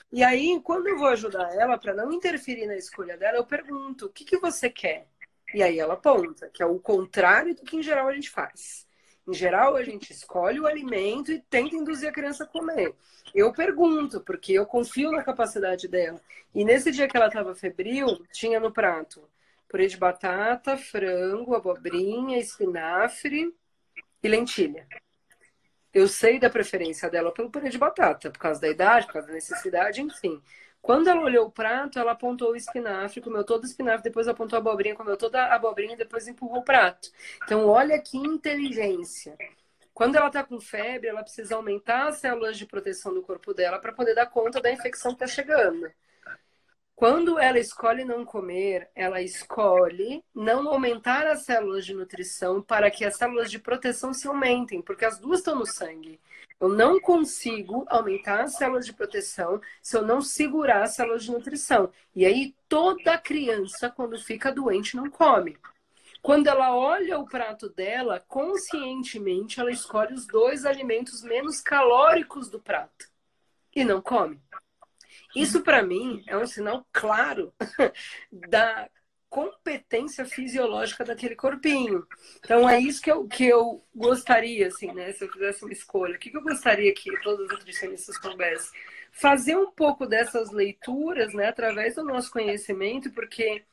E 0.09 0.24
aí, 0.24 0.57
quando 0.64 0.88
eu 0.88 0.97
vou 0.97 1.07
ajudar 1.07 1.53
ela, 1.53 1.78
para 1.78 1.93
não 1.93 2.14
interferir 2.14 2.66
na 2.66 2.78
escolha 2.78 3.18
dela, 3.18 3.39
eu 3.39 3.45
pergunto: 3.45 4.05
o 4.05 4.09
que, 4.09 4.24
que 4.24 4.38
você 4.38 4.70
quer? 4.70 5.05
E 5.53 5.61
aí 5.61 5.78
ela 5.78 5.95
aponta, 5.95 6.47
que 6.47 6.64
é 6.64 6.66
o 6.66 6.80
contrário 6.80 7.53
do 7.53 7.64
que 7.64 7.76
em 7.76 7.84
geral 7.84 8.07
a 8.07 8.14
gente 8.14 8.30
faz. 8.30 8.88
Em 9.28 9.34
geral, 9.34 9.76
a 9.76 9.84
gente 9.84 10.11
escolhe 10.11 10.59
o 10.59 10.67
alimento 10.67 11.32
e 11.32 11.39
tenta 11.39 11.76
induzir 11.76 12.09
a 12.09 12.11
criança 12.11 12.43
a 12.43 12.47
comer. 12.47 12.93
Eu 13.34 13.53
pergunto, 13.53 14.19
porque 14.21 14.53
eu 14.53 14.65
confio 14.65 15.11
na 15.11 15.24
capacidade 15.24 15.88
dela. 15.88 16.19
E 16.53 16.65
nesse 16.65 16.91
dia 16.91 17.07
que 17.07 17.15
ela 17.15 17.28
estava 17.28 17.55
febril, 17.55 18.07
tinha 18.32 18.59
no 18.59 18.71
prato 18.71 19.24
purê 19.74 19.88
de 19.88 19.97
batata, 19.97 20.78
frango, 20.78 21.55
abobrinha, 21.55 22.38
espinafre 22.38 23.51
e 24.21 24.28
lentilha. 24.28 24.88
Eu 25.91 26.07
sei 26.07 26.39
da 26.39 26.47
preferência 26.47 27.09
dela 27.09 27.34
pelo 27.34 27.49
purê 27.49 27.69
de 27.69 27.78
batata, 27.80 28.30
por 28.30 28.38
causa 28.38 28.61
da 28.61 28.69
idade, 28.69 29.07
por 29.07 29.13
causa 29.13 29.30
da 29.30 29.34
necessidade, 29.34 29.99
enfim. 29.99 30.39
Quando 30.84 31.07
ela 31.07 31.21
olhou 31.21 31.47
o 31.47 31.51
prato, 31.51 31.97
ela 31.97 32.11
apontou 32.11 32.51
o 32.51 32.55
espinafre, 32.57 33.21
comeu 33.21 33.45
todo 33.45 33.63
o 33.63 33.65
espinafre, 33.65 34.03
depois 34.03 34.27
apontou 34.27 34.57
a 34.57 34.59
abobrinha, 34.59 34.93
comeu 34.93 35.15
toda 35.15 35.41
a 35.41 35.55
abobrinha 35.55 35.93
e 35.93 35.97
depois 35.97 36.27
empurrou 36.27 36.59
o 36.59 36.63
prato. 36.63 37.09
Então, 37.45 37.65
olha 37.67 37.97
que 37.97 38.17
inteligência. 38.17 39.38
Quando 39.93 40.17
ela 40.17 40.27
está 40.27 40.43
com 40.43 40.59
febre, 40.59 41.07
ela 41.07 41.23
precisa 41.23 41.55
aumentar 41.55 42.09
as 42.09 42.17
células 42.17 42.57
de 42.57 42.65
proteção 42.65 43.13
do 43.13 43.21
corpo 43.21 43.53
dela 43.53 43.79
para 43.79 43.93
poder 43.93 44.13
dar 44.13 44.25
conta 44.25 44.59
da 44.59 44.73
infecção 44.73 45.15
que 45.15 45.23
está 45.23 45.27
chegando. 45.27 45.89
Quando 46.93 47.39
ela 47.39 47.59
escolhe 47.59 48.03
não 48.03 48.25
comer, 48.25 48.89
ela 48.93 49.21
escolhe 49.21 50.21
não 50.36 50.67
aumentar 50.67 51.25
as 51.27 51.45
células 51.45 51.86
de 51.86 51.93
nutrição 51.93 52.61
para 52.61 52.91
que 52.91 53.05
as 53.05 53.15
células 53.15 53.49
de 53.49 53.57
proteção 53.57 54.13
se 54.13 54.27
aumentem, 54.27 54.81
porque 54.81 55.05
as 55.05 55.17
duas 55.17 55.39
estão 55.39 55.55
no 55.55 55.65
sangue. 55.65 56.19
Eu 56.60 56.70
não 56.70 56.99
consigo 56.99 57.86
aumentar 57.89 58.41
as 58.41 58.56
células 58.56 58.86
de 58.86 58.93
proteção 58.93 59.62
se 59.82 59.97
eu 59.97 60.01
não 60.06 60.22
segurar 60.22 60.84
as 60.84 60.95
células 60.95 61.24
de 61.24 61.32
nutrição. 61.32 61.91
E 62.16 62.26
aí, 62.26 62.56
toda 62.70 63.18
criança, 63.18 63.89
quando 63.89 64.18
fica 64.20 64.51
doente, 64.51 64.95
não 64.95 65.10
come. 65.10 65.58
Quando 66.22 66.47
ela 66.47 66.76
olha 66.76 67.20
o 67.20 67.28
prato 67.28 67.70
dela, 67.70 68.20
conscientemente 68.28 69.60
ela 69.60 69.72
escolhe 69.72 70.14
os 70.14 70.26
dois 70.26 70.66
alimentos 70.66 71.22
menos 71.22 71.60
calóricos 71.62 72.49
do 72.49 72.60
prato. 72.62 73.12
e 73.76 73.84
não 73.84 74.01
come. 74.01 74.39
Isso, 75.36 75.62
para 75.64 75.82
mim, 75.84 76.24
é 76.28 76.38
um 76.38 76.45
sinal 76.45 76.86
claro 76.91 77.54
da 78.32 78.89
competência 79.34 80.25
fisiológica 80.25 81.03
daquele 81.03 81.36
corpinho. 81.36 82.05
Então, 82.38 82.69
é 82.69 82.79
isso 82.79 83.01
que 83.01 83.11
eu, 83.11 83.27
que 83.27 83.43
eu 83.43 83.84
gostaria, 83.95 84.67
assim, 84.67 84.91
né? 84.93 85.11
Se 85.11 85.23
eu 85.23 85.31
fizesse 85.31 85.63
uma 85.63 85.73
escolha, 85.73 86.15
o 86.15 86.19
que, 86.19 86.29
que 86.29 86.38
eu 86.38 86.43
gostaria 86.43 86.93
que 86.93 87.11
todos 87.21 87.47
os 87.47 87.51
nutricionistas 87.51 88.15
soubessem? 88.21 88.79
Fazer 89.11 89.57
um 89.57 89.71
pouco 89.71 90.05
dessas 90.05 90.51
leituras, 90.51 91.34
né, 91.34 91.47
através 91.47 91.95
do 91.95 92.03
nosso 92.03 92.29
conhecimento, 92.31 93.11
porque 93.11 93.63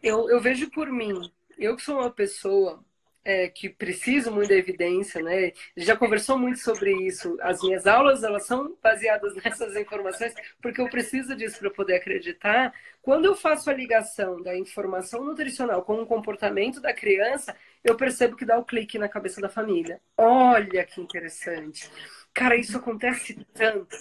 eu, 0.00 0.30
eu 0.30 0.40
vejo 0.40 0.70
por 0.70 0.88
mim, 0.88 1.32
eu 1.58 1.74
que 1.74 1.82
sou 1.82 1.98
uma 1.98 2.10
pessoa 2.10 2.84
é, 3.26 3.48
que 3.48 3.68
preciso 3.68 4.30
muito 4.30 4.50
da 4.50 4.54
evidência, 4.54 5.20
né? 5.20 5.52
Já 5.76 5.96
conversou 5.96 6.38
muito 6.38 6.60
sobre 6.60 6.92
isso. 7.04 7.36
As 7.40 7.60
minhas 7.60 7.84
aulas 7.84 8.22
elas 8.22 8.46
são 8.46 8.76
baseadas 8.80 9.34
nessas 9.42 9.74
informações 9.74 10.32
porque 10.62 10.80
eu 10.80 10.88
preciso 10.88 11.34
disso 11.34 11.58
para 11.58 11.70
poder 11.70 11.96
acreditar. 11.96 12.72
Quando 13.02 13.24
eu 13.24 13.34
faço 13.34 13.68
a 13.68 13.74
ligação 13.74 14.40
da 14.42 14.56
informação 14.56 15.24
nutricional 15.24 15.82
com 15.82 16.00
o 16.00 16.06
comportamento 16.06 16.80
da 16.80 16.94
criança, 16.94 17.56
eu 17.82 17.96
percebo 17.96 18.36
que 18.36 18.44
dá 18.44 18.56
o 18.56 18.64
clique 18.64 18.96
na 18.96 19.08
cabeça 19.08 19.40
da 19.40 19.48
família. 19.48 20.00
Olha 20.16 20.84
que 20.84 21.00
interessante. 21.00 21.90
Cara, 22.32 22.54
isso 22.56 22.76
acontece 22.76 23.44
tanto. 23.52 23.96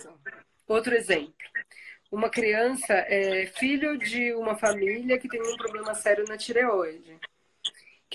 Outro 0.68 0.94
exemplo. 0.94 1.34
Uma 2.12 2.30
criança 2.30 2.94
é 2.94 3.48
filho 3.48 3.98
de 3.98 4.36
uma 4.36 4.56
família 4.56 5.18
que 5.18 5.28
tem 5.28 5.42
um 5.42 5.58
problema 5.58 5.96
sério 5.96 6.26
na 6.28 6.38
tireoide. 6.38 7.20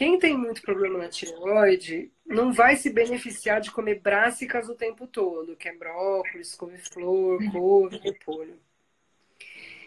Quem 0.01 0.18
tem 0.18 0.34
muito 0.34 0.62
problema 0.62 0.98
na 0.98 1.11
tireoide 1.11 2.11
não 2.24 2.55
vai 2.55 2.74
se 2.74 2.88
beneficiar 2.88 3.61
de 3.61 3.70
comer 3.70 4.01
brássicas 4.01 4.66
o 4.66 4.74
tempo 4.74 5.07
todo, 5.07 5.55
que 5.55 5.68
é 5.68 5.76
brócolis, 5.76 6.55
couve-flor, 6.55 7.38
couve, 7.53 7.98
repolho. 7.98 8.59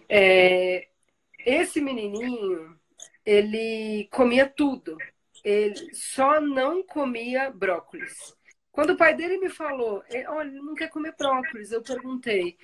É, 0.07 0.87
esse 1.43 1.81
menininho, 1.81 2.79
ele 3.25 4.07
comia 4.11 4.47
tudo. 4.47 4.99
Ele 5.43 5.95
só 5.95 6.39
não 6.39 6.83
comia 6.83 7.49
brócolis. 7.49 8.37
Quando 8.71 8.91
o 8.91 8.97
pai 8.97 9.15
dele 9.15 9.39
me 9.39 9.49
falou, 9.49 10.03
olha, 10.27 10.47
ele 10.47 10.61
não 10.61 10.75
quer 10.75 10.89
comer 10.91 11.15
brócolis, 11.17 11.71
eu 11.71 11.81
perguntei, 11.81 12.55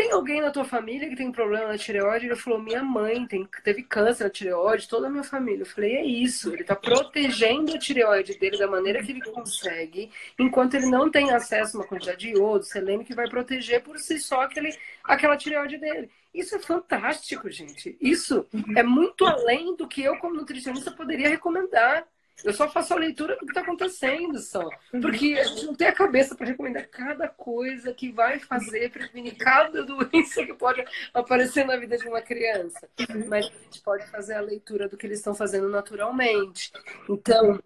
tem 0.00 0.12
alguém 0.12 0.40
na 0.40 0.50
tua 0.50 0.64
família 0.64 1.10
que 1.10 1.14
tem 1.14 1.30
problema 1.30 1.68
na 1.68 1.76
tireoide? 1.76 2.24
Ele 2.24 2.34
falou, 2.34 2.58
minha 2.58 2.82
mãe 2.82 3.26
tem, 3.26 3.46
teve 3.62 3.82
câncer 3.82 4.24
na 4.24 4.30
tireoide, 4.30 4.88
toda 4.88 5.08
a 5.08 5.10
minha 5.10 5.22
família. 5.22 5.60
Eu 5.60 5.66
falei, 5.66 5.96
é 5.96 6.06
isso, 6.06 6.50
ele 6.50 6.62
está 6.62 6.74
protegendo 6.74 7.74
a 7.74 7.78
tireoide 7.78 8.38
dele 8.38 8.56
da 8.56 8.66
maneira 8.66 9.02
que 9.02 9.12
ele 9.12 9.20
consegue, 9.20 10.10
enquanto 10.38 10.72
ele 10.72 10.86
não 10.86 11.10
tem 11.10 11.32
acesso 11.32 11.76
a 11.76 11.80
uma 11.80 11.86
quantidade 11.86 12.16
de 12.16 12.30
iodo, 12.30 12.64
selênio, 12.64 13.04
que 13.04 13.14
vai 13.14 13.28
proteger 13.28 13.82
por 13.82 13.98
si 13.98 14.18
só 14.18 14.40
aquele, 14.40 14.74
aquela 15.04 15.36
tireoide 15.36 15.76
dele. 15.76 16.10
Isso 16.32 16.56
é 16.56 16.58
fantástico, 16.58 17.50
gente. 17.50 17.98
Isso 18.00 18.46
é 18.74 18.82
muito 18.82 19.26
além 19.26 19.76
do 19.76 19.86
que 19.86 20.02
eu, 20.02 20.16
como 20.16 20.34
nutricionista, 20.34 20.90
poderia 20.90 21.28
recomendar. 21.28 22.06
Eu 22.44 22.52
só 22.52 22.68
faço 22.68 22.94
a 22.94 22.96
leitura 22.96 23.34
do 23.36 23.40
que 23.40 23.50
está 23.50 23.60
acontecendo 23.60 24.38
só. 24.38 24.68
Uhum. 24.92 25.00
Porque 25.00 25.36
a 25.38 25.44
gente 25.44 25.66
não 25.66 25.74
tem 25.74 25.88
a 25.88 25.92
cabeça 25.92 26.34
para 26.34 26.46
recomendar 26.46 26.88
cada 26.88 27.28
coisa 27.28 27.92
que 27.92 28.10
vai 28.10 28.38
fazer 28.38 28.90
prevenir 28.90 29.36
cada 29.36 29.82
doença 29.82 30.44
que 30.44 30.54
pode 30.54 30.84
aparecer 31.12 31.64
na 31.64 31.76
vida 31.76 31.96
de 31.96 32.08
uma 32.08 32.20
criança. 32.20 32.88
Uhum. 32.98 33.26
Mas 33.28 33.46
a 33.46 33.64
gente 33.64 33.80
pode 33.82 34.06
fazer 34.10 34.34
a 34.34 34.40
leitura 34.40 34.88
do 34.88 34.96
que 34.96 35.06
eles 35.06 35.18
estão 35.18 35.34
fazendo 35.34 35.68
naturalmente. 35.68 36.72
Então, 37.08 37.60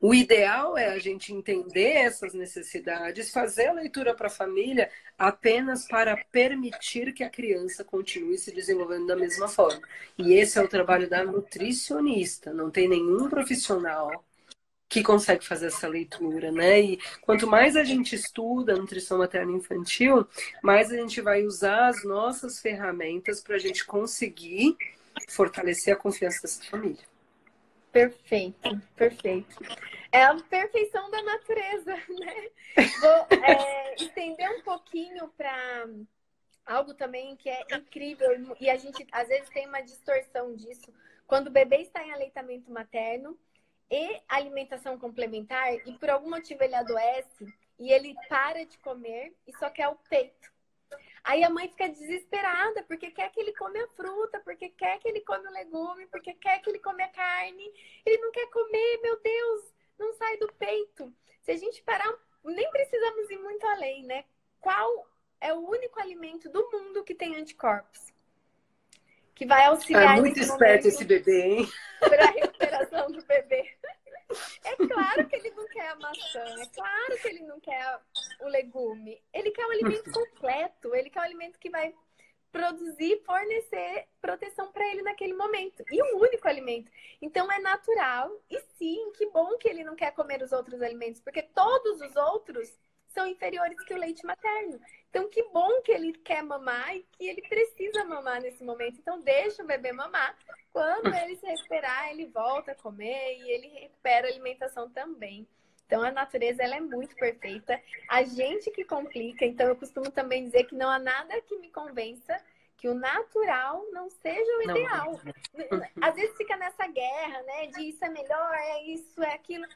o 0.00 0.14
ideal 0.14 0.78
é 0.78 0.88
a 0.90 0.98
gente 0.98 1.32
entender 1.32 1.96
essas 1.96 2.32
necessidades, 2.32 3.32
fazer 3.32 3.66
a 3.66 3.72
leitura 3.72 4.14
para 4.14 4.28
a 4.28 4.30
família 4.30 4.90
apenas 5.18 5.88
para 5.88 6.16
permitir 6.30 7.12
que 7.12 7.24
a 7.24 7.30
criança 7.30 7.82
continue 7.82 8.38
se 8.38 8.54
desenvolvendo 8.54 9.08
da 9.08 9.16
mesma 9.16 9.48
forma. 9.48 9.82
E 10.16 10.34
esse 10.34 10.56
é 10.58 10.62
o 10.62 10.68
trabalho 10.68 11.10
da 11.10 11.24
nutricionista. 11.24 12.52
Não 12.52 12.70
tem 12.70 12.88
nenhum 12.88 13.28
profissional 13.28 14.24
que 14.88 15.02
consegue 15.02 15.44
fazer 15.44 15.66
essa 15.66 15.88
leitura, 15.88 16.50
né? 16.52 16.80
E 16.80 16.98
quanto 17.20 17.46
mais 17.46 17.76
a 17.76 17.84
gente 17.84 18.14
estuda 18.14 18.76
nutrição 18.76 19.18
materna 19.18 19.52
infantil, 19.52 20.26
mais 20.62 20.90
a 20.90 20.96
gente 20.96 21.20
vai 21.20 21.44
usar 21.44 21.88
as 21.88 22.04
nossas 22.04 22.60
ferramentas 22.60 23.42
para 23.42 23.56
a 23.56 23.58
gente 23.58 23.84
conseguir 23.84 24.76
fortalecer 25.28 25.92
a 25.92 25.96
confiança 25.96 26.42
dessa 26.42 26.62
família. 26.64 27.17
Perfeito, 27.92 28.80
perfeito. 28.94 29.56
É 30.12 30.24
a 30.24 30.34
perfeição 30.36 31.10
da 31.10 31.22
natureza, 31.22 31.94
né? 32.08 32.50
Vou 33.00 33.42
é, 33.44 33.94
estender 33.96 34.50
um 34.50 34.62
pouquinho 34.62 35.28
para 35.28 35.86
algo 36.66 36.94
também 36.94 37.34
que 37.36 37.48
é 37.48 37.62
incrível 37.72 38.56
e 38.60 38.68
a 38.68 38.76
gente 38.76 39.06
às 39.10 39.28
vezes 39.28 39.48
tem 39.50 39.66
uma 39.66 39.80
distorção 39.80 40.54
disso. 40.54 40.92
Quando 41.26 41.48
o 41.48 41.52
bebê 41.52 41.78
está 41.78 42.04
em 42.04 42.12
aleitamento 42.12 42.70
materno 42.70 43.38
e 43.90 44.20
alimentação 44.28 44.98
complementar 44.98 45.74
e 45.86 45.92
por 45.98 46.10
algum 46.10 46.30
motivo 46.30 46.62
ele 46.62 46.74
adoece 46.74 47.46
e 47.78 47.90
ele 47.90 48.14
para 48.28 48.64
de 48.64 48.76
comer 48.78 49.34
e 49.46 49.56
só 49.56 49.70
quer 49.70 49.88
o 49.88 49.96
peito. 50.08 50.57
Aí 51.28 51.44
a 51.44 51.50
mãe 51.50 51.68
fica 51.68 51.90
desesperada 51.90 52.82
porque 52.84 53.10
quer 53.10 53.30
que 53.30 53.38
ele 53.38 53.52
come 53.52 53.78
a 53.78 53.86
fruta, 53.88 54.40
porque 54.40 54.70
quer 54.70 54.98
que 54.98 55.08
ele 55.08 55.20
come 55.20 55.46
o 55.46 55.52
legume, 55.52 56.06
porque 56.06 56.32
quer 56.32 56.58
que 56.62 56.70
ele 56.70 56.78
come 56.78 57.02
a 57.02 57.08
carne. 57.08 57.70
Ele 58.06 58.16
não 58.16 58.32
quer 58.32 58.46
comer, 58.48 59.00
meu 59.02 59.20
Deus, 59.20 59.74
não 59.98 60.14
sai 60.14 60.38
do 60.38 60.50
peito. 60.54 61.12
Se 61.42 61.50
a 61.50 61.56
gente 61.58 61.82
parar, 61.82 62.10
nem 62.42 62.70
precisamos 62.70 63.30
ir 63.30 63.36
muito 63.40 63.66
além, 63.66 64.04
né? 64.04 64.24
Qual 64.58 65.06
é 65.38 65.52
o 65.52 65.68
único 65.68 66.00
alimento 66.00 66.48
do 66.48 66.66
mundo 66.72 67.04
que 67.04 67.14
tem 67.14 67.36
anticorpos? 67.36 68.10
Que 69.34 69.44
vai 69.44 69.66
auxiliar. 69.66 70.16
É 70.16 70.20
muito 70.22 70.40
esperto 70.40 70.88
esse 70.88 71.04
bebê, 71.04 71.42
hein? 71.42 71.68
Para 72.00 72.24
a 72.24 72.30
recuperação 72.30 73.12
do 73.12 73.22
bebê. 73.26 73.77
É 74.64 74.76
claro 74.76 75.26
que 75.26 75.36
ele 75.36 75.50
não 75.50 75.66
quer 75.68 75.88
a 75.88 75.96
maçã, 75.96 76.44
é 76.60 76.66
claro 76.66 77.18
que 77.20 77.28
ele 77.28 77.42
não 77.44 77.58
quer 77.60 78.00
o 78.40 78.48
legume. 78.48 79.22
Ele 79.32 79.50
quer 79.50 79.66
o 79.66 79.70
alimento 79.70 80.10
completo, 80.10 80.94
ele 80.94 81.10
quer 81.10 81.20
o 81.20 81.24
alimento 81.24 81.58
que 81.58 81.70
vai 81.70 81.94
produzir, 82.52 83.22
fornecer 83.24 84.06
proteção 84.20 84.70
para 84.72 84.86
ele 84.88 85.02
naquele 85.02 85.34
momento. 85.34 85.82
E 85.90 86.02
um 86.02 86.18
único 86.18 86.48
alimento. 86.48 86.90
Então 87.20 87.50
é 87.50 87.58
natural. 87.58 88.30
E 88.50 88.60
sim, 88.78 89.12
que 89.12 89.26
bom 89.30 89.56
que 89.58 89.68
ele 89.68 89.84
não 89.84 89.94
quer 89.94 90.12
comer 90.12 90.42
os 90.42 90.52
outros 90.52 90.82
alimentos, 90.82 91.20
porque 91.20 91.42
todos 91.42 92.00
os 92.00 92.16
outros 92.16 92.72
são 93.08 93.26
inferiores 93.26 93.82
que 93.84 93.94
o 93.94 93.98
leite 93.98 94.24
materno. 94.24 94.80
Então, 95.10 95.28
que 95.28 95.42
bom 95.44 95.80
que 95.82 95.90
ele 95.90 96.12
quer 96.12 96.42
mamar 96.42 96.94
e 96.94 97.02
que 97.12 97.26
ele 97.26 97.42
precisa 97.48 98.04
mamar 98.04 98.40
nesse 98.42 98.62
momento. 98.62 98.98
Então, 98.98 99.20
deixa 99.20 99.62
o 99.62 99.66
bebê 99.66 99.92
mamar. 99.92 100.36
Quando 100.72 101.14
ele 101.14 101.36
se 101.36 101.46
recuperar, 101.46 102.10
ele 102.10 102.26
volta 102.26 102.72
a 102.72 102.74
comer 102.74 103.38
e 103.38 103.50
ele 103.50 103.68
recupera 103.68 104.26
a 104.26 104.30
alimentação 104.30 104.90
também. 104.90 105.48
Então, 105.86 106.02
a 106.02 106.10
natureza 106.10 106.62
ela 106.62 106.76
é 106.76 106.80
muito 106.80 107.16
perfeita. 107.16 107.80
A 108.10 108.22
gente 108.22 108.70
que 108.70 108.84
complica. 108.84 109.46
Então, 109.46 109.66
eu 109.66 109.76
costumo 109.76 110.10
também 110.10 110.44
dizer 110.44 110.64
que 110.64 110.74
não 110.74 110.90
há 110.90 110.98
nada 110.98 111.40
que 111.40 111.56
me 111.56 111.70
convença 111.70 112.38
que 112.76 112.88
o 112.88 112.94
natural 112.94 113.84
não 113.90 114.08
seja 114.08 114.58
o 114.58 114.70
ideal. 114.70 115.20
Não. 115.52 115.82
Às 116.00 116.14
vezes 116.14 116.36
fica 116.36 116.56
nessa 116.56 116.86
guerra, 116.86 117.42
né? 117.42 117.66
De 117.66 117.88
isso 117.88 118.04
é 118.04 118.08
melhor, 118.08 118.54
é 118.54 118.82
isso, 118.84 119.22
é 119.22 119.34
aquilo 119.34 119.66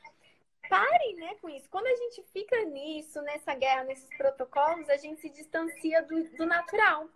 parem 0.69 1.17
né, 1.17 1.35
com 1.41 1.49
isso. 1.49 1.69
Quando 1.69 1.87
a 1.87 1.97
gente 1.97 2.23
fica 2.33 2.65
nisso, 2.65 3.21
nessa 3.23 3.55
guerra, 3.55 3.85
nesses 3.85 4.09
protocolos, 4.17 4.89
a 4.89 4.97
gente 4.97 5.21
se 5.21 5.29
distancia 5.29 6.03
do, 6.03 6.25
do 6.37 6.47
natural. 6.47 7.09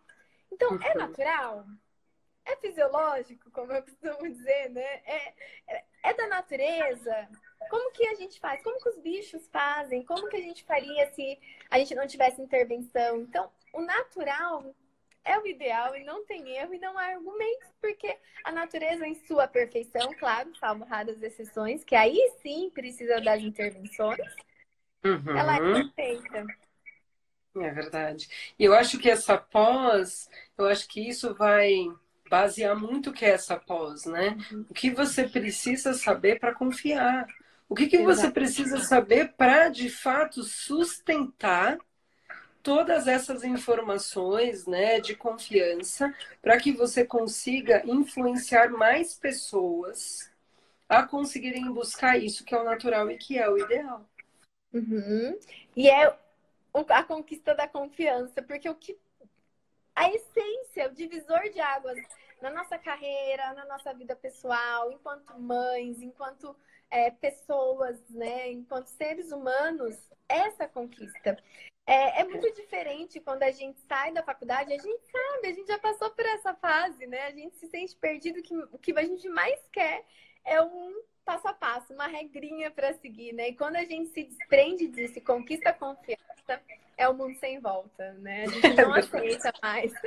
Então, 0.52 0.78
é 0.82 0.94
natural? 0.94 1.64
É 2.44 2.56
fisiológico, 2.56 3.50
como 3.50 3.72
eu 3.72 3.82
costumo 3.82 4.32
dizer, 4.32 4.70
né? 4.70 5.02
É, 5.04 5.34
é, 5.66 5.84
é, 6.04 6.14
da 6.14 6.28
natureza? 6.28 7.28
Como 7.68 7.90
que 7.90 8.06
a 8.06 8.14
gente 8.14 8.38
faz? 8.38 8.62
Como 8.62 8.80
que 8.80 8.88
os 8.88 8.98
bichos 9.00 9.48
fazem? 9.48 10.04
Como 10.04 10.28
que 10.28 10.36
a 10.36 10.40
gente 10.40 10.62
faria 10.64 11.12
se 11.12 11.38
a 11.68 11.78
gente 11.78 11.94
não 11.94 12.06
tivesse 12.06 12.40
intervenção? 12.40 13.22
Então, 13.22 13.50
o 13.72 13.80
natural 13.80 14.74
é 15.26 15.38
o 15.38 15.46
ideal 15.46 15.96
e 15.96 16.04
não 16.04 16.24
tem 16.24 16.56
erro 16.56 16.72
e 16.72 16.78
não 16.78 16.96
há 16.96 17.06
argumentos, 17.06 17.68
porque 17.80 18.16
a 18.44 18.52
natureza 18.52 19.06
em 19.06 19.14
sua 19.26 19.46
perfeição, 19.48 20.14
claro, 20.18 20.54
salvo 20.56 20.84
raras 20.84 21.20
exceções, 21.22 21.84
que 21.84 21.96
aí 21.96 22.18
sim 22.40 22.70
precisa 22.70 23.20
das 23.20 23.42
intervenções, 23.42 24.34
uhum. 25.04 25.36
ela 25.36 25.56
é 25.56 25.58
perfeita. 25.58 26.46
É 27.56 27.70
verdade. 27.70 28.28
E 28.58 28.64
eu 28.64 28.74
acho 28.74 28.98
que 28.98 29.10
essa 29.10 29.36
pós, 29.36 30.28
eu 30.56 30.66
acho 30.66 30.86
que 30.88 31.00
isso 31.00 31.34
vai 31.34 31.86
basear 32.28 32.78
muito 32.78 33.10
o 33.10 33.12
que 33.12 33.24
é 33.24 33.30
essa 33.30 33.56
pós, 33.56 34.04
né? 34.04 34.36
Uhum. 34.50 34.66
O 34.68 34.74
que 34.74 34.90
você 34.90 35.28
precisa 35.28 35.94
saber 35.94 36.38
para 36.38 36.54
confiar. 36.54 37.26
O 37.68 37.74
que, 37.74 37.88
que 37.88 37.98
você 37.98 38.30
precisa 38.30 38.78
saber 38.78 39.32
para, 39.36 39.68
de 39.68 39.90
fato, 39.90 40.44
sustentar 40.44 41.78
todas 42.66 43.06
essas 43.06 43.44
informações 43.44 44.66
né, 44.66 44.98
de 44.98 45.14
confiança 45.14 46.12
para 46.42 46.58
que 46.58 46.72
você 46.72 47.06
consiga 47.06 47.80
influenciar 47.86 48.70
mais 48.70 49.14
pessoas 49.14 50.28
a 50.88 51.04
conseguirem 51.04 51.72
buscar 51.72 52.18
isso 52.18 52.44
que 52.44 52.52
é 52.52 52.58
o 52.58 52.64
natural 52.64 53.08
e 53.08 53.16
que 53.16 53.38
é 53.38 53.48
o 53.48 53.56
ideal. 53.56 54.04
Uhum. 54.72 55.38
E 55.76 55.88
é 55.88 56.12
a 56.88 57.04
conquista 57.04 57.54
da 57.54 57.68
confiança, 57.68 58.42
porque 58.42 58.68
o 58.68 58.74
que 58.74 58.98
a 59.94 60.10
essência, 60.10 60.88
o 60.88 60.94
divisor 60.94 61.48
de 61.52 61.60
águas 61.60 61.96
na 62.42 62.50
nossa 62.50 62.76
carreira, 62.76 63.54
na 63.54 63.64
nossa 63.66 63.94
vida 63.94 64.16
pessoal, 64.16 64.90
enquanto 64.90 65.38
mães, 65.38 66.02
enquanto 66.02 66.54
é, 66.90 67.12
pessoas, 67.12 67.96
né, 68.10 68.50
enquanto 68.50 68.88
seres 68.88 69.30
humanos, 69.30 69.96
essa 70.28 70.66
conquista. 70.66 71.38
É, 71.86 72.20
é, 72.20 72.24
muito 72.24 72.52
diferente 72.52 73.20
quando 73.20 73.44
a 73.44 73.52
gente 73.52 73.78
sai 73.82 74.12
da 74.12 74.22
faculdade, 74.22 74.72
a 74.72 74.78
gente 74.78 75.02
sabe, 75.06 75.46
a 75.46 75.52
gente 75.52 75.68
já 75.68 75.78
passou 75.78 76.10
por 76.10 76.26
essa 76.26 76.52
fase, 76.54 77.06
né? 77.06 77.26
A 77.26 77.30
gente 77.30 77.56
se 77.56 77.68
sente 77.68 77.94
perdido, 77.94 78.42
que 78.42 78.56
o 78.56 78.78
que 78.78 78.92
a 78.98 79.04
gente 79.04 79.28
mais 79.28 79.60
quer 79.72 80.04
é 80.44 80.60
um 80.60 81.00
passo 81.24 81.46
a 81.46 81.54
passo, 81.54 81.92
uma 81.92 82.08
regrinha 82.08 82.72
para 82.72 82.92
seguir, 82.94 83.32
né? 83.32 83.50
E 83.50 83.56
quando 83.56 83.76
a 83.76 83.84
gente 83.84 84.10
se 84.10 84.24
desprende 84.24 84.88
disso 84.88 85.18
e 85.18 85.20
conquista 85.20 85.70
a 85.70 85.72
confiança, 85.72 86.60
é 86.96 87.08
o 87.08 87.14
mundo 87.14 87.36
sem 87.38 87.60
volta, 87.60 88.12
né? 88.14 88.44
A 88.44 88.48
gente 88.48 88.74
não 88.82 88.94
aceita 88.94 89.52
mais. 89.62 89.92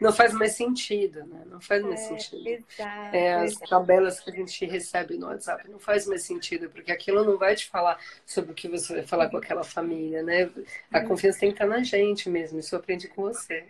Não 0.00 0.12
faz 0.12 0.32
mais 0.34 0.52
sentido, 0.52 1.24
né? 1.26 1.42
Não 1.46 1.60
faz 1.60 1.82
mais 1.82 2.00
é, 2.00 2.08
sentido. 2.08 2.46
Exato, 2.46 3.16
é, 3.16 3.34
as 3.34 3.52
exato. 3.52 3.70
tabelas 3.70 4.20
que 4.20 4.30
a 4.30 4.32
gente 4.32 4.66
recebe 4.66 5.16
no 5.16 5.26
WhatsApp 5.26 5.68
não 5.68 5.78
faz 5.78 6.06
mais 6.06 6.22
sentido, 6.22 6.70
porque 6.70 6.92
aquilo 6.92 7.24
não 7.24 7.38
vai 7.38 7.56
te 7.56 7.66
falar 7.66 7.98
sobre 8.24 8.52
o 8.52 8.54
que 8.54 8.68
você 8.68 8.94
vai 8.94 9.02
falar 9.02 9.30
com 9.30 9.36
aquela 9.36 9.64
família, 9.64 10.22
né? 10.22 10.50
A 10.92 11.00
uhum. 11.00 11.08
confiança 11.08 11.40
tem 11.40 11.48
que 11.50 11.54
estar 11.54 11.66
na 11.66 11.82
gente 11.82 12.28
mesmo, 12.28 12.58
isso 12.58 12.76
aprende 12.76 13.08
com 13.08 13.22
você. 13.22 13.66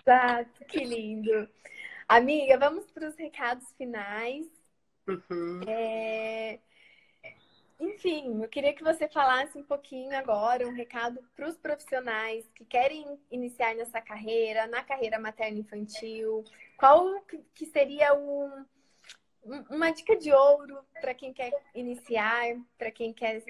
Exato, 0.00 0.64
que 0.66 0.84
lindo. 0.84 1.48
Amiga, 2.08 2.58
vamos 2.58 2.84
para 2.90 3.08
os 3.08 3.16
recados 3.16 3.66
finais. 3.76 4.46
Uhum. 5.08 5.60
É... 5.66 6.58
Enfim, 7.78 8.42
eu 8.42 8.48
queria 8.48 8.72
que 8.72 8.82
você 8.82 9.06
falasse 9.06 9.56
um 9.58 9.62
pouquinho 9.62 10.16
agora, 10.16 10.66
um 10.66 10.72
recado 10.72 11.22
para 11.34 11.48
os 11.48 11.56
profissionais 11.58 12.48
que 12.54 12.64
querem 12.64 13.18
iniciar 13.30 13.74
nessa 13.74 14.00
carreira, 14.00 14.66
na 14.66 14.82
carreira 14.82 15.18
materno-infantil. 15.18 16.42
Qual 16.78 17.20
que 17.54 17.66
seria 17.66 18.14
um, 18.14 18.64
uma 19.70 19.90
dica 19.90 20.16
de 20.16 20.32
ouro 20.32 20.78
para 21.00 21.12
quem 21.12 21.34
quer 21.34 21.52
iniciar, 21.74 22.56
para 22.78 22.90
quem 22.90 23.12
quer 23.12 23.42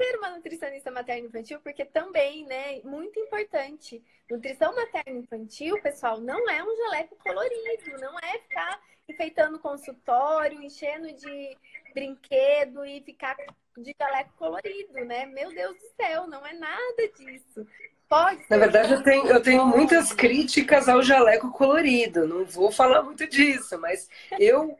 ser 0.00 0.16
uma 0.18 0.30
nutricionista 0.30 0.90
materno-infantil, 0.90 1.60
porque 1.60 1.84
também, 1.84 2.46
né, 2.46 2.80
muito 2.82 3.20
importante. 3.20 4.02
Nutrição 4.28 4.74
materno-infantil, 4.74 5.80
pessoal, 5.82 6.20
não 6.20 6.48
é 6.48 6.62
um 6.62 6.76
jaleco 6.76 7.16
colorido, 7.16 8.00
não 8.00 8.18
é 8.18 8.38
ficar 8.38 8.80
enfeitando 9.20 9.58
consultório, 9.58 10.62
enchendo 10.62 11.12
de 11.12 11.56
brinquedo 11.92 12.84
e 12.86 13.02
ficar 13.02 13.36
de 13.76 13.94
jaleco 14.00 14.32
colorido, 14.38 15.04
né? 15.04 15.26
Meu 15.26 15.50
Deus 15.50 15.76
do 15.76 16.02
céu, 16.02 16.26
não 16.26 16.46
é 16.46 16.54
nada 16.54 17.08
disso. 17.18 17.66
Pode 18.08 18.42
Na 18.48 18.56
verdade, 18.56 18.94
eu 18.94 19.02
tenho, 19.02 19.26
eu 19.26 19.42
tenho 19.42 19.66
muitas 19.66 20.12
críticas 20.12 20.88
ao 20.88 21.02
jaleco 21.02 21.50
colorido. 21.52 22.26
Não 22.26 22.44
vou 22.46 22.72
falar 22.72 23.02
muito 23.02 23.26
disso, 23.26 23.78
mas 23.78 24.08
eu 24.38 24.76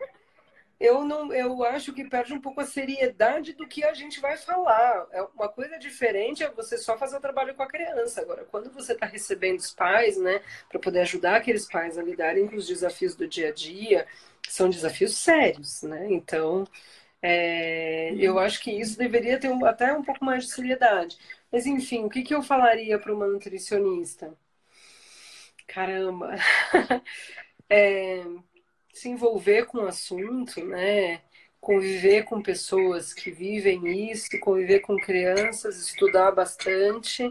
eu 0.81 1.05
não 1.05 1.33
eu 1.33 1.63
acho 1.65 1.93
que 1.93 2.05
perde 2.09 2.33
um 2.33 2.41
pouco 2.41 2.61
a 2.61 2.67
seriedade 2.67 3.53
do 3.53 3.69
que 3.69 3.85
a 3.85 3.93
gente 3.95 4.21
vai 4.21 4.37
falar. 4.39 5.07
É 5.13 5.23
uma 5.23 5.49
coisa 5.49 5.79
diferente 5.79 6.43
é 6.43 6.51
você 6.51 6.79
só 6.79 6.97
fazer 6.97 7.17
o 7.19 7.21
trabalho 7.21 7.55
com 7.55 7.63
a 7.63 7.69
criança. 7.69 8.23
Agora, 8.23 8.45
quando 8.47 8.71
você 8.73 8.95
está 8.95 9.07
recebendo 9.07 9.59
os 9.59 9.73
pais, 9.73 10.17
né, 10.19 10.41
para 10.69 10.81
poder 10.81 11.01
ajudar 11.01 11.37
aqueles 11.37 11.67
pais 11.71 11.99
a 11.99 12.03
lidarem 12.03 12.49
com 12.49 12.57
os 12.57 12.67
desafios 12.67 13.15
do 13.15 13.29
dia 13.29 13.49
a 13.51 13.53
dia, 13.53 14.07
são 14.49 14.71
desafios 14.71 15.17
sérios, 15.19 15.83
né? 15.83 16.07
Então, 16.11 16.67
é, 17.23 18.15
eu 18.17 18.39
acho 18.39 18.61
que 18.63 18.71
isso 18.73 18.99
deveria 18.99 19.39
ter 19.39 19.49
um, 19.51 19.65
até 19.67 19.93
um 19.93 20.03
pouco 20.03 20.25
mais 20.25 20.45
de 20.47 20.53
seriedade. 20.53 21.19
Mas, 21.53 21.67
enfim, 21.67 22.05
o 22.05 22.11
que, 22.11 22.23
que 22.23 22.35
eu 22.35 22.43
falaria 22.43 22.99
para 22.99 23.15
uma 23.15 23.27
nutricionista? 23.27 24.35
Caramba! 25.67 26.35
é, 27.69 28.25
se 28.93 29.09
envolver 29.09 29.67
com 29.67 29.79
o 29.79 29.87
assunto, 29.87 30.65
né? 30.65 31.21
Conviver 31.61 32.25
com 32.25 32.43
pessoas 32.43 33.13
que 33.13 33.31
vivem 33.31 34.11
isso, 34.11 34.29
conviver 34.41 34.81
com 34.81 34.97
crianças, 34.97 35.79
estudar 35.79 36.31
bastante 36.33 37.29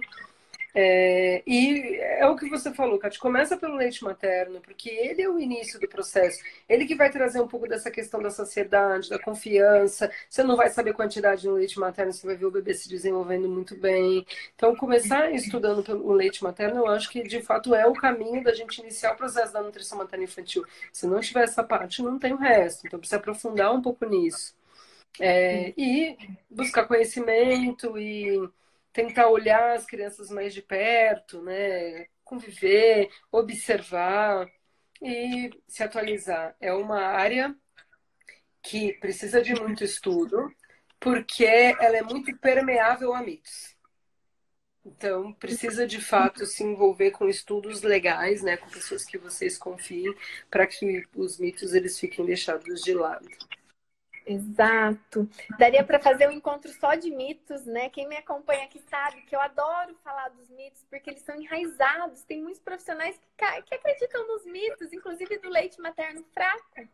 é, 0.73 1.41
e 1.47 1.97
é 1.97 2.27
o 2.27 2.35
que 2.35 2.47
você 2.49 2.71
falou, 2.73 2.99
Kátia, 2.99 3.19
começa 3.19 3.57
pelo 3.57 3.75
leite 3.75 4.03
materno, 4.03 4.61
porque 4.61 4.89
ele 4.89 5.21
é 5.21 5.29
o 5.29 5.39
início 5.39 5.79
do 5.79 5.87
processo. 5.87 6.39
Ele 6.67 6.85
que 6.85 6.95
vai 6.95 7.09
trazer 7.09 7.41
um 7.41 7.47
pouco 7.47 7.67
dessa 7.67 7.89
questão 7.89 8.21
da 8.21 8.29
saciedade, 8.29 9.09
da 9.09 9.19
confiança. 9.19 10.11
Você 10.29 10.43
não 10.43 10.55
vai 10.55 10.69
saber 10.69 10.93
quantidade 10.93 11.47
no 11.47 11.55
leite 11.55 11.79
materno, 11.79 12.13
você 12.13 12.25
vai 12.25 12.35
ver 12.35 12.45
o 12.45 12.51
bebê 12.51 12.73
se 12.73 12.87
desenvolvendo 12.87 13.49
muito 13.49 13.75
bem. 13.75 14.25
Então, 14.55 14.75
começar 14.75 15.31
estudando 15.31 15.83
pelo 15.83 16.13
leite 16.13 16.43
materno, 16.43 16.79
eu 16.79 16.87
acho 16.87 17.09
que 17.09 17.23
de 17.23 17.41
fato 17.41 17.73
é 17.73 17.87
o 17.87 17.93
caminho 17.93 18.43
da 18.43 18.53
gente 18.53 18.79
iniciar 18.79 19.13
o 19.13 19.17
processo 19.17 19.53
da 19.53 19.61
nutrição 19.61 19.97
materna 19.97 20.25
infantil. 20.25 20.65
Se 20.93 21.07
não 21.07 21.19
tiver 21.19 21.43
essa 21.43 21.63
parte, 21.63 22.01
não 22.03 22.19
tem 22.19 22.33
o 22.33 22.37
resto. 22.37 22.85
Então, 22.85 22.99
precisa 22.99 23.17
aprofundar 23.17 23.73
um 23.73 23.81
pouco 23.81 24.05
nisso. 24.05 24.57
É, 25.19 25.73
e 25.77 26.17
buscar 26.49 26.85
conhecimento 26.85 27.97
e 27.97 28.49
tentar 28.93 29.27
olhar 29.29 29.75
as 29.75 29.85
crianças 29.85 30.29
mais 30.29 30.53
de 30.53 30.61
perto, 30.61 31.41
né? 31.41 32.07
Conviver, 32.23 33.09
observar 33.31 34.49
e 35.01 35.49
se 35.67 35.83
atualizar. 35.83 36.55
É 36.59 36.73
uma 36.73 37.01
área 37.01 37.55
que 38.61 38.93
precisa 38.93 39.41
de 39.41 39.53
muito 39.55 39.83
estudo, 39.83 40.53
porque 40.99 41.45
ela 41.45 41.97
é 41.97 42.01
muito 42.03 42.35
permeável 42.37 43.13
a 43.13 43.21
mitos. 43.21 43.77
Então, 44.85 45.33
precisa 45.33 45.85
de 45.85 46.01
fato 46.01 46.45
se 46.45 46.63
envolver 46.63 47.11
com 47.11 47.27
estudos 47.27 47.81
legais, 47.81 48.41
né, 48.41 48.57
com 48.57 48.69
pessoas 48.69 49.05
que 49.05 49.17
vocês 49.17 49.57
confiem, 49.57 50.13
para 50.49 50.65
que 50.65 51.05
os 51.15 51.37
mitos 51.37 51.73
eles 51.73 51.99
fiquem 51.99 52.25
deixados 52.25 52.81
de 52.81 52.93
lado. 52.93 53.27
Exato. 54.29 55.27
Daria 55.57 55.83
para 55.83 55.99
fazer 55.99 56.27
um 56.27 56.31
encontro 56.31 56.71
só 56.73 56.93
de 56.93 57.09
mitos, 57.09 57.65
né? 57.65 57.89
Quem 57.89 58.07
me 58.07 58.15
acompanha 58.15 58.65
aqui 58.65 58.79
sabe 58.87 59.23
que 59.23 59.35
eu 59.35 59.41
adoro 59.41 59.95
falar 60.03 60.29
dos 60.29 60.47
mitos 60.51 60.85
porque 60.87 61.09
eles 61.09 61.23
são 61.23 61.35
enraizados. 61.35 62.21
Tem 62.23 62.39
muitos 62.39 62.61
profissionais 62.61 63.19
que, 63.35 63.61
que 63.63 63.73
acreditam 63.73 64.27
nos 64.27 64.45
mitos, 64.45 64.93
inclusive 64.93 65.39
do 65.39 65.49
leite 65.49 65.81
materno 65.81 66.23
fraco. 66.31 66.87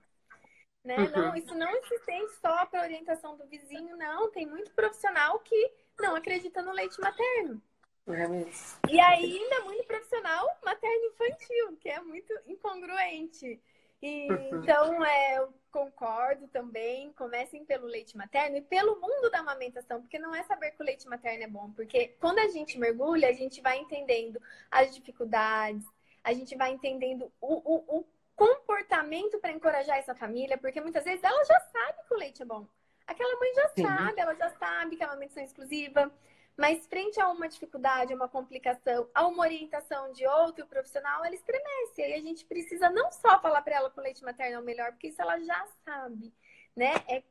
Né? 0.81 0.97
Uhum. 0.97 1.09
Não, 1.09 1.35
isso 1.35 1.53
não 1.55 1.83
se 1.83 1.95
estende 1.95 2.31
só 2.35 2.65
para 2.67 2.83
orientação 2.83 3.35
do 3.35 3.45
vizinho, 3.47 3.97
não. 3.97 4.31
Tem 4.31 4.45
muito 4.45 4.71
profissional 4.71 5.39
que 5.39 5.71
não 5.99 6.15
acredita 6.15 6.61
no 6.61 6.71
leite 6.71 7.01
materno. 7.01 7.61
É 8.07 8.91
e 8.91 8.99
ainda 8.99 9.61
muito 9.61 9.83
profissional 9.87 10.47
materno 10.63 11.05
infantil, 11.07 11.77
que 11.81 11.89
é 11.89 11.99
muito 11.99 12.33
incongruente. 12.47 13.59
E, 14.01 14.31
uhum. 14.31 14.61
Então, 14.61 15.03
é, 15.03 15.47
concordo 15.75 16.47
também. 16.47 17.11
Comecem 17.13 17.65
pelo 17.65 17.85
leite 17.85 18.15
materno 18.15 18.55
e 18.55 18.61
pelo 18.61 18.95
mundo 19.01 19.29
da 19.29 19.39
amamentação, 19.39 20.01
porque 20.01 20.17
não 20.17 20.33
é 20.33 20.41
saber 20.43 20.71
que 20.71 20.81
o 20.81 20.85
leite 20.85 21.05
materno 21.05 21.43
é 21.43 21.47
bom, 21.47 21.69
porque 21.71 22.15
quando 22.17 22.39
a 22.39 22.47
gente 22.47 22.79
mergulha, 22.79 23.27
a 23.27 23.33
gente 23.33 23.59
vai 23.59 23.77
entendendo 23.77 24.41
as 24.71 24.95
dificuldades, 24.95 25.85
a 26.23 26.31
gente 26.31 26.55
vai 26.55 26.71
entendendo 26.71 27.29
o, 27.41 27.55
o, 27.73 27.99
o 27.99 28.05
comportamento 28.37 29.37
para 29.39 29.51
encorajar 29.51 29.97
essa 29.97 30.15
família, 30.15 30.57
porque 30.57 30.79
muitas 30.79 31.03
vezes 31.03 31.21
ela 31.21 31.43
já 31.43 31.59
sabe 31.59 32.07
que 32.07 32.13
o 32.13 32.17
leite 32.17 32.41
é 32.41 32.45
bom. 32.45 32.65
Aquela 33.05 33.37
mãe 33.37 33.53
já 33.53 33.69
Sim. 33.69 33.83
sabe, 33.83 34.21
ela 34.21 34.33
já 34.33 34.49
sabe 34.51 34.95
que 34.95 35.03
é 35.03 35.05
uma 35.05 35.13
amamentação 35.13 35.43
exclusiva. 35.43 36.09
Mas 36.57 36.87
frente 36.87 37.19
a 37.19 37.29
uma 37.29 37.49
dificuldade, 37.49 38.13
uma 38.13 38.29
complicação, 38.29 39.09
a 39.13 39.27
uma 39.27 39.43
orientação 39.43 40.11
de 40.13 40.25
outro 40.25 40.65
profissional, 40.65 41.25
ela 41.25 41.35
estremece. 41.35 42.01
E 42.01 42.13
a 42.13 42.21
gente 42.21 42.45
precisa 42.45 42.89
não 42.89 43.11
só 43.11 43.39
falar 43.41 43.61
para 43.61 43.75
ela 43.75 43.91
que 43.91 43.99
o 43.99 44.03
leite 44.03 44.23
materno 44.23 44.55
é 44.55 44.59
o 44.59 44.63
melhor, 44.63 44.91
porque 44.91 45.07
isso 45.07 45.21
ela 45.21 45.37
já 45.39 45.67
sabe, 45.83 46.33
né? 46.75 46.93
É, 47.07 47.23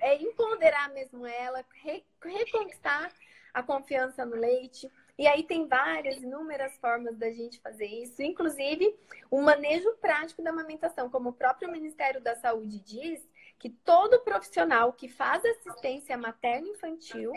é 0.00 0.22
empoderar 0.22 0.90
mesmo 0.90 1.26
ela, 1.26 1.64
re, 1.82 2.04
reconquistar 2.22 3.10
a 3.54 3.62
confiança 3.62 4.24
no 4.24 4.36
leite. 4.36 4.90
E 5.18 5.26
aí 5.26 5.44
tem 5.44 5.66
várias, 5.66 6.18
inúmeras 6.22 6.76
formas 6.78 7.16
da 7.16 7.30
gente 7.30 7.60
fazer 7.60 7.86
isso, 7.86 8.22
inclusive 8.22 8.94
o 9.30 9.40
manejo 9.40 9.92
prático 10.00 10.42
da 10.42 10.50
amamentação, 10.50 11.10
como 11.10 11.30
o 11.30 11.34
próprio 11.34 11.70
Ministério 11.70 12.20
da 12.20 12.34
Saúde 12.36 12.80
diz, 12.80 13.26
que 13.58 13.70
todo 13.70 14.20
profissional 14.20 14.92
que 14.92 15.08
faz 15.08 15.44
assistência 15.44 16.16
materno-infantil 16.16 17.32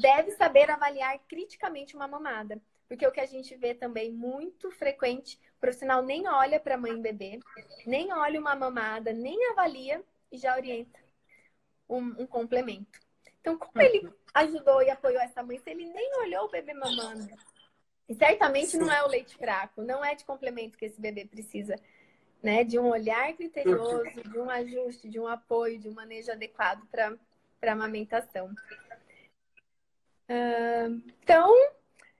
deve 0.00 0.32
saber 0.32 0.70
avaliar 0.70 1.18
criticamente 1.28 1.94
uma 1.94 2.08
mamada. 2.08 2.60
Porque 2.88 3.06
o 3.06 3.12
que 3.12 3.20
a 3.20 3.26
gente 3.26 3.54
vê 3.54 3.74
também 3.74 4.10
muito 4.10 4.70
frequente, 4.70 5.38
o 5.56 5.60
profissional 5.60 6.02
nem 6.02 6.26
olha 6.26 6.58
para 6.58 6.74
a 6.74 6.78
mãe 6.78 6.92
e 6.92 7.02
bebê, 7.02 7.38
nem 7.86 8.12
olha 8.12 8.40
uma 8.40 8.54
mamada, 8.54 9.12
nem 9.12 9.50
avalia 9.50 10.02
e 10.32 10.38
já 10.38 10.56
orienta 10.56 10.98
um, 11.88 11.98
um 12.22 12.26
complemento. 12.26 12.98
Então, 13.40 13.58
como 13.58 13.82
ele 13.82 14.10
ajudou 14.34 14.82
e 14.82 14.90
apoiou 14.90 15.20
essa 15.20 15.42
mãe 15.42 15.58
se 15.58 15.70
ele 15.70 15.86
nem 15.86 16.16
olhou 16.20 16.46
o 16.46 16.50
bebê 16.50 16.72
mamando? 16.72 17.28
E 18.08 18.14
certamente 18.14 18.76
não 18.78 18.90
é 18.90 19.04
o 19.04 19.08
leite 19.08 19.36
fraco, 19.36 19.82
não 19.82 20.02
é 20.02 20.14
de 20.14 20.24
complemento 20.24 20.78
que 20.78 20.86
esse 20.86 20.98
bebê 20.98 21.26
precisa, 21.26 21.76
né? 22.42 22.64
De 22.64 22.78
um 22.78 22.88
olhar 22.88 23.34
criterioso, 23.34 24.02
de 24.04 24.38
um 24.38 24.48
ajuste, 24.48 25.10
de 25.10 25.20
um 25.20 25.26
apoio, 25.26 25.78
de 25.78 25.90
um 25.90 25.92
manejo 25.92 26.32
adequado 26.32 26.86
para 26.90 27.14
a 27.62 27.72
amamentação. 27.72 28.54
Uh, 30.28 31.02
então, 31.22 31.50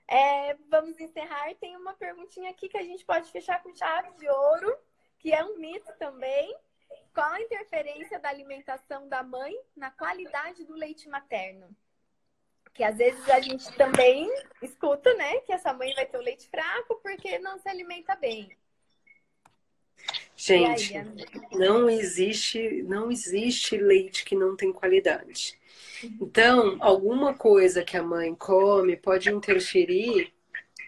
é, 0.09 0.55
vamos 0.71 0.99
encerrar. 0.99 1.55
Tem 1.61 1.77
uma 1.77 1.95
perguntinha 1.95 2.51
aqui 2.51 2.69
que 2.69 2.79
a 2.79 2.83
gente 2.83 3.05
pode 3.05 3.31
fechar 3.31 3.63
com 3.63 3.75
chave 3.75 4.11
de 4.17 4.29
ouro, 4.29 4.77
que 5.19 5.33
é 5.33 5.45
um 5.45 5.59
mito 5.59 5.93
também. 5.99 6.57
Qual 7.13 7.31
a 7.31 7.41
interferência 7.41 8.19
da 8.19 8.29
alimentação 8.29 9.09
da 9.09 9.23
mãe 9.23 9.55
na 9.77 9.91
qualidade 9.91 10.65
do 10.65 10.75
leite 10.75 11.09
materno? 11.09 11.69
Que 12.73 12.85
às 12.85 12.97
vezes 12.97 13.29
a 13.29 13.41
gente 13.41 13.71
também 13.77 14.33
escuta, 14.63 15.13
né, 15.15 15.41
que 15.41 15.53
essa 15.53 15.73
mãe 15.73 15.93
vai 15.95 16.07
ter 16.07 16.17
o 16.17 16.23
leite 16.23 16.49
fraco 16.49 17.01
porque 17.03 17.39
não 17.41 17.59
se 17.59 17.69
alimenta 17.69 18.15
bem. 18.15 18.57
Gente, 20.37 20.97
aí, 20.97 21.05
não 21.53 21.91
existe, 21.91 22.83
não 22.85 23.11
existe 23.11 23.77
leite 23.77 24.25
que 24.25 24.37
não 24.37 24.57
tem 24.57 24.73
qualidade. 24.73 25.58
Então, 26.21 26.77
alguma 26.81 27.35
coisa 27.35 27.85
que 27.85 27.97
a 27.97 28.03
mãe 28.03 28.35
come 28.35 28.97
pode 28.97 29.31
interferir, 29.31 30.33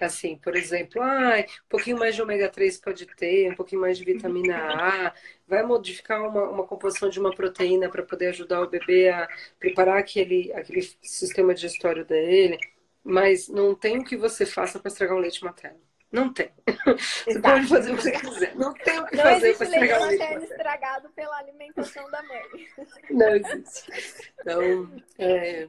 assim, 0.01 0.37
por 0.39 0.57
exemplo, 0.57 1.03
ah, 1.03 1.41
um 1.41 1.69
pouquinho 1.69 1.99
mais 1.99 2.15
de 2.15 2.23
ômega 2.23 2.49
3 2.51 2.79
pode 2.81 3.07
ter, 3.07 3.51
um 3.51 3.55
pouquinho 3.55 3.81
mais 3.81 3.99
de 3.99 4.05
vitamina 4.05 4.57
A, 5.09 5.15
vai 5.47 5.63
modificar 5.65 6.23
uma, 6.29 6.49
uma 6.51 6.67
composição 6.67 7.09
de 7.09 7.21
uma 7.21 7.35
proteína 7.35 7.91
para 7.91 8.03
poder 8.05 8.29
ajudar 8.29 8.63
o 8.63 8.71
bebê 8.71 9.11
a 9.11 9.29
preparar 9.59 9.99
aquele, 9.99 10.53
aquele 10.55 10.83
sistema 11.03 11.55
digestório 11.55 12.05
dele, 12.05 12.59
mas 13.05 13.49
não 13.49 13.75
tem 13.75 13.99
o 13.99 14.05
que 14.05 14.17
você 14.17 14.47
faça 14.47 14.79
para 14.81 14.89
estragar 14.91 15.17
o 15.17 15.21
leite 15.21 15.45
materno. 15.45 15.81
Não 16.11 16.33
tem. 16.33 16.51
Você 16.97 17.31
Exato. 17.31 17.43
pode 17.43 17.67
fazer 17.69 17.93
o 17.93 17.97
que 17.97 18.03
você 18.03 18.13
quiser. 18.13 18.57
Não 18.57 18.75
tem 18.75 18.99
o 18.99 19.07
que 19.07 19.17
não 19.17 19.23
fazer 19.23 19.57
para 19.57 19.67
estragar 19.67 20.03
o 20.03 20.07
leite 20.07 20.19
materno. 20.19 20.45
estragado 20.45 21.11
pela 21.11 21.37
alimentação 21.39 22.11
da 22.11 22.23
mãe. 22.23 22.43
Não 23.11 23.29
existe. 23.37 23.93
Então, 24.41 25.03
é, 25.19 25.69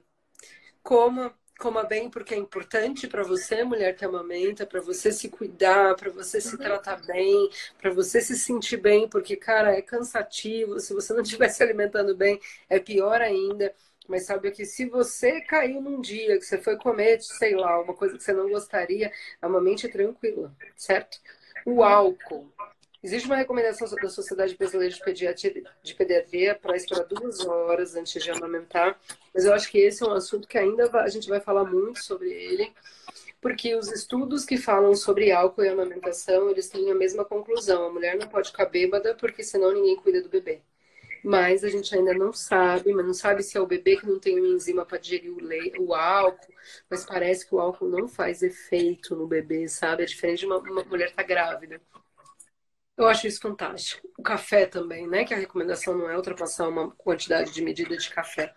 coma, 0.82 1.38
coma 1.60 1.84
bem 1.84 2.10
porque 2.10 2.34
é 2.34 2.38
importante 2.38 3.08
para 3.08 3.24
você, 3.24 3.64
mulher 3.64 3.96
que 3.96 4.04
amamenta, 4.04 4.66
para 4.66 4.82
você 4.82 5.12
se 5.12 5.30
cuidar, 5.30 5.96
para 5.96 6.10
você 6.10 6.42
se 6.42 6.56
uhum. 6.56 6.62
tratar 6.62 7.02
bem, 7.06 7.50
para 7.80 7.92
você 7.92 8.20
se 8.20 8.36
sentir 8.36 8.78
bem, 8.78 9.08
porque, 9.08 9.36
cara, 9.36 9.76
é 9.78 9.82
cansativo. 9.82 10.80
Se 10.80 10.94
você 10.94 11.14
não 11.14 11.22
estiver 11.22 11.50
se 11.50 11.62
alimentando 11.62 12.16
bem, 12.16 12.40
é 12.68 12.80
pior 12.80 13.22
ainda. 13.22 13.74
Mas 14.08 14.26
sabe 14.26 14.52
que 14.52 14.66
se 14.66 14.86
você 14.86 15.42
caiu 15.42 15.82
num 15.82 16.02
dia 16.02 16.38
que 16.38 16.46
você 16.46 16.58
foi 16.58 16.76
comer, 16.78 17.22
sei 17.22 17.56
lá, 17.56 17.80
uma 17.80 17.94
coisa 17.94 18.18
que 18.18 18.24
você 18.24 18.34
não 18.34 18.50
gostaria, 18.50 19.12
é 19.42 19.48
uma 19.48 19.62
mente 19.62 19.88
tranquila, 19.88 20.54
certo? 20.76 21.20
O 21.66 21.84
álcool. 21.84 22.52
Existe 23.04 23.26
uma 23.26 23.36
recomendação 23.36 23.88
da 23.90 24.10
Sociedade 24.10 24.56
Brasileira 24.56 24.94
de 24.94 25.04
Pediatria, 25.04 25.64
de 25.82 25.96
Pediatria 25.96 26.54
para 26.54 26.76
esperar 26.76 27.04
duas 27.06 27.40
horas 27.40 27.96
antes 27.96 28.24
de 28.24 28.30
amamentar, 28.30 29.00
mas 29.34 29.46
eu 29.46 29.54
acho 29.54 29.72
que 29.72 29.80
esse 29.80 30.04
é 30.04 30.06
um 30.06 30.14
assunto 30.14 30.48
que 30.48 30.58
ainda 30.58 30.90
a 31.00 31.08
gente 31.08 31.28
vai 31.28 31.40
falar 31.40 31.64
muito 31.64 32.04
sobre 32.04 32.32
ele, 32.32 32.72
porque 33.42 33.74
os 33.76 33.92
estudos 33.92 34.46
que 34.46 34.56
falam 34.56 34.96
sobre 34.96 35.32
álcool 35.32 35.64
e 35.64 35.70
amamentação, 35.70 36.52
eles 36.52 36.70
têm 36.70 36.92
a 36.92 36.96
mesma 36.96 37.26
conclusão. 37.26 37.88
A 37.88 37.92
mulher 37.92 38.16
não 38.16 38.28
pode 38.28 38.50
ficar 38.52 38.66
bêbada 38.66 39.16
porque 39.16 39.44
senão 39.44 39.74
ninguém 39.74 39.96
cuida 39.96 40.22
do 40.22 40.30
bebê 40.30 40.62
mas 41.24 41.64
a 41.64 41.70
gente 41.70 41.94
ainda 41.96 42.14
não 42.14 42.34
sabe, 42.34 42.94
mas 42.94 43.06
não 43.06 43.14
sabe 43.14 43.44
se 43.44 43.58
é 43.58 43.62
o 43.62 43.68
bebê 43.68 43.98
que 43.98 44.08
não 44.08 44.20
tem 44.20 44.40
uma 44.40 44.48
enzima 44.48 44.86
para 44.86 44.98
digerir 44.98 45.32
o, 45.32 45.84
o 45.84 45.94
álcool, 45.94 46.54
mas 46.90 47.06
parece 47.06 47.48
que 47.48 47.54
o 47.54 47.60
álcool 47.60 47.90
não 47.90 48.08
faz 48.08 48.42
efeito 48.42 49.16
no 49.16 49.28
bebê, 49.28 49.68
sabe? 49.68 50.04
É 50.04 50.06
diferente 50.06 50.40
de 50.40 50.46
uma, 50.46 50.58
uma 50.58 50.84
mulher 50.84 51.10
estar 51.10 51.24
tá 51.24 51.28
grávida. 51.28 51.82
Eu 52.98 53.08
acho 53.08 53.28
isso 53.28 53.42
fantástico. 53.42 54.08
O 54.18 54.22
café 54.22 54.66
também, 54.66 55.08
né? 55.08 55.26
Que 55.26 55.34
a 55.34 55.38
recomendação 55.38 55.98
não 55.98 56.10
é 56.10 56.16
ultrapassar 56.16 56.68
uma 56.68 56.92
quantidade 56.92 57.52
de 57.52 57.62
medida 57.62 57.96
de 57.98 58.10
café. 58.10 58.54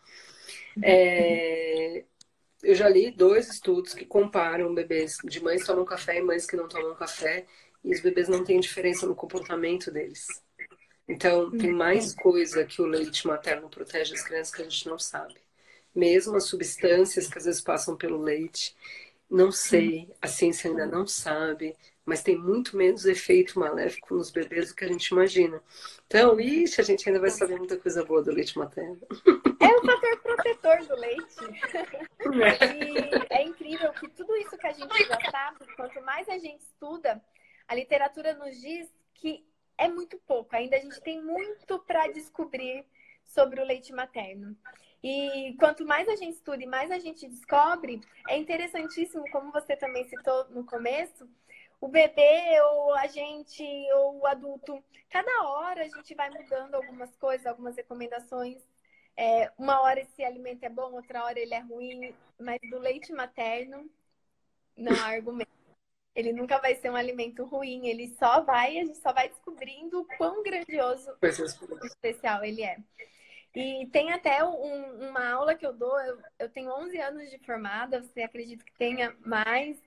É... 0.83 2.05
Eu 2.63 2.75
já 2.75 2.89
li 2.89 3.11
dois 3.11 3.49
estudos 3.49 3.95
que 3.95 4.07
comparam 4.07 4.75
bebês 4.75 5.19
de 5.25 5.43
mães 5.43 5.63
que 5.63 5.67
tomam 5.67 5.85
café 5.85 6.19
e 6.19 6.23
mães 6.23 6.47
que 6.47 6.57
não 6.57 6.67
tomam 6.69 6.95
café, 6.95 7.47
e 7.85 7.95
os 7.95 8.01
bebês 8.01 8.29
não 8.29 8.43
têm 8.43 8.59
diferença 8.59 9.07
no 9.07 9.15
comportamento 9.15 9.91
deles. 9.91 10.27
Então, 11.07 11.51
tem 11.51 11.71
uhum. 11.71 11.77
mais 11.77 12.15
coisa 12.15 12.65
que 12.65 12.81
o 12.81 12.87
leite 12.87 13.27
materno 13.27 13.69
protege 13.69 14.15
as 14.15 14.23
crianças 14.23 14.55
que 14.55 14.63
a 14.63 14.65
gente 14.65 14.89
não 14.89 14.99
sabe. 14.99 15.35
Mesmo 15.95 16.37
as 16.37 16.45
substâncias 16.45 17.29
que 17.29 17.39
às 17.39 17.45
vezes 17.45 17.61
passam 17.61 17.97
pelo 17.97 18.21
leite, 18.21 18.75
não 19.31 19.53
sei, 19.53 20.09
a 20.21 20.27
ciência 20.27 20.71
ainda 20.71 20.87
não 20.87 21.07
sabe, 21.07 21.77
mas 22.05 22.23
tem 22.23 22.37
muito 22.37 22.77
menos 22.77 23.07
efeito 23.07 23.59
maléfico 23.59 24.15
nos 24.15 24.31
bebês 24.31 24.69
do 24.69 24.75
que 24.75 24.85
a 24.85 24.89
gente 24.89 25.09
imagina. 25.09 25.63
Então, 26.07 26.39
ixi, 26.39 26.81
a 26.81 26.85
gente 26.85 27.09
ainda 27.09 27.21
vai 27.21 27.31
saber 27.31 27.57
muita 27.57 27.79
coisa 27.79 28.05
boa 28.05 28.23
do 28.23 28.33
leite 28.33 28.59
materno. 28.59 29.01
É 29.61 29.67
o 29.67 29.85
fator 29.85 30.17
protetor 30.23 30.85
do 30.87 30.97
leite. 30.97 31.37
É. 32.35 32.75
E 32.77 33.27
é 33.31 33.43
incrível 33.43 33.93
que 33.93 34.09
tudo 34.09 34.37
isso 34.37 34.57
que 34.57 34.67
a 34.67 34.73
gente 34.73 35.07
já 35.07 35.19
sabe, 35.31 35.67
quanto 35.77 36.03
mais 36.03 36.29
a 36.29 36.39
gente 36.39 36.61
estuda, 36.61 37.23
a 37.67 37.75
literatura 37.75 38.35
nos 38.35 38.61
diz 38.61 38.89
que 39.15 39.45
é 39.79 39.89
muito 39.89 40.19
pouco. 40.27 40.55
Ainda 40.55 40.77
a 40.77 40.81
gente 40.81 41.01
tem 41.01 41.23
muito 41.23 41.79
para 41.81 42.09
descobrir 42.09 42.85
sobre 43.25 43.61
o 43.61 43.65
leite 43.65 43.93
materno. 43.93 44.57
E 45.03 45.55
quanto 45.59 45.85
mais 45.85 46.09
a 46.09 46.17
gente 46.17 46.35
estuda 46.35 46.63
e 46.63 46.67
mais 46.67 46.91
a 46.91 46.99
gente 46.99 47.29
descobre, 47.29 48.01
é 48.29 48.39
interessantíssimo, 48.39 49.31
como 49.31 49.53
você 49.53 49.77
também 49.77 50.09
citou 50.09 50.49
no 50.49 50.65
começo, 50.65 51.29
o 51.81 51.89
bebê 51.89 52.59
ou 52.63 52.95
a 52.95 53.07
gente 53.07 53.63
ou 53.97 54.21
o 54.21 54.27
adulto, 54.27 54.83
cada 55.11 55.49
hora 55.49 55.85
a 55.85 55.89
gente 55.89 56.15
vai 56.15 56.31
mudando 56.31 56.75
algumas 56.75 57.15
coisas, 57.17 57.47
algumas 57.47 57.77
recomendações. 57.77 58.63
É, 59.17 59.53
uma 59.59 59.81
hora 59.83 60.01
esse 60.01 60.25
alimento 60.25 60.65
é 60.65 60.71
bom, 60.71 60.93
outra 60.93 61.23
hora 61.25 61.39
ele 61.39 61.55
é 61.55 61.61
ruim, 61.61 62.15
mas 62.41 62.59
do 62.71 62.79
leite 62.79 63.13
materno 63.13 63.89
não 64.77 64.93
há 64.93 65.09
argumento 65.09 65.54
ele 66.15 66.33
nunca 66.33 66.59
vai 66.59 66.75
ser 66.77 66.91
um 66.91 66.97
alimento 66.97 67.45
ruim, 67.45 67.87
ele 67.87 68.15
só 68.19 68.43
vai, 68.43 68.79
a 68.79 68.85
gente 68.85 68.99
só 68.99 69.13
vai 69.13 69.29
descobrindo 69.29 70.01
o 70.01 70.05
quão 70.17 70.43
grandioso 70.43 71.11
e 71.23 71.87
especial 71.87 72.45
ele 72.45 72.63
é. 72.63 72.79
E 73.55 73.87
tem 73.93 74.13
até 74.13 74.45
um, 74.45 75.09
uma 75.09 75.31
aula 75.31 75.55
que 75.55 75.65
eu 75.65 75.73
dou, 75.73 76.01
eu, 76.01 76.19
eu, 76.41 76.49
tenho 76.49 76.73
11 76.73 76.99
anos 77.01 77.31
de 77.31 77.39
formada, 77.39 78.03
você 78.03 78.23
acredita 78.23 78.65
que 78.65 78.73
tenha 78.75 79.17
mais? 79.25 79.81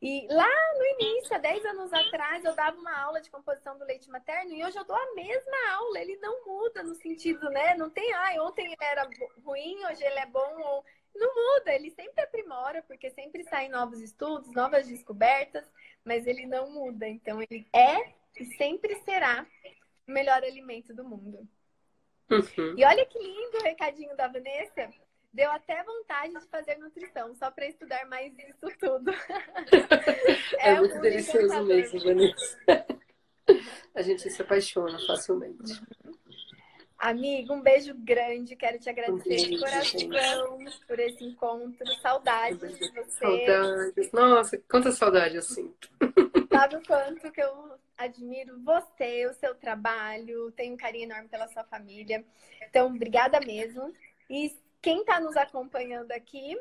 E 0.00 0.26
lá 0.30 0.46
no 0.76 0.84
início, 1.00 1.34
há 1.34 1.38
10 1.38 1.64
anos 1.64 1.90
atrás, 1.90 2.44
eu 2.44 2.54
dava 2.54 2.76
uma 2.76 2.94
aula 3.00 3.22
de 3.22 3.30
composição 3.30 3.78
do 3.78 3.86
leite 3.86 4.10
materno 4.10 4.52
e 4.52 4.62
hoje 4.62 4.76
eu 4.76 4.84
dou 4.84 4.96
a 4.96 5.14
mesma 5.14 5.72
aula. 5.72 5.98
Ele 5.98 6.16
não 6.16 6.44
muda 6.44 6.82
no 6.82 6.94
sentido, 6.94 7.48
né? 7.48 7.74
Não 7.74 7.88
tem, 7.88 8.12
ah, 8.12 8.42
ontem 8.42 8.66
ele 8.66 8.76
era 8.78 9.08
ruim, 9.42 9.82
hoje 9.86 10.04
ele 10.04 10.18
é 10.18 10.26
bom. 10.26 10.60
Ou 10.60 10.84
não 11.14 11.34
muda, 11.34 11.72
ele 11.72 11.90
sempre 11.90 12.22
aprimora, 12.22 12.82
porque 12.82 13.10
sempre 13.10 13.44
saem 13.44 13.70
novos 13.70 14.00
estudos, 14.00 14.52
novas 14.52 14.88
descobertas, 14.88 15.64
mas 16.04 16.26
ele 16.26 16.46
não 16.46 16.70
muda. 16.70 17.06
Então, 17.06 17.40
ele 17.40 17.66
é 17.72 18.12
e 18.38 18.44
sempre 18.56 18.96
será 18.96 19.46
o 20.06 20.12
melhor 20.12 20.42
alimento 20.42 20.94
do 20.94 21.04
mundo. 21.04 21.48
Uhum. 22.30 22.74
E 22.76 22.84
olha 22.84 23.06
que 23.06 23.18
lindo 23.18 23.58
o 23.58 23.62
recadinho 23.62 24.16
da 24.16 24.28
Vanessa. 24.28 24.90
Deu 25.32 25.50
até 25.50 25.82
vontade 25.82 26.32
de 26.32 26.46
fazer 26.46 26.78
nutrição, 26.78 27.34
só 27.34 27.50
para 27.50 27.66
estudar 27.66 28.06
mais 28.06 28.32
isso 28.38 28.78
tudo. 28.78 29.10
é, 30.60 30.70
é 30.70 30.78
muito 30.78 31.00
delicioso 31.00 31.64
mesmo, 31.64 32.00
Vanessa. 32.00 32.86
A 33.94 34.02
gente 34.02 34.30
se 34.30 34.42
apaixona 34.42 34.96
facilmente. 35.06 35.72
Uhum. 36.04 36.23
Amigo, 37.04 37.52
um 37.52 37.60
beijo 37.60 37.94
grande. 37.94 38.56
Quero 38.56 38.78
te 38.78 38.88
agradecer 38.88 39.46
um 39.46 39.50
de 39.50 39.58
coração 39.58 40.58
gente. 40.58 40.86
por 40.86 40.98
esse 40.98 41.22
encontro. 41.22 41.86
Saudades 42.00 42.78
de 42.78 42.90
você. 42.92 43.18
Saudades. 43.18 44.10
Nossa, 44.10 44.58
quanta 44.66 44.90
saudade 44.90 45.36
eu 45.36 45.42
sinto. 45.42 45.90
Sabe 46.50 46.76
o 46.76 46.82
quanto 46.82 47.30
que 47.30 47.42
eu 47.42 47.74
admiro 47.98 48.58
você, 48.64 49.26
o 49.26 49.34
seu 49.34 49.54
trabalho, 49.54 50.50
tenho 50.52 50.72
um 50.72 50.78
carinho 50.78 51.04
enorme 51.04 51.28
pela 51.28 51.46
sua 51.48 51.62
família. 51.64 52.24
Então, 52.70 52.86
obrigada 52.86 53.38
mesmo. 53.38 53.92
E 54.30 54.56
quem 54.80 55.00
está 55.00 55.20
nos 55.20 55.36
acompanhando 55.36 56.10
aqui, 56.10 56.58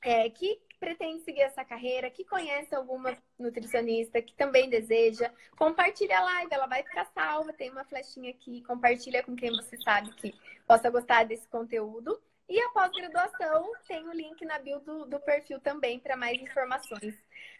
é, 0.00 0.30
que 0.30 0.58
pretende 0.78 1.22
seguir 1.22 1.42
essa 1.42 1.64
carreira, 1.64 2.10
que 2.10 2.24
conhece 2.24 2.74
alguma 2.74 3.16
nutricionista 3.38 4.22
que 4.22 4.34
também 4.34 4.68
deseja, 4.68 5.30
compartilha 5.56 6.18
a 6.18 6.24
live, 6.24 6.54
ela 6.54 6.66
vai 6.66 6.82
ficar 6.82 7.04
salva, 7.06 7.52
tem 7.52 7.70
uma 7.70 7.84
flechinha 7.84 8.30
aqui, 8.30 8.62
compartilha 8.62 9.22
com 9.22 9.36
quem 9.36 9.50
você 9.50 9.76
sabe 9.78 10.12
que 10.14 10.34
possa 10.66 10.90
gostar 10.90 11.24
desse 11.24 11.46
conteúdo. 11.48 12.20
E 12.48 12.58
a 12.58 12.70
pós-graduação 12.70 13.72
tem 13.86 14.08
o 14.08 14.12
link 14.12 14.42
na 14.46 14.58
bio 14.58 14.80
do, 14.80 15.04
do 15.04 15.20
perfil 15.20 15.60
também 15.60 15.98
para 15.98 16.16
mais 16.16 16.40
informações. 16.40 17.14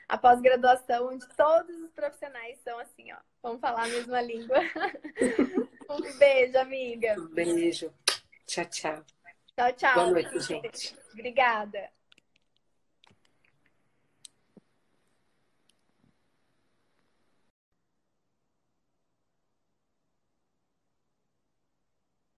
A 0.08 0.16
pós-graduação, 0.16 1.08
onde 1.08 1.28
todos 1.36 1.76
os 1.82 1.92
profissionais 1.92 2.58
são 2.60 2.78
assim, 2.78 3.12
ó. 3.12 3.16
Vamos 3.42 3.60
falar 3.60 3.84
a 3.84 3.88
mesma 3.88 4.22
língua. 4.22 4.56
um 5.90 6.18
beijo, 6.18 6.58
amiga. 6.58 7.16
Um 7.18 7.28
beijo. 7.28 7.92
Tchau, 8.46 8.64
tchau. 8.64 9.04
Tchau, 9.54 9.72
tchau. 9.74 9.94
Boa 9.94 10.10
noite, 10.10 10.40
gente. 10.40 10.96
Obrigada. 11.12 11.90